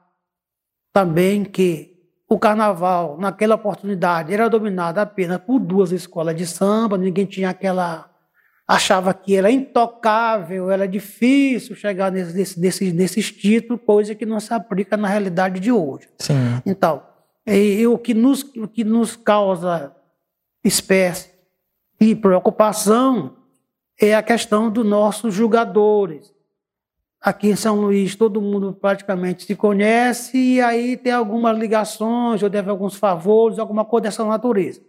[0.94, 1.92] também que
[2.30, 8.10] o carnaval, naquela oportunidade, era dominado apenas por duas escolas de samba, ninguém tinha aquela.
[8.68, 14.40] achava que era intocável, era difícil chegar nesse, nesse, nesses, nesses títulos, coisa que não
[14.40, 16.08] se aplica na realidade de hoje.
[16.20, 16.62] Sim.
[16.66, 17.04] Então,
[17.46, 19.94] e, e o, que nos, o que nos causa
[20.64, 21.30] espécie
[22.00, 23.36] e preocupação
[24.00, 26.33] é a questão dos nossos jogadores.
[27.24, 32.50] Aqui em São Luís, todo mundo praticamente se conhece, e aí tem algumas ligações, ou
[32.50, 34.82] deve alguns favores, alguma coisa dessa natureza.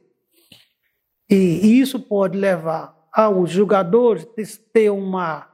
[1.31, 4.27] E isso pode levar aos jogadores
[4.73, 5.48] ter uma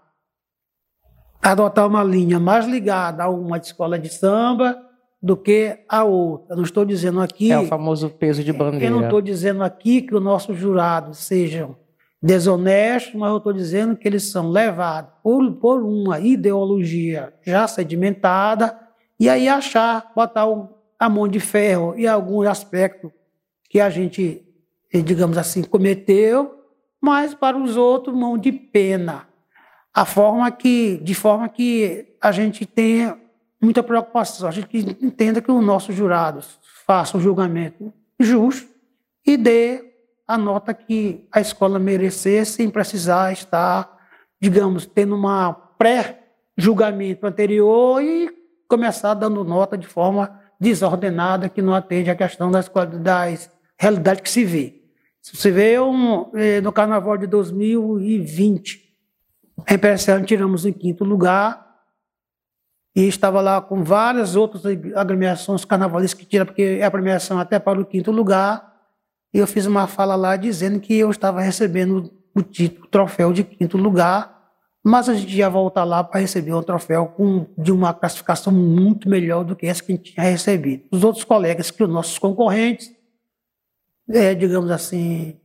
[1.42, 4.76] adotar uma linha mais ligada a uma escola de samba
[5.22, 6.56] do que a outra.
[6.56, 8.86] Não estou dizendo aqui É o famoso peso de bandeira.
[8.86, 11.76] eu não estou dizendo aqui que os nossos jurados sejam
[12.22, 18.78] desonestos, mas eu estou dizendo que eles são levados por, por uma ideologia já sedimentada
[19.18, 20.46] e aí achar, botar
[20.98, 23.12] a mão de ferro em algum aspecto
[23.68, 24.42] que a gente,
[24.92, 26.58] eh, digamos assim, cometeu,
[27.00, 29.28] mas para os outros, mão de pena.
[29.92, 33.18] A forma que, de forma que a gente tenha
[33.60, 38.68] muita preocupação, a gente entenda que os nossos jurados façam um julgamento justo
[39.26, 39.89] e dê
[40.30, 43.90] a nota que a escola merecer, sem precisar estar,
[44.40, 48.30] digamos, tendo uma pré-julgamento anterior e
[48.68, 52.70] começar dando nota de forma desordenada que não atende à questão das,
[53.00, 54.82] das realidades que se vê.
[55.20, 58.80] Se você vê um, eh, no carnaval de 2020,
[59.66, 61.66] a Império Serrano tiramos em quinto lugar
[62.94, 64.62] e estava lá com várias outras
[64.94, 68.69] agremiações carnavalescas que tiram, porque é a premiação até para o quinto lugar.
[69.32, 73.32] E eu fiz uma fala lá dizendo que eu estava recebendo o título, o troféu
[73.32, 74.40] de quinto lugar,
[74.82, 79.08] mas a gente ia voltar lá para receber um troféu com, de uma classificação muito
[79.08, 80.84] melhor do que essa que a gente tinha recebido.
[80.90, 82.90] Os outros colegas, que os nossos concorrentes,
[84.08, 85.38] é, digamos assim,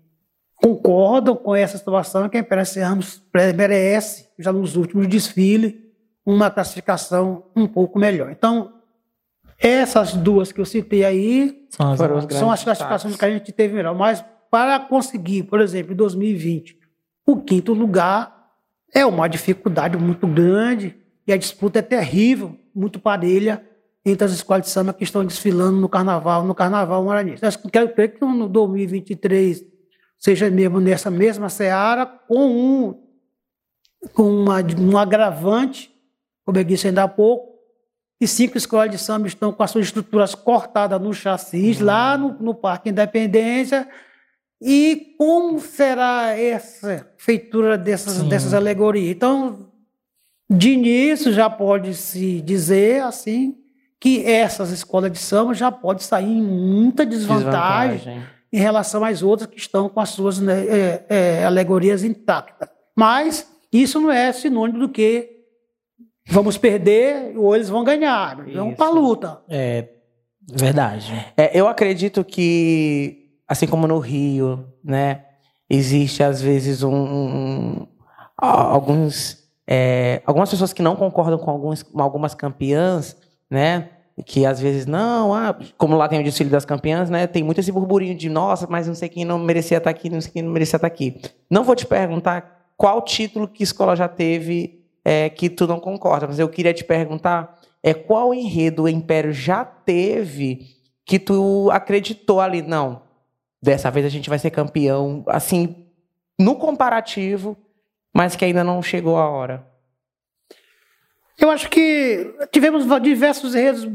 [0.55, 3.21] concordam com essa situação que a Imperatriz Ramos
[3.55, 5.75] merece, já nos últimos desfiles,
[6.25, 8.31] uma classificação um pouco melhor.
[8.31, 8.74] Então,
[9.57, 13.51] essas duas que eu citei aí São as- Foram são as classificações que a gente
[13.51, 13.95] teve melhor.
[13.95, 16.77] Mas para conseguir, por exemplo, em 2020,
[17.25, 18.33] o quinto lugar
[18.93, 20.95] é uma dificuldade muito grande
[21.27, 23.65] e a disputa é terrível, muito parelha
[24.05, 27.43] entre as escolas de samba que estão desfilando no carnaval, no carnaval maranhense.
[27.45, 29.63] Acho que quero crer que no 2023
[30.17, 33.01] seja mesmo nessa mesma seara com um
[34.13, 35.91] com uma, um agravante,
[36.45, 37.54] como eu disse ainda há pouco,
[38.19, 42.33] e cinco escolas de samba estão com as suas estruturas cortadas no chassis, lá no,
[42.39, 43.87] no Parque Independência.
[44.61, 48.29] E como será essa feitura dessas, Sim.
[48.29, 49.09] dessas alegorias?
[49.15, 49.69] Então,
[50.49, 53.57] de início, já pode-se dizer assim
[53.99, 58.23] que essas escolas de samba já podem sair em muita desvantagem, Desvantagem.
[58.53, 62.69] em relação às outras que estão com as suas né, é, é, alegorias intactas.
[62.95, 65.34] Mas isso não é sinônimo do que
[66.27, 68.35] vamos perder ou eles vão ganhar.
[68.37, 68.77] Vamos Isso.
[68.77, 69.41] para luta.
[69.49, 69.87] É
[70.51, 71.11] verdade.
[71.35, 75.25] É, eu acredito que, assim como no Rio, né,
[75.69, 77.87] existe às vezes um, um-
[78.37, 83.15] alguns, é, algumas pessoas que não concordam com, alguns, com algumas campeãs,
[83.49, 83.89] né,
[84.25, 87.59] que às vezes não, ah, como lá tem o desfile das campeãs, né, tem muito
[87.59, 90.41] esse burburinho de nossa, mas não sei quem não merecia estar aqui, não sei quem
[90.41, 91.19] não merecia estar aqui.
[91.49, 96.25] Não vou te perguntar qual título que escola já teve é, que tu não concorda,
[96.25, 100.75] mas eu queria te perguntar é qual enredo o Império já teve
[101.05, 103.03] que tu acreditou ali, não,
[103.61, 105.85] dessa vez a gente vai ser campeão, assim,
[106.39, 107.55] no comparativo,
[108.11, 109.67] mas que ainda não chegou a hora.
[111.37, 113.87] Eu acho que tivemos diversos enredos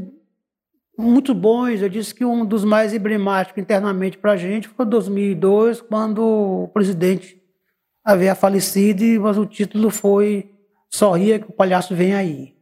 [0.97, 1.83] muito bons.
[1.83, 6.69] Eu disse que um dos mais emblemáticos internamente para a gente foi 2002, quando o
[6.69, 7.43] presidente
[8.05, 10.51] havia falecido, mas o título foi
[10.91, 12.55] Sorria que o palhaço vem aí.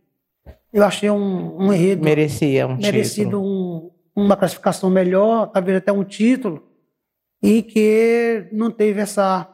[0.73, 3.43] Eu achei um, um enredo Merecia um merecido título.
[3.47, 6.63] um- uma classificação melhor, talvez até um título,
[7.43, 9.49] e que não teve essa,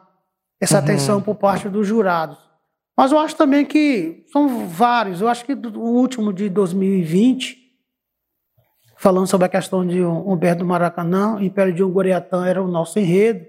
[0.61, 0.85] essa Uhum.
[0.85, 2.39] atenção por parte dos jurados.
[2.97, 5.21] Mas eu acho também que são vários.
[5.21, 7.59] Eu acho que do- o último de 2020,
[8.97, 13.47] falando sobre a questão de Humberto do Maracanã, Império de Unguriatã era o nosso enredo.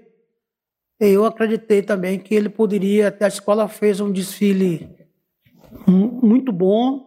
[1.00, 4.88] Eu acreditei também que ele poderia, até a escola fez um desfile
[5.86, 7.06] muito bom,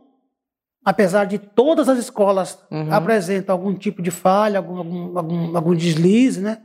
[0.83, 2.91] apesar de todas as escolas Uhum.
[2.93, 6.59] apresentam algum tipo de falha, algum, algum, algum, algum deslize, né?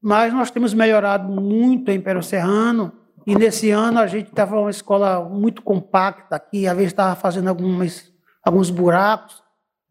[0.00, 2.92] Mas nós temos melhorado muito em Império Serrano,
[3.26, 7.48] e nesse ano a gente estava uma escola muito compacta, que às vezes estava fazendo
[7.48, 8.10] algumas,
[8.42, 9.42] alguns buracos,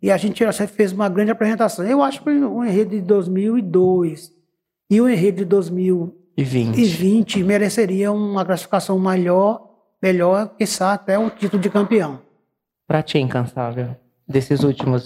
[0.01, 1.85] e a gente fez uma grande apresentação.
[1.85, 4.31] Eu acho que o enredo de 2002
[4.89, 7.43] e o enredo de 2020 E 20.
[7.43, 9.66] mereceriam uma classificação melhor,
[10.01, 12.19] melhor, quiçá até um título de campeão.
[12.87, 13.95] Pra ti, incansável,
[14.27, 15.03] desses últimos.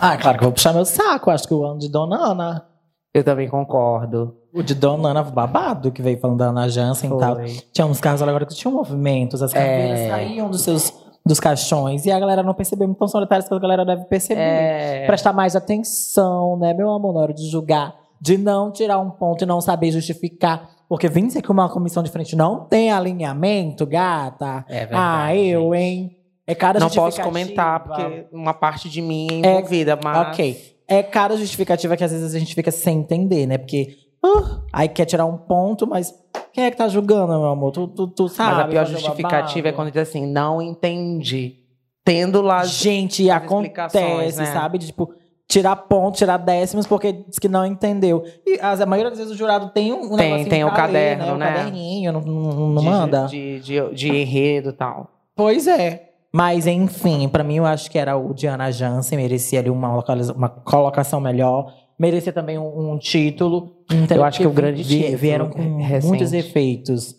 [0.00, 1.30] Ah, claro que eu vou puxar meu saco.
[1.30, 2.66] Acho que o ano de Dona Ana.
[3.14, 4.36] Eu também concordo.
[4.52, 7.36] O de Dona Ana babado, que veio falando da Ana Jansen e tal.
[7.36, 7.46] Foi.
[7.72, 10.08] Tinha uns carros agora que tinham movimentos, as caveiras É.
[10.10, 10.92] saíam dos seus
[11.24, 14.40] dos caixões e a galera não percebeu tão solitários que a galera deve perceber.
[14.40, 19.10] É, Prestar mais atenção, né, meu amor, na hora de julgar, de não tirar um
[19.10, 20.68] ponto e não saber justificar.
[20.88, 24.64] Porque vim dizer que uma comissão de frente não tem alinhamento, gata.
[24.68, 26.16] É verdade, Ah, eu, hein?
[26.46, 30.28] É cada não posso comentar, porque uma parte de mim é envolvida, mas...
[30.28, 30.76] Ok.
[30.88, 33.58] É cada justificativa que às vezes a gente fica sem entender, né?
[33.58, 36.14] Porque ah, aí quer tirar um ponto, mas
[36.52, 37.72] quem é que tá julgando, meu amor?
[37.72, 38.54] Tu, tu, tu sabe.
[38.54, 41.56] Mas a pior justificativa é quando diz assim, não entendi.
[42.04, 42.64] Tendo lá...
[42.64, 44.46] Gente, acontece, né?
[44.46, 44.78] sabe?
[44.78, 45.12] De, tipo,
[45.48, 48.24] tirar pontos, tirar décimos, porque diz que não entendeu.
[48.46, 51.24] E as- a maioria das vezes o jurado tem um, Tem- tem o ler, caderno,
[51.26, 51.32] né?
[51.32, 51.46] O né?
[51.54, 53.26] caderninho, não, não, não de- manda.
[53.26, 55.10] De, de, de enredo e tal.
[55.34, 56.10] Pois é.
[56.32, 59.88] Mas, enfim, pra mim eu acho que era o Diana Jansen, merecia ali uma,
[60.34, 61.72] uma colocação melhor.
[61.98, 63.76] Merecia também um, um título.
[63.90, 64.18] entendeu?
[64.18, 66.06] Eu acho que o grande vi- título Vieram com recente.
[66.08, 67.14] muitos efeitos.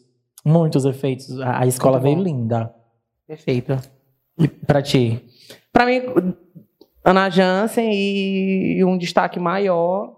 [0.46, 1.40] Muitos efeitos.
[1.42, 2.72] A, a escola veio linda.
[3.28, 3.76] Perfeito.
[4.38, 5.24] E pra ti?
[5.74, 6.02] Pra mim,
[7.10, 10.18] Ana Jansen e um destaque maior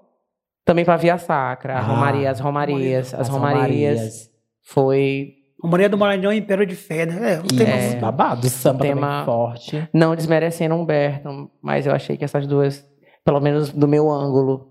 [0.66, 3.14] Também para Via Sacra, Ah, Romaria, as Romarias.
[3.14, 4.30] As, As Romarias
[4.64, 5.34] foi.
[5.62, 7.34] O Maria do Maranhão é Império de Fé, né?
[7.34, 9.90] É, um tema É, babado, samba tema- também forte.
[9.94, 12.86] Não desmerecendo Humberto, mas eu achei que essas duas,
[13.26, 14.68] pelo menos do meu ângulo,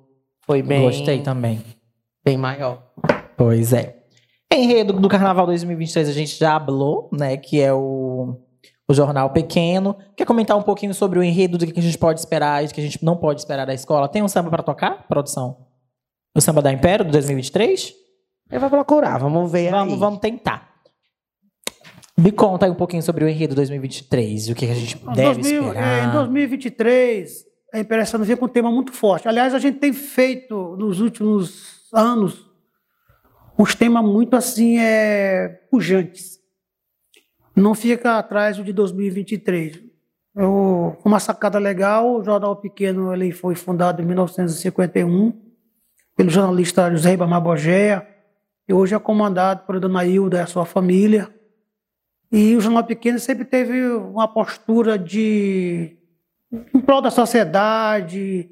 [0.46, 1.60] foi bem, Gostei também.
[2.24, 2.82] bem maior.
[3.36, 3.96] Pois é.
[4.50, 7.36] Enredo do Carnaval 2023 a gente já falou, né?
[7.36, 8.36] Que é o,
[8.88, 9.96] o Jornal Pequeno.
[10.16, 12.74] Quer comentar um pouquinho sobre o enredo, do que a gente pode esperar e do
[12.74, 14.08] que a gente não pode esperar da escola?
[14.08, 15.66] Tem um samba para tocar, produção?
[16.34, 17.92] O samba da Império, do 2023?
[18.50, 20.00] Eu vou procurar, vamos ver Vamos, aí.
[20.00, 20.68] vamos tentar.
[22.16, 25.34] Me conta aí um pouquinho sobre o enredo 2023 e o que a gente deve
[25.34, 26.04] 2000, esperar.
[26.04, 27.44] é, em 2023,
[27.74, 29.28] a Imperação vem com um tema muito forte.
[29.28, 32.48] Aliás, a gente tem feito nos últimos anos
[33.58, 36.37] uns temas muito assim é, pujantes.
[37.58, 39.82] Não fica atrás o de 2023.
[40.34, 45.32] Eu, uma sacada legal, o Jornal Pequeno ele foi fundado em 1951
[46.16, 48.06] pelo jornalista José Ribamar Bogéia
[48.68, 51.34] e hoje é comandado por Dona Hilda e a sua família.
[52.30, 55.96] E o Jornal Pequeno sempre teve uma postura de
[56.52, 58.48] em prol da sociedade,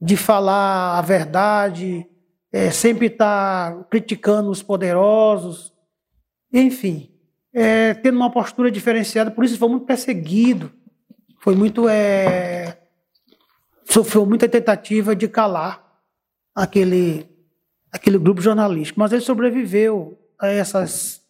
[0.00, 2.06] de falar a verdade,
[2.50, 5.72] é, sempre estar criticando os poderosos,
[6.52, 7.17] enfim,
[7.52, 9.30] é, tendo uma postura diferenciada.
[9.30, 10.72] Por isso foi muito perseguido,
[11.40, 12.78] foi muito é,
[13.84, 15.84] sofreu muita tentativa de calar
[16.54, 17.26] aquele
[17.90, 21.22] aquele grupo jornalístico, mas ele sobreviveu a essas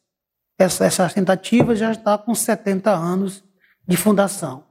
[0.58, 3.44] essa, essas tentativas já está com 70 anos
[3.86, 4.64] de fundação.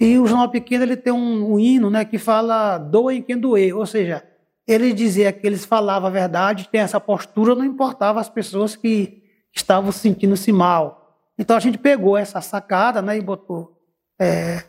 [0.00, 3.74] E o Jornal Pequeno ele tem um, um hino né, que fala doem quem doer,
[3.74, 4.24] ou seja,
[4.66, 9.22] ele dizia que eles falavam a verdade, tem essa postura, não importava as pessoas que
[9.58, 11.16] estavam sentindo-se mal.
[11.38, 13.80] Então a gente pegou essa sacada né, e botou
[14.18, 14.64] é,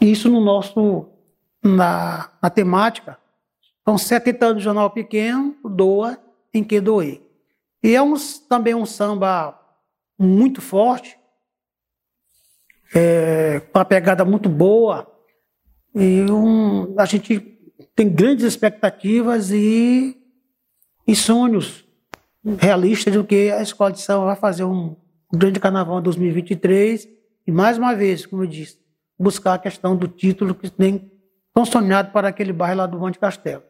[0.00, 1.08] isso no nosso,
[1.62, 3.18] na, na temática.
[3.82, 6.18] Então, 70 anos de Jornal Pequeno, doa
[6.52, 7.22] em quem doer.
[7.82, 8.14] E é um,
[8.48, 9.56] também um samba
[10.18, 11.16] muito forte,
[12.92, 15.06] é, com uma pegada muito boa.
[15.94, 17.38] E um, a gente
[17.94, 20.20] tem grandes expectativas e,
[21.06, 21.85] e sonhos
[22.58, 24.94] realistas do que a escola de samba vai fazer um
[25.32, 27.08] grande carnaval em 2023.
[27.46, 28.78] E mais uma vez, como eu disse,
[29.18, 31.10] buscar a questão do título que tem
[31.52, 33.62] tão sonhado para aquele bairro lá do Monte Castelo.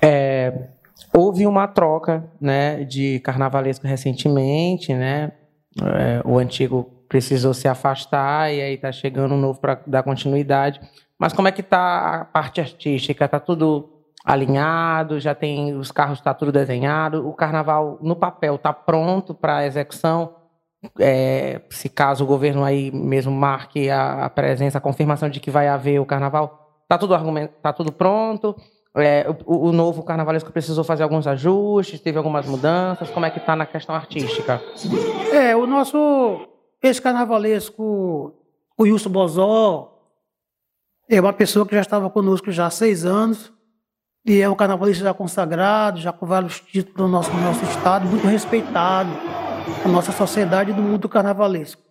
[0.00, 0.68] É,
[1.14, 5.32] houve uma troca né, de carnavalesco recentemente, né?
[5.80, 10.80] É, o antigo precisou se afastar e aí está chegando um novo para dar continuidade.
[11.18, 13.24] Mas como é que está a parte artística?
[13.24, 13.91] Está tudo
[14.24, 15.18] alinhado?
[15.18, 17.28] Já tem os carros, está tudo desenhado?
[17.28, 20.34] O carnaval no papel está pronto para execução?
[20.98, 25.50] É, se caso o governo aí mesmo marque a, a presença, a confirmação de que
[25.50, 28.56] vai haver o carnaval, está tudo argumento, tá tudo pronto?
[28.94, 33.08] É, o, o, novo carnavalesco precisou fazer alguns ajustes, teve algumas mudanças.
[33.10, 34.60] Como é que está na questão artística?
[35.32, 36.46] É, o nosso
[36.82, 38.34] ex-carnavalesco,
[38.76, 39.98] o Wilson Bozó,
[41.08, 43.51] é uma pessoa que já estava conosco já há seis anos
[44.24, 48.06] e é um carnavalista já consagrado, já com vários títulos no nosso, no nosso estado,
[48.06, 49.10] muito respeitado
[49.84, 51.82] na nossa sociedade do mundo carnavalesco.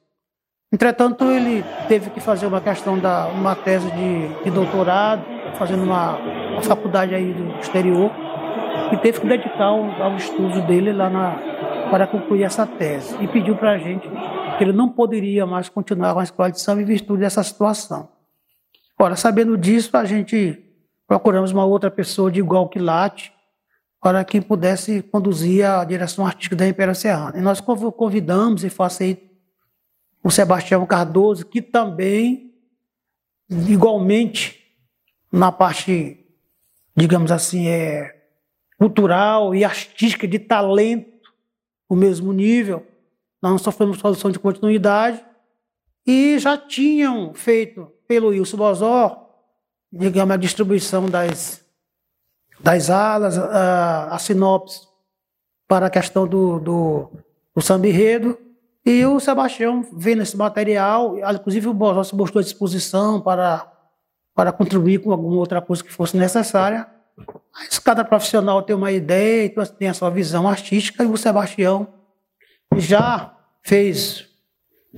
[0.73, 5.25] Entretanto, ele teve que fazer uma questão da uma tese de, de doutorado,
[5.57, 8.09] fazendo uma, uma, faculdade aí do exterior,
[8.93, 11.35] e teve que dedicar ao, ao estudo dele lá na,
[11.89, 13.17] para concluir essa tese.
[13.21, 14.07] E pediu para a gente
[14.57, 18.07] que ele não poderia mais continuar com a escola de samba em virtude dessa situação.
[18.97, 20.70] Ora, sabendo disso, a gente
[21.11, 23.33] procuramos uma outra pessoa de igual quilate
[24.01, 27.37] para que pudesse conduzir a direção artística da Império Serrana.
[27.37, 29.03] E nós convidamos e faço
[30.23, 32.53] o Sebastião Cardoso, que também,
[33.49, 34.57] igualmente,
[35.29, 36.17] na parte,
[36.95, 38.15] digamos assim, é,
[38.77, 41.29] cultural e artística, de talento,
[41.89, 42.87] o mesmo nível,
[43.41, 45.21] nós não sofremos solução de continuidade,
[46.07, 49.20] e já tinham feito pelo Wilson Bozó,
[49.91, 51.63] digamos, a distribuição das,
[52.59, 54.87] das alas, a, a sinopse
[55.67, 57.11] para a questão do, do,
[57.55, 58.37] do samba enredo,
[58.85, 63.71] e o Sebastião vendo esse material, inclusive o Bozó se mostrou à disposição para,
[64.33, 66.87] para contribuir com alguma outra coisa que fosse necessária.
[67.53, 71.87] Mas cada profissional tem uma ideia, então tem a sua visão artística, e o Sebastião
[72.75, 74.27] já fez,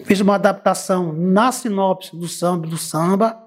[0.05, 3.42] fez uma adaptação na sinopse do samba, do samba,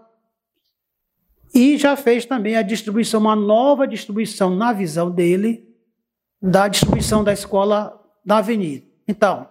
[1.56, 5.66] e já fez também a distribuição, uma nova distribuição na visão dele,
[6.40, 8.86] da distribuição da escola da Avenida.
[9.08, 9.48] Então,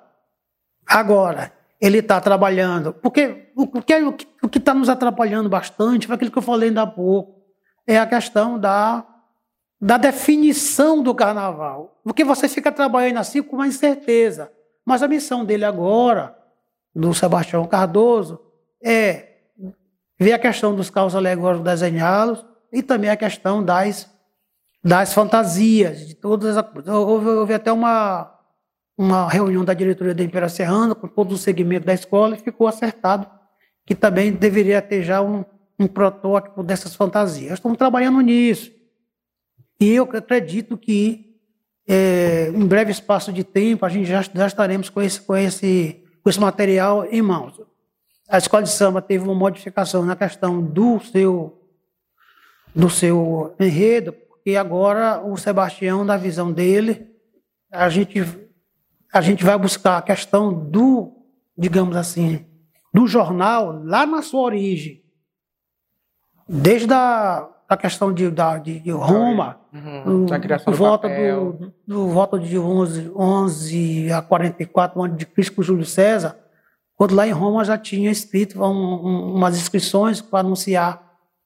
[0.86, 1.52] Agora,
[1.82, 2.94] ele está trabalhando.
[2.94, 3.96] Porque o que
[4.44, 7.42] o está nos atrapalhando bastante foi aquilo que eu falei ainda há pouco.
[7.88, 9.06] É a questão da,
[9.82, 12.00] da definição do carnaval.
[12.04, 14.52] Porque você fica trabalhando assim com uma incerteza.
[14.86, 16.38] Mas a missão dele agora,
[16.94, 18.40] do Sebastião Cardoso,
[18.84, 19.35] é
[20.20, 24.10] ver a questão dos carros alegóricos desenhados e também a questão das,
[24.84, 28.32] das fantasias, de todas as houve, houve até uma,
[28.98, 32.68] uma reunião da diretoria da Império Serrana com todo o segmento da escola e ficou
[32.68, 33.28] acertado
[33.86, 35.46] que também deveria ter já um,
[35.80, 37.54] um protótipo dessas fantasias.
[37.54, 38.72] Estamos trabalhando nisso.
[39.80, 41.36] E eu acredito que
[41.88, 46.04] é, em breve espaço de tempo a gente já, já estaremos com esse, com, esse,
[46.24, 47.60] com esse material em mãos.
[48.28, 51.62] A escola de samba teve uma modificação na questão do seu,
[52.74, 57.08] do seu enredo, porque agora o Sebastião, na visão dele,
[57.72, 58.24] a gente,
[59.14, 61.14] a gente vai buscar a questão do,
[61.58, 62.46] digamos assim,
[62.94, 65.04] do jornal lá na sua origem.
[66.48, 70.26] Desde a a questão de, da, de, de Roma, Uhum.
[70.26, 75.26] Da criação do, do voto do, do voto de 11, 11 a 44 antes de
[75.26, 76.38] Cristo com Júlio César,
[76.96, 81.04] quando lá em Roma já tinha escrito um, um, umas inscrições para anunciar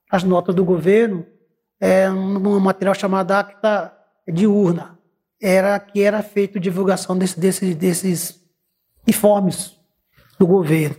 [0.10, 1.26] as notas do governo,
[1.80, 3.94] é, num material chamado Acta
[4.28, 4.98] Diurna,
[5.42, 8.40] era que era feito divulgação desse, desse, desses
[9.08, 9.76] informes
[10.38, 10.96] do governo.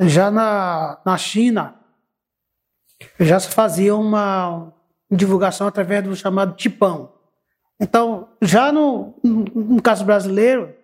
[0.00, 1.74] Já na, na China,
[3.18, 4.72] já se fazia uma
[5.10, 7.12] divulgação através do chamado tipão.
[7.78, 10.74] Então, já no, no caso brasileiro,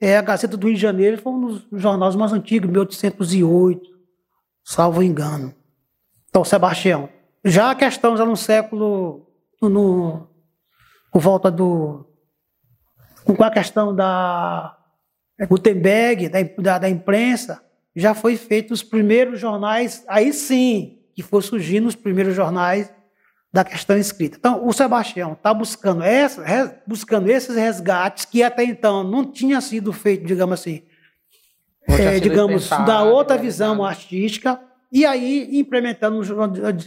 [0.00, 3.82] é, a Gazeta do Rio de Janeiro foi um dos jornais mais antigos, 1808,
[4.64, 5.54] salvo engano.
[6.28, 7.08] Então, Sebastião.
[7.44, 9.26] Já a questão, já no século,
[9.60, 10.26] no,
[11.12, 12.06] por volta do.
[13.24, 14.76] com a questão da
[15.48, 17.62] Gutenberg, da, da, da imprensa,
[17.94, 22.92] já foi feito os primeiros jornais, aí sim, que foi surgindo os primeiros jornais
[23.52, 24.36] da questão escrita.
[24.38, 29.60] Então, o Sebastião está buscando, essa, res- buscando esses resgates que até então não tinha
[29.60, 30.82] sido feito, digamos assim,
[31.88, 33.70] é, digamos, da outra realizado.
[33.72, 34.60] visão artística,
[34.92, 36.20] e aí implementando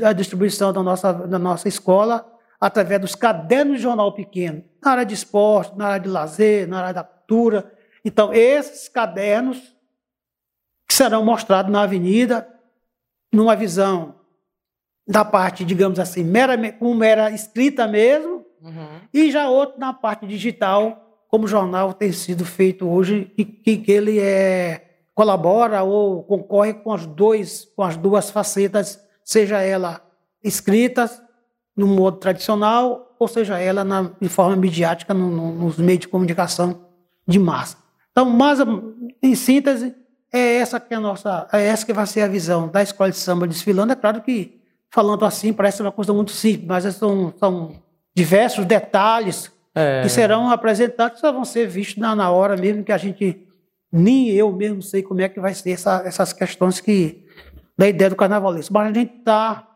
[0.05, 2.29] a distribuição da nossa, da nossa escola
[2.59, 6.79] através dos cadernos de jornal pequeno, na área de esporte, na área de lazer, na
[6.79, 7.69] área da cultura.
[8.05, 9.75] Então, esses cadernos
[10.87, 12.47] que serão mostrados na avenida,
[13.33, 14.15] numa visão
[15.07, 19.01] da parte, digamos assim, mera, com mera escrita mesmo, Uhum.
[19.13, 23.75] e já outro na parte digital, como o jornal tem sido feito hoje, e que,
[23.77, 30.01] que ele é, colabora ou concorre com as, dois, com as duas facetas, seja ela
[30.41, 31.09] escrita
[31.75, 36.07] no modo tradicional, ou seja ela na, de forma midiática no- no- nos meios de
[36.07, 36.85] comunicação
[37.27, 37.77] de massa.
[38.11, 38.59] Então, mas
[39.21, 39.93] em síntese,
[40.31, 43.09] é essa que é a nossa, é essa que vai ser a visão da escola
[43.11, 43.91] de samba desfilando.
[43.91, 44.61] É claro que
[44.93, 47.81] falando assim parece uma coisa muito simples, mas são, são
[48.15, 50.03] diversos detalhes É.
[50.03, 53.47] que serão apresentados, só vão ser vistos na, na hora mesmo que a gente
[53.91, 57.25] nem eu mesmo sei como é que vai ser essa- essas questões que
[57.75, 58.71] da ideia do carnavalesco.
[58.73, 59.67] Mas a gente está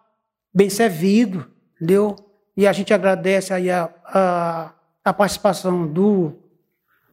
[0.53, 2.15] bem servido, entendeu?
[2.56, 4.72] E a gente agradece aí a, a,
[5.03, 6.34] a participação do,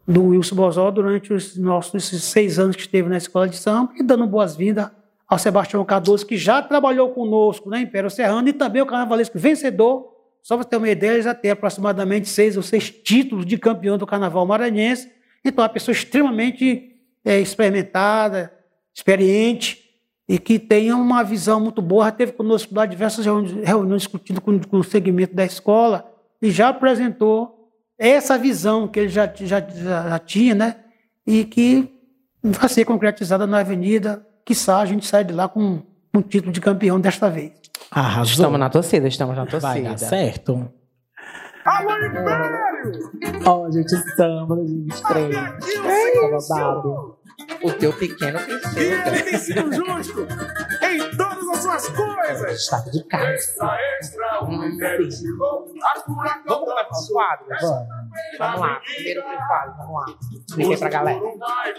[0.06, 3.92] do Wilson Bozó durante os nossos esses seis anos que esteve na escola de samba
[3.96, 4.90] e dando boas-vindas
[5.34, 10.12] ao Sebastião Cardoso, que já trabalhou conosco na Império Serrano e também o carnavalesco vencedor.
[10.40, 13.98] Só para ter uma ideia, ele já tem aproximadamente seis ou seis títulos de campeão
[13.98, 15.10] do carnaval maranhense.
[15.44, 16.92] Então, é uma pessoa extremamente
[17.24, 18.52] eh, experimentada,
[18.94, 19.82] experiente
[20.28, 22.04] e que tenha uma visão muito boa.
[22.04, 26.08] Já teve conosco lá diversas reuni- reuniões discutindo com, com o segmento da escola
[26.40, 30.76] e já apresentou essa visão que ele já, já, já, já tinha, né?
[31.26, 31.88] E que
[32.42, 34.24] vai ser concretizada na avenida.
[34.44, 35.82] Quiçá a gente sai de lá com
[36.14, 37.52] um título de campeão desta vez.
[37.90, 38.32] Arrasou.
[38.32, 39.98] Estamos na torcida, estamos na Vai dar torcida.
[39.98, 40.70] certo.
[41.64, 42.92] Alô, Império!
[43.46, 45.36] Ó, gente, samba 2023.
[45.36, 47.18] Até aqui o Tá Senhor babado.
[47.62, 50.20] O teu pequeno tem E ele tem sido justo
[50.82, 52.60] em todas as suas coisas.
[52.60, 53.24] Estado de casa.
[53.32, 55.66] Extra, extra, o Império chegou.
[55.82, 57.60] A cura Vamos começar com os quadros?
[57.60, 57.88] Vamos.
[58.38, 58.80] Vamos lá.
[58.94, 60.16] Primeiro quadro, vamos lá.
[60.46, 61.20] Explica aí pra galera.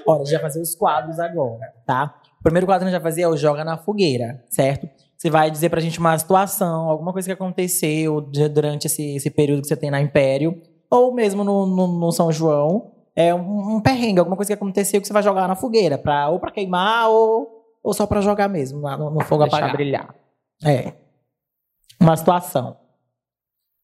[0.07, 2.15] Olha, a gente vai fazer os quadros agora, tá?
[2.45, 4.88] O primeiro quadro que a gente vai fazer é o Joga na Fogueira, certo?
[5.17, 9.63] Você vai dizer pra gente uma situação, alguma coisa que aconteceu durante esse, esse período
[9.63, 12.91] que você tem na Império, ou mesmo no, no, no São João.
[13.15, 16.30] É um, um perrengue, alguma coisa que aconteceu que você vai jogar na fogueira, pra,
[16.30, 19.77] ou pra queimar, ou, ou só pra jogar mesmo, lá no, no fogo Deixar apagado.
[19.77, 20.15] brilhar.
[20.63, 20.93] É.
[21.99, 22.77] Uma situação.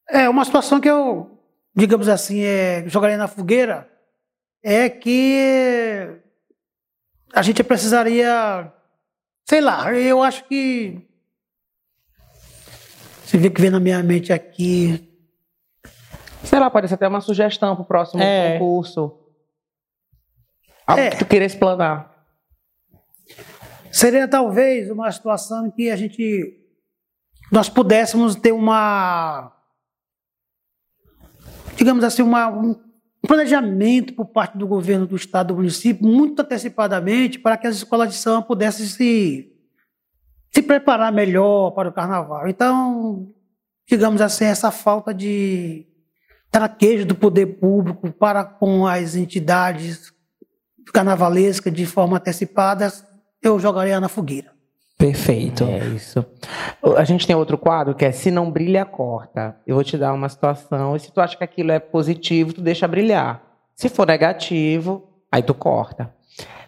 [0.07, 1.31] É uma situação que eu,
[1.75, 3.89] digamos assim, é, jogaria na fogueira,
[4.63, 6.21] é que
[7.33, 8.71] a gente precisaria,
[9.47, 11.07] sei lá, eu acho que
[13.25, 15.07] você vê que vem na minha mente aqui
[16.43, 18.53] Sei lá, pode ser até uma sugestão pro próximo É.
[18.57, 19.15] concurso.
[20.87, 21.11] Algo É.
[21.11, 22.25] que tu queira explanar.
[23.91, 26.57] Seria talvez uma situação em que a gente
[27.51, 29.55] nós pudéssemos ter uma
[31.77, 32.73] digamos assim uma, um
[33.31, 38.09] planejamento por parte do governo do estado do município muito antecipadamente para que as escolas
[38.09, 39.47] de samba pudessem se
[40.53, 42.45] se preparar melhor para o carnaval.
[42.49, 43.33] Então,
[43.87, 45.87] digamos assim, essa falta de
[46.51, 50.11] traquejo do poder público para com as entidades
[50.91, 52.91] carnavalescas de forma antecipada,
[53.41, 54.50] eu jogaria na fogueira.
[55.01, 55.63] Perfeito.
[55.63, 56.23] É isso.
[56.95, 59.55] A gente tem outro quadro que é Se Não Brilha, Corta.
[59.65, 62.61] Eu vou te dar uma situação e se tu acha que aquilo é positivo, tu
[62.61, 63.41] deixa brilhar.
[63.75, 66.13] Se for negativo, aí tu corta.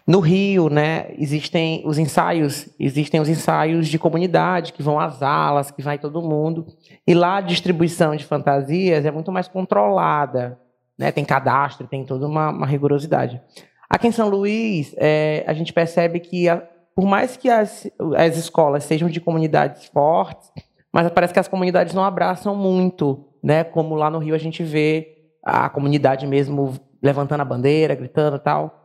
[0.06, 5.70] No Rio, né, existem os ensaios, existem os ensaios de comunidade que vão às alas,
[5.70, 6.66] que vai todo mundo.
[7.06, 10.58] E lá a distribuição de fantasias é muito mais controlada,
[10.98, 11.10] né?
[11.10, 13.40] Tem cadastro, tem toda uma, uma rigorosidade.
[13.88, 16.62] Aqui em São Luís, é, a gente percebe que a-
[16.94, 20.50] por mais que as, as escolas sejam de comunidades fortes,
[20.92, 23.64] mas parece que as comunidades não abraçam muito, né?
[23.64, 25.08] Como lá no Rio a gente vê
[25.44, 28.80] a comunidade mesmo levantando a bandeira, gritando tal.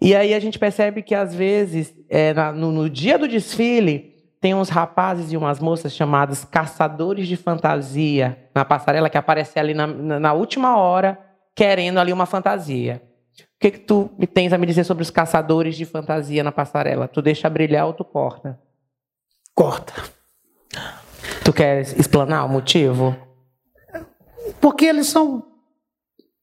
[0.00, 4.10] E aí a gente percebe que às vezes, é, na- no, no dia do desfile,
[4.40, 9.74] tem uns rapazes e umas moças chamados caçadores de fantasia na passarela que aparecem ali
[9.74, 11.18] na- na última hora
[11.54, 13.02] querendo ali uma fantasia.
[13.60, 16.50] O que, que tu me tens a me dizer sobre os caçadores de fantasia na
[16.50, 17.06] passarela?
[17.06, 18.58] Tu deixa brilhar ou tu corta?
[19.54, 19.92] Corta.
[21.44, 23.14] Tu queres explanar o motivo?
[24.62, 25.44] Porque eles são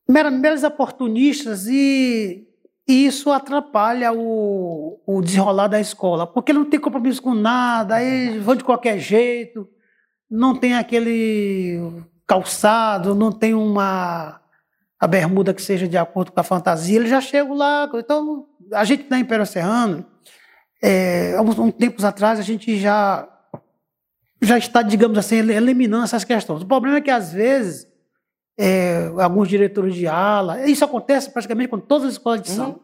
[0.07, 2.47] meros oportunistas e,
[2.87, 6.27] e isso atrapalha o, o desenrolar da escola.
[6.27, 9.67] Porque não tem compromisso com nada, aí vão de qualquer jeito,
[10.29, 11.81] não tem aquele
[12.27, 14.39] calçado, não tem uma
[14.99, 17.89] a bermuda que seja de acordo com a fantasia, eles já chegam lá.
[17.93, 20.05] Então, a gente da Império Serrano,
[20.81, 23.27] é, há uns, uns tempos atrás, a gente já
[24.39, 26.61] já está, digamos assim, eliminando essas questões.
[26.61, 27.87] O problema é que, às vezes,
[28.57, 32.79] é, alguns diretores de ala, isso acontece praticamente com todas as escolas de samba.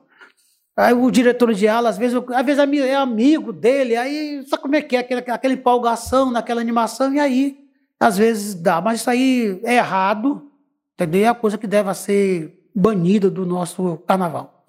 [0.76, 4.64] Aí o diretor de ala, às vezes, às vezes é é amigo dele, aí sabe
[4.64, 7.58] como é que é, aquela, aquela empolgação naquela animação, e aí,
[8.00, 8.82] às vezes, dá.
[8.82, 10.52] Mas isso aí é errado,
[10.96, 11.26] entendeu?
[11.26, 14.66] É a coisa que deve ser banida do nosso carnaval.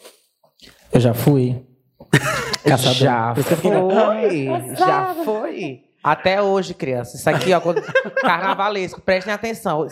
[0.93, 1.65] Eu já fui.
[2.65, 2.95] Caçador.
[2.95, 4.47] Já foi,
[4.77, 5.81] já foi.
[6.03, 7.17] Até hoje, criança.
[7.17, 7.83] Isso aqui, ó, quando-
[8.21, 9.87] carnavalesco, prestem atenção.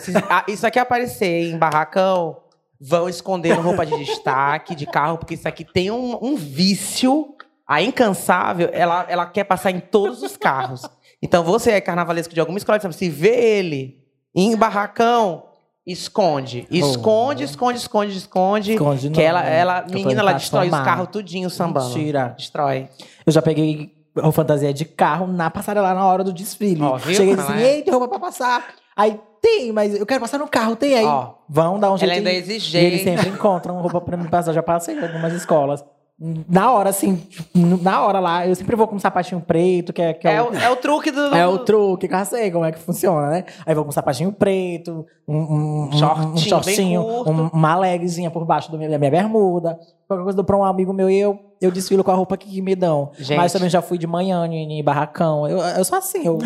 [0.47, 2.37] Isso aqui aparecer em barracão,
[2.79, 7.35] vão escondendo roupa de destaque de carro, porque isso aqui tem um, um vício.
[7.65, 10.81] A incansável, ela, ela quer passar em todos os carros.
[11.21, 14.03] Então, você é carnavalesco de alguma escola samba, se vê ele
[14.35, 15.45] em barracão,
[15.85, 16.67] esconde.
[16.71, 18.73] Esconde, esconde, esconde, esconde.
[18.73, 19.27] Esconde, que não.
[19.27, 21.87] ela, ela Que eu tô menina, ela destrói os carros tudinho sambando.
[21.95, 22.33] Mentira.
[22.37, 22.89] Destrói.
[23.25, 23.93] Eu já peguei
[24.31, 26.81] fantasia de carro na passarela na hora do desfile.
[26.81, 27.75] Ó, viu Cheguei assim, ela é?
[27.77, 28.65] ei, tem roupa pra passar.
[28.95, 31.05] Aí tem, mas eu quero passar no carro, tem aí.
[31.05, 32.11] Ó, Vão dar um jeito.
[32.11, 32.77] ela ainda é e- exigente.
[32.77, 34.53] E eles sempre encontram roupa pra me passar.
[34.53, 35.83] Já passei em algumas escolas.
[36.19, 37.21] Na hora, assim,
[37.55, 40.41] na hora lá, eu sempre vou com um sapatinho preto, que é, que é, É
[40.43, 41.19] o, é o truque do.
[41.35, 43.45] é o truque, que eu sei como é que funciona, né?
[43.65, 48.29] Aí vou com um sapatinho preto, um, um, um- Shortinho, um shortinho, um- uma legzinha
[48.29, 49.77] por baixo do meu- da minha bermuda.
[50.07, 52.61] Qualquer coisa dou pra um amigo meu e eu, eu desfilo com a roupa que,
[52.61, 53.09] me dão.
[53.17, 53.35] Gente.
[53.37, 55.47] Mas também já fui de manhã em, em barracão.
[55.47, 56.37] Eu, eu sou assim, eu,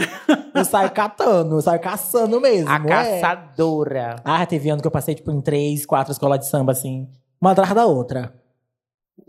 [0.56, 2.70] eu saio catando, eu saio caçando mesmo.
[2.70, 3.20] A é?
[3.20, 4.16] caçadora.
[4.24, 7.08] Ah, teve ano que eu passei, tipo, em três, quatro escolas de samba, assim,
[7.42, 8.34] uma atrás da outra.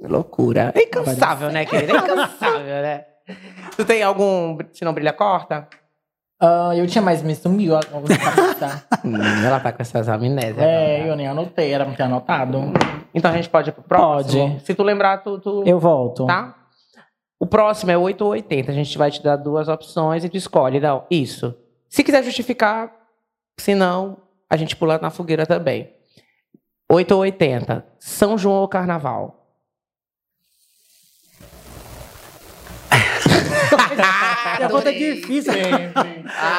[0.00, 0.72] Loucura.
[0.74, 1.92] É incansável, né, querida?
[1.92, 3.04] É incansável, né?
[3.76, 4.56] Tu tem algum.
[4.72, 5.68] Se não brilha, corta?
[6.40, 7.76] Ah, eu tinha mais me sumiu.
[7.76, 7.80] a-
[9.04, 10.58] Hum, ela tá com essas amnésias.
[10.58, 11.08] é, agora.
[11.08, 12.58] eu nem anotei, era pra ter anotado.
[13.12, 14.50] Então a gente pode ir pro próximo?
[14.50, 14.64] Pode.
[14.64, 15.38] Se tu lembrar, tu.
[15.40, 16.26] tu- Eu volto.
[16.26, 16.54] Tá?
[17.40, 18.70] O próximo é 8 ou 80.
[18.70, 20.80] A gente vai te dar duas opções e tu escolhe.
[20.80, 21.54] Não, isso.
[21.88, 22.90] Se quiser justificar,
[23.60, 24.18] se não,
[24.50, 25.92] a gente pula na fogueira também.
[26.90, 27.84] 8 ou 80.
[27.98, 29.37] São João ou Carnaval?
[34.58, 35.52] Pergunta difícil.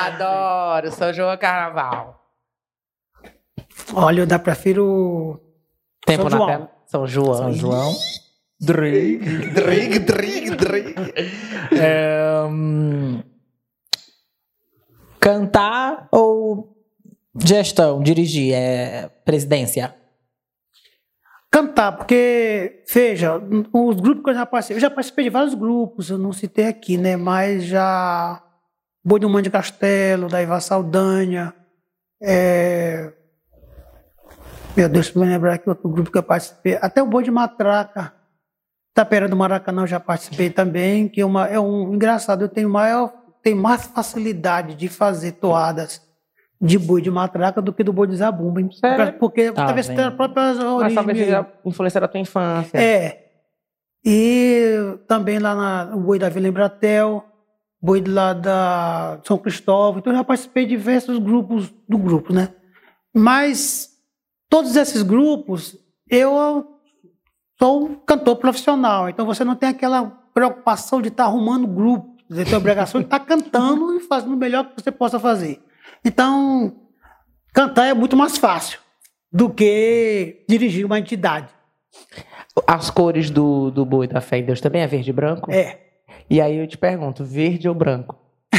[0.06, 0.92] Adoro.
[0.92, 2.20] São João Carnaval?
[3.94, 5.40] Olha, eu ainda prefiro
[6.06, 6.48] Tempo São na João.
[6.48, 6.72] tela?
[6.86, 7.36] São João.
[7.36, 7.96] São João.
[8.62, 9.20] Drig,
[9.54, 10.96] drig, drig, drig.
[11.80, 13.24] É, hum,
[15.20, 16.76] cantar ou
[17.42, 19.96] gestão, dirigir, é presidência?
[21.52, 23.42] Cantar, porque, veja,
[23.74, 26.68] os grupos que eu já participei, eu já participei de vários grupos, eu não citei
[26.68, 27.18] aqui, né?
[27.18, 28.44] Mas já
[29.04, 31.54] Boi do Mãe de Castelo, da Iva Saldanha,
[32.22, 33.14] é,
[34.76, 36.78] Meu Deus, me lembrar que outro grupo que eu participei.
[36.82, 38.14] Até o Boi de Matraca.
[38.94, 42.70] Tapera do Maracanã eu já participei também, que é, uma, é um engraçado, eu tenho
[42.70, 46.02] maior, tenho mais facilidade de fazer toadas
[46.62, 48.62] de boi de matraca do que do boi de zabumba.
[48.74, 49.14] Sério?
[49.20, 50.96] Porque Tá talvez tenha a própria Mas origem.
[50.96, 51.32] talvez mesmo.
[51.32, 52.78] seja influência da tua infância.
[52.78, 53.26] É.
[54.06, 57.24] E também lá na, o boi da Vila Embratel,
[57.82, 60.00] boi de lá da São Cristóvão.
[60.00, 62.50] Então eu já participei de diversos grupos do grupo, né?
[63.16, 63.90] Mas
[64.50, 65.78] todos esses grupos,
[66.10, 66.66] eu
[67.58, 69.10] sou um cantor profissional.
[69.10, 72.16] Então você não tem aquela preocupação de estar arrumando grupo.
[72.30, 75.62] Você tem a obrigação de estar cantando e fazendo o melhor que você possa fazer.
[76.04, 76.76] Então,
[77.54, 78.80] cantar é muito mais fácil
[79.32, 81.50] do que dirigir uma entidade.
[82.68, 85.52] As cores do, do boi da fé em Deus também é verde e branco?
[85.52, 85.80] É.
[86.30, 88.18] E aí eu te pergunto, verde ou branco?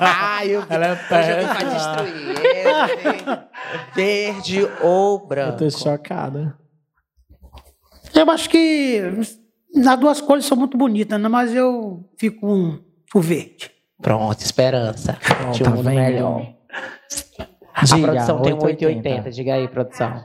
[0.00, 2.46] ah, eu Ela é pra destruir.
[2.46, 5.62] É, verde ou branco?
[5.64, 6.58] Eu tô chocada.
[8.14, 9.00] Eu acho que
[9.86, 11.28] as duas cores são muito bonitas, né?
[11.28, 12.78] mas eu fico com
[13.14, 13.70] o verde.
[14.02, 15.16] Pronto, esperança.
[15.52, 15.94] de um tá mundo vendo?
[15.96, 16.46] melhor.
[17.74, 19.08] A Diga, produção tem um 880.
[19.08, 19.30] 880.
[19.30, 20.24] Diga aí, produção.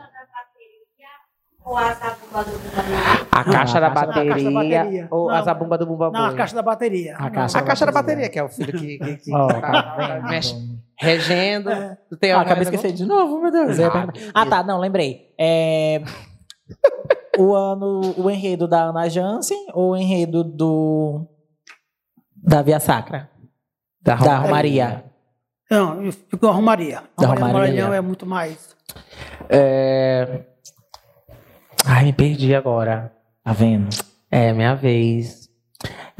[3.31, 5.07] A caixa, da, bateria, a caixa da bateria.
[5.09, 7.15] ou a zabumba do Bumba Não, a caixa da bateria.
[7.17, 9.95] A caixa A caixa da bateria, que é o filho que, que, que Ó, tá-
[9.97, 10.55] tá mexe,
[10.99, 11.69] regendo.
[12.09, 13.79] Tu tem Ah, acabei de coisa esquecer de novo, meu Deus.
[13.79, 14.07] Ah.
[14.33, 15.33] Ah, tá, não, lembrei.
[15.39, 16.03] É,
[17.37, 21.25] o ano, o enredo da Ana Jansen ou o enredo do
[22.35, 23.29] da Via Sacra?
[24.05, 24.85] Da Da Romaria.
[24.85, 25.05] Romaria.
[25.71, 26.99] Não, eu fico com a Romaria.
[27.17, 27.97] A Da Romaria Romaria, Maranhão é.
[27.97, 28.75] é muito mais.
[29.49, 30.43] É...
[31.83, 33.11] Ai, me perdi agora.
[33.43, 33.89] Tá vendo?
[34.29, 35.49] É, minha vez.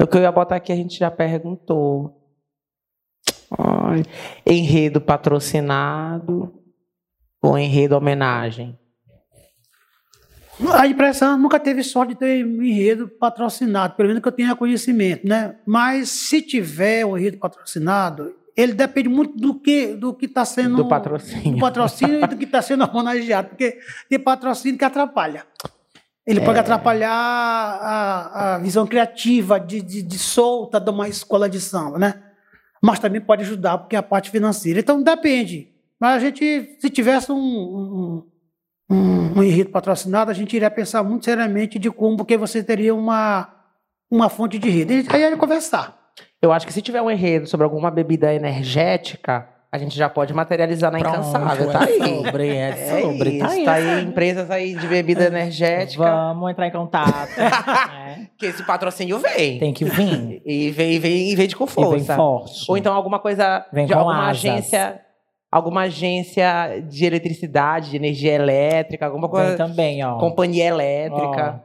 [0.00, 2.20] O que eu ia botar aqui a gente já perguntou.
[3.56, 4.02] Ai,
[4.44, 6.52] enredo patrocinado
[7.40, 8.76] ou enredo homenagem?
[10.72, 14.56] A impressão nunca teve sorte de ter um enredo patrocinado, pelo menos que eu tenha
[14.56, 15.56] conhecimento, né?
[15.66, 20.76] Mas se tiver um enredo patrocinado, ele depende muito do que do que está sendo
[20.76, 21.52] Do patrocínio.
[21.52, 23.78] do patrocínio e do que está sendo homenageado, porque
[24.08, 25.44] tem patrocínio que atrapalha.
[26.26, 26.44] Ele É.
[26.44, 31.98] pode atrapalhar a, a visão criativa de, de, de solta de uma escola de samba,
[31.98, 32.14] né?
[32.82, 34.80] Mas também pode ajudar, porque é a parte financeira.
[34.80, 35.68] Então depende.
[36.00, 38.22] Mas a gente, se tivesse um, um,
[38.90, 42.94] um, um enredo patrocinado, a gente iria pensar muito seriamente de como, porque você teria
[42.94, 43.48] uma,
[44.10, 45.06] uma fonte de rede.
[45.08, 45.96] Aí ia conversar.
[46.40, 50.32] Eu acho que se tiver um enredo sobre alguma bebida energética, a gente já pode
[50.32, 51.70] materializar na Incansável.
[51.70, 51.98] Tá é aí.
[52.24, 53.30] sobre, é É sobre.
[53.30, 53.64] isso, tá aí.
[53.64, 56.04] tá aí empresas aí de bebida energética.
[56.04, 57.36] Vamos entrar em contato.
[57.36, 58.28] né?
[58.38, 59.58] Que esse patrocínio vem.
[59.58, 60.42] Tem que vir.
[60.44, 62.16] E vem, vem, e vem de com E vem força.
[62.16, 62.64] forte.
[62.68, 64.44] Ou então alguma coisa Vem de com alguma asas.
[64.44, 65.00] agência,
[65.56, 70.18] alguma agência de eletricidade, de energia elétrica, alguma Vem coisa, também, ó.
[70.18, 71.62] companhia elétrica.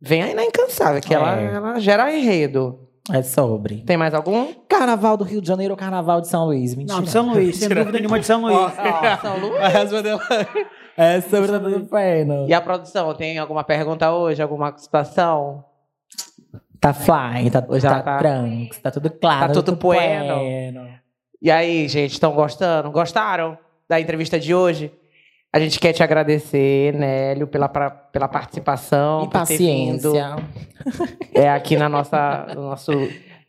[0.00, 1.44] Vem aí na Incansável, que ela, É.
[1.54, 2.86] ela gera enredo.
[3.12, 3.78] É sobre.
[3.78, 4.52] Tem mais algum?
[4.68, 6.74] Carnaval do Rio de Janeiro ou Carnaval de São Luís?
[6.76, 6.96] Mentira.
[6.96, 8.72] Não, de São Luís, sem dúvida nenhuma de São Luís.
[9.20, 9.60] São Luís.
[10.96, 12.46] É sobre o do Inferno.
[12.46, 14.42] E a produção, tem alguma pergunta hoje?
[14.42, 15.64] Alguma situação?
[16.78, 19.46] Tá flying, tá, Hoje tá, ela tá- tranks, tá tudo claro.
[19.48, 20.34] Tá tudo bueno.
[20.36, 20.88] bueno.
[21.42, 22.90] E aí, gente, estão gostando?
[22.90, 23.56] Gostaram
[23.88, 24.92] da entrevista de hoje?
[25.52, 29.24] A gente quer te agradecer, Nélio, pela, pra- pela participação.
[29.24, 30.36] E paciência.
[31.34, 32.92] É aqui na nossa, no nosso,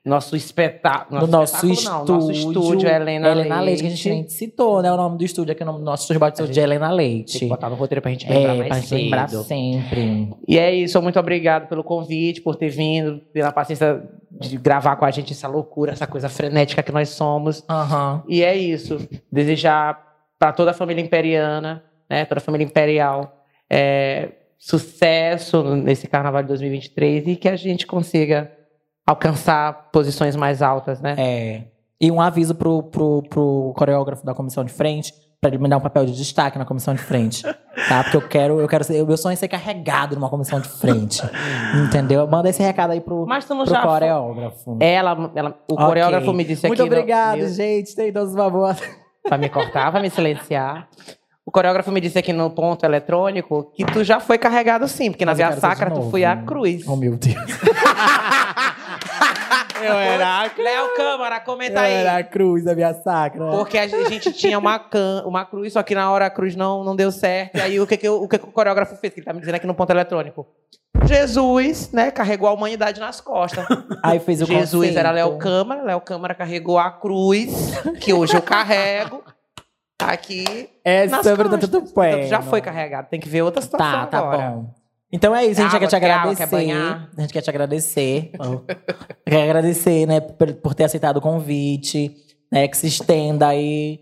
[0.03, 1.21] nosso espetáculo.
[1.21, 2.09] No nosso espetáculo estúdio.
[2.09, 3.65] não, nosso estúdio, Helena, Helena Leite.
[3.65, 3.81] Leite.
[3.81, 4.91] que a gente nem citou, né?
[4.91, 7.39] O nome do estúdio aqui, o nome do nosso estúdio bate de Helena Tem Leite.
[7.39, 8.99] que botar no roteiro pra gente lembrar É, mais pra gente cedo.
[9.01, 10.33] lembrar sempre.
[10.47, 14.01] E é isso, muito obrigado pelo convite, por ter vindo, pela paciência
[14.31, 17.63] de gravar com a gente essa loucura, essa coisa frenética que nós somos.
[17.69, 18.23] Aham.
[18.27, 19.07] E é isso.
[19.31, 20.01] Desejar
[20.39, 26.47] para toda a família imperiana, né, toda a família imperial, é, sucesso nesse carnaval de
[26.47, 28.51] 2023 e que a gente consiga
[29.05, 31.15] alcançar posições mais altas, né?
[31.17, 31.63] É.
[31.99, 35.77] E um aviso pro, pro, pro coreógrafo da comissão de frente, pra ele me dar
[35.77, 37.43] um papel de destaque na comissão de frente.
[37.87, 38.03] Tá?
[38.03, 39.01] Porque eu quero, eu quero ser.
[39.01, 41.21] O meu sonho é ser carregado numa comissão de frente.
[41.87, 42.27] entendeu?
[42.27, 44.77] Manda esse recado aí pro, Mas tu não pro já coreógrafo.
[44.79, 45.85] ela, ela, o Ok.
[45.87, 47.95] coreógrafo me disse Muito aqui no- obrigado, meu- gente.
[47.95, 48.81] Tem todos os favores.
[49.23, 50.87] Pra me cortar, pra me silenciar.
[51.45, 55.25] O coreógrafo me disse aqui no ponto eletrônico que tu já foi carregado sim, porque
[55.25, 56.11] na Mas Via Sacra tu novo.
[56.11, 56.85] foi a cruz.
[56.87, 57.35] Oh, meu Deus.
[59.83, 60.65] eu era a cruz.
[60.67, 61.93] Léo Câmara, comenta Eu aí.
[61.93, 63.49] era a cruz da minha sacra.
[63.51, 66.83] Porque a gente tinha uma, can, uma cruz, só que na hora a cruz não,
[66.83, 67.57] não deu certo.
[67.57, 69.13] E aí o que, que, o, o que que o coreógrafo fez?
[69.13, 70.45] Que ele tá me dizendo aqui no ponto eletrônico.
[71.05, 73.65] Jesus, né, carregou a humanidade nas costas.
[74.03, 74.97] Aí fez o Jesus conceito.
[74.99, 77.49] era Léo Câmara, Léo Câmara carregou a cruz,
[77.99, 79.23] que hoje eu carrego.
[80.01, 80.69] aqui.
[80.85, 81.57] É sobre o.
[81.57, 81.83] Dudu.
[82.27, 84.49] Já foi carregado, tem que ver outra situação Tá, tá agora.
[84.51, 84.80] bom.
[85.11, 86.37] Então é isso, a gente Água, quer te agradecer.
[86.37, 86.47] quer
[87.17, 88.31] a gente quer te agradecer.
[89.27, 92.15] quer agradecer, né, por, por ter aceitado o convite,
[92.51, 93.99] né, que se estenda aí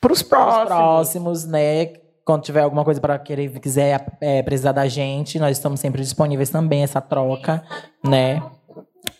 [0.00, 0.66] pros próximos.
[0.66, 1.86] próximos, né?
[2.24, 6.50] Quando tiver alguma coisa para querer, quiser é, precisar da gente, nós estamos sempre disponíveis
[6.50, 7.62] também, essa troca,
[8.04, 8.42] né?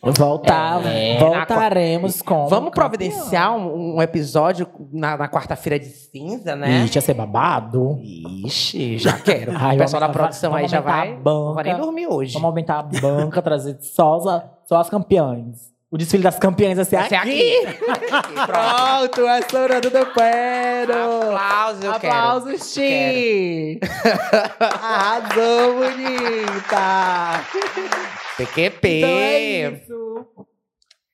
[0.05, 2.49] Voltar, É, voltaremos com.
[2.49, 6.85] Vamos providenciar um, um episódio na, na quarta-feira de cinza, né?
[6.85, 8.01] Ixi, ia ser babado.
[8.45, 9.53] Ixi, já quero.
[9.57, 11.12] Ai, o pessoal da produção aí já vai.
[11.12, 11.20] a.
[11.24, 12.33] Não vai nem dormir hoje.
[12.35, 15.70] Vamos aumentar a banca, trazer só, as- só as campeãs.
[15.89, 17.66] O desfile das campeãs vai ser Vai ser aqui.
[17.66, 17.77] aqui.
[18.47, 21.33] Pronto, é Sorando do Pano.
[21.37, 21.93] Aplausos, eu.
[21.93, 23.79] Aplausos, Xi.
[24.59, 27.45] Arrasou, bonita.
[28.37, 28.89] PQP.
[28.89, 29.41] Então é
[29.73, 30.27] isso.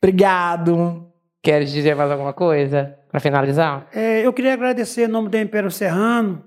[0.03, 1.07] Obrigado.
[1.43, 3.87] Queres dizer mais alguma coisa pra finalizar?
[3.93, 6.45] É, eu queria agradecer em nome do Império Serrano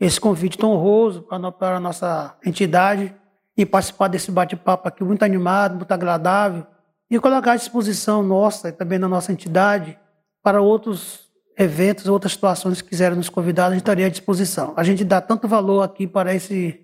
[0.00, 3.14] esse convite tão honroso para, no- para a nossa entidade
[3.56, 6.66] e participar desse bate-papo aqui muito animado, muito agradável
[7.10, 9.98] e colocar à disposição nossa e também da nossa entidade
[10.42, 11.28] para outros
[11.58, 14.72] eventos, outras situações que quiserem nos convidar, a gente estaria à disposição.
[14.76, 16.80] A gente dá tanto valor aqui para esse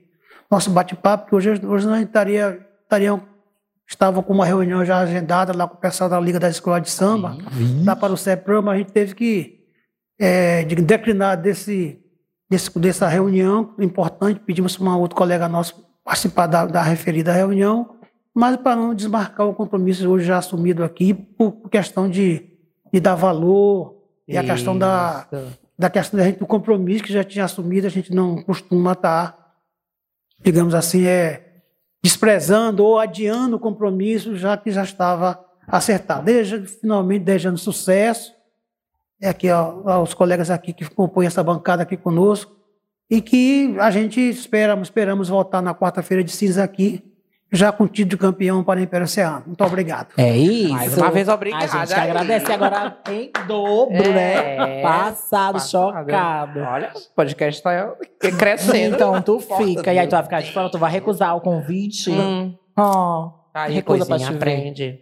[0.50, 3.20] nosso bate-papo que hoje, hoje nós estaria, estariam,
[3.88, 6.90] estavam com uma reunião já agendada lá com o pessoal da Liga da Escola de
[6.90, 7.36] Samba,
[7.84, 9.60] lá para o CEPRAM, mas a gente teve que
[10.18, 12.00] é, de- declinar desse,
[12.48, 17.96] desse, dessa reunião importante, pedimos para um outro colega nosso participar da, da referida reunião,
[18.32, 22.46] mas para não desmarcar o compromisso hoje já assumido aqui, por questão de,
[22.92, 23.96] de dar valor,
[24.28, 25.26] e a questão da,
[25.78, 29.36] da questão da gente, do compromisso que já tinha assumido, a gente não costuma estar,
[30.40, 31.45] digamos assim, é,
[32.06, 36.24] desprezando ou adiando o compromisso, já que já estava acertado.
[36.24, 38.32] Desde, finalmente, desejando sucesso,
[39.20, 42.54] é aqui aos colegas aqui que compõem essa bancada aqui conosco,
[43.10, 47.02] e que a gente espera, esperamos voltar na quarta-feira de cinza aqui,
[47.52, 49.42] já com o título de campeão para o Império Oceano.
[49.46, 50.08] Muito obrigado.
[50.16, 50.72] É isso.
[50.72, 54.78] Mais uma vez, obrigada A gente que agradece agora em dobro, né?
[54.78, 55.70] É, Passado, passado.
[55.70, 56.60] chocado.
[56.60, 57.94] Olha, o podcast tá
[58.38, 58.94] crescendo.
[58.96, 59.92] Então, tu fica.
[59.92, 62.10] E aí, tu vai ficar de fora, tu vai recusar o convite.
[62.10, 65.00] Hum, Oh, aí, recusa pra te aprende.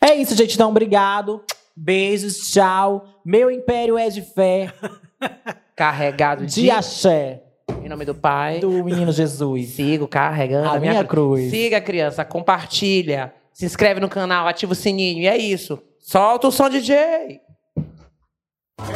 [0.00, 0.54] É isso, gente.
[0.54, 1.40] Então, obrigado.
[1.76, 3.04] Beijos, tchau.
[3.24, 4.72] Meu império é de fé,
[5.76, 6.62] Carregado de...
[6.62, 7.42] de axé,
[7.82, 8.60] Em nome do Pai.
[8.60, 9.70] do menino Jesus.
[9.70, 11.50] Sigo carregando A minha cruz.
[11.50, 13.32] Siga, criança, compartilha.
[13.52, 15.20] Se inscreve no canal, ativa o sininho.
[15.22, 15.78] E é isso.
[15.98, 17.40] Solta o som, DJ.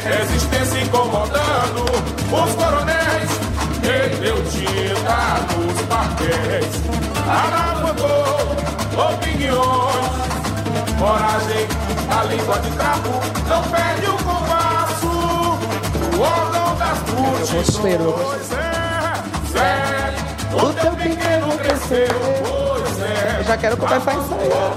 [0.03, 3.29] Resistência incomodando os coronéis,
[3.81, 6.81] perdeu tinta nos papéis,
[7.27, 8.35] alavancou
[9.13, 10.09] opiniões,
[10.97, 11.65] coragem,
[12.09, 13.09] a língua de trapo,
[13.47, 14.74] não perde o compasso,
[16.15, 19.15] o órgão das multidões, é,
[19.51, 20.19] sério,
[20.53, 22.07] o teu pequeno cresceu,
[22.47, 24.73] pois é, Já quero começar a ensaiar.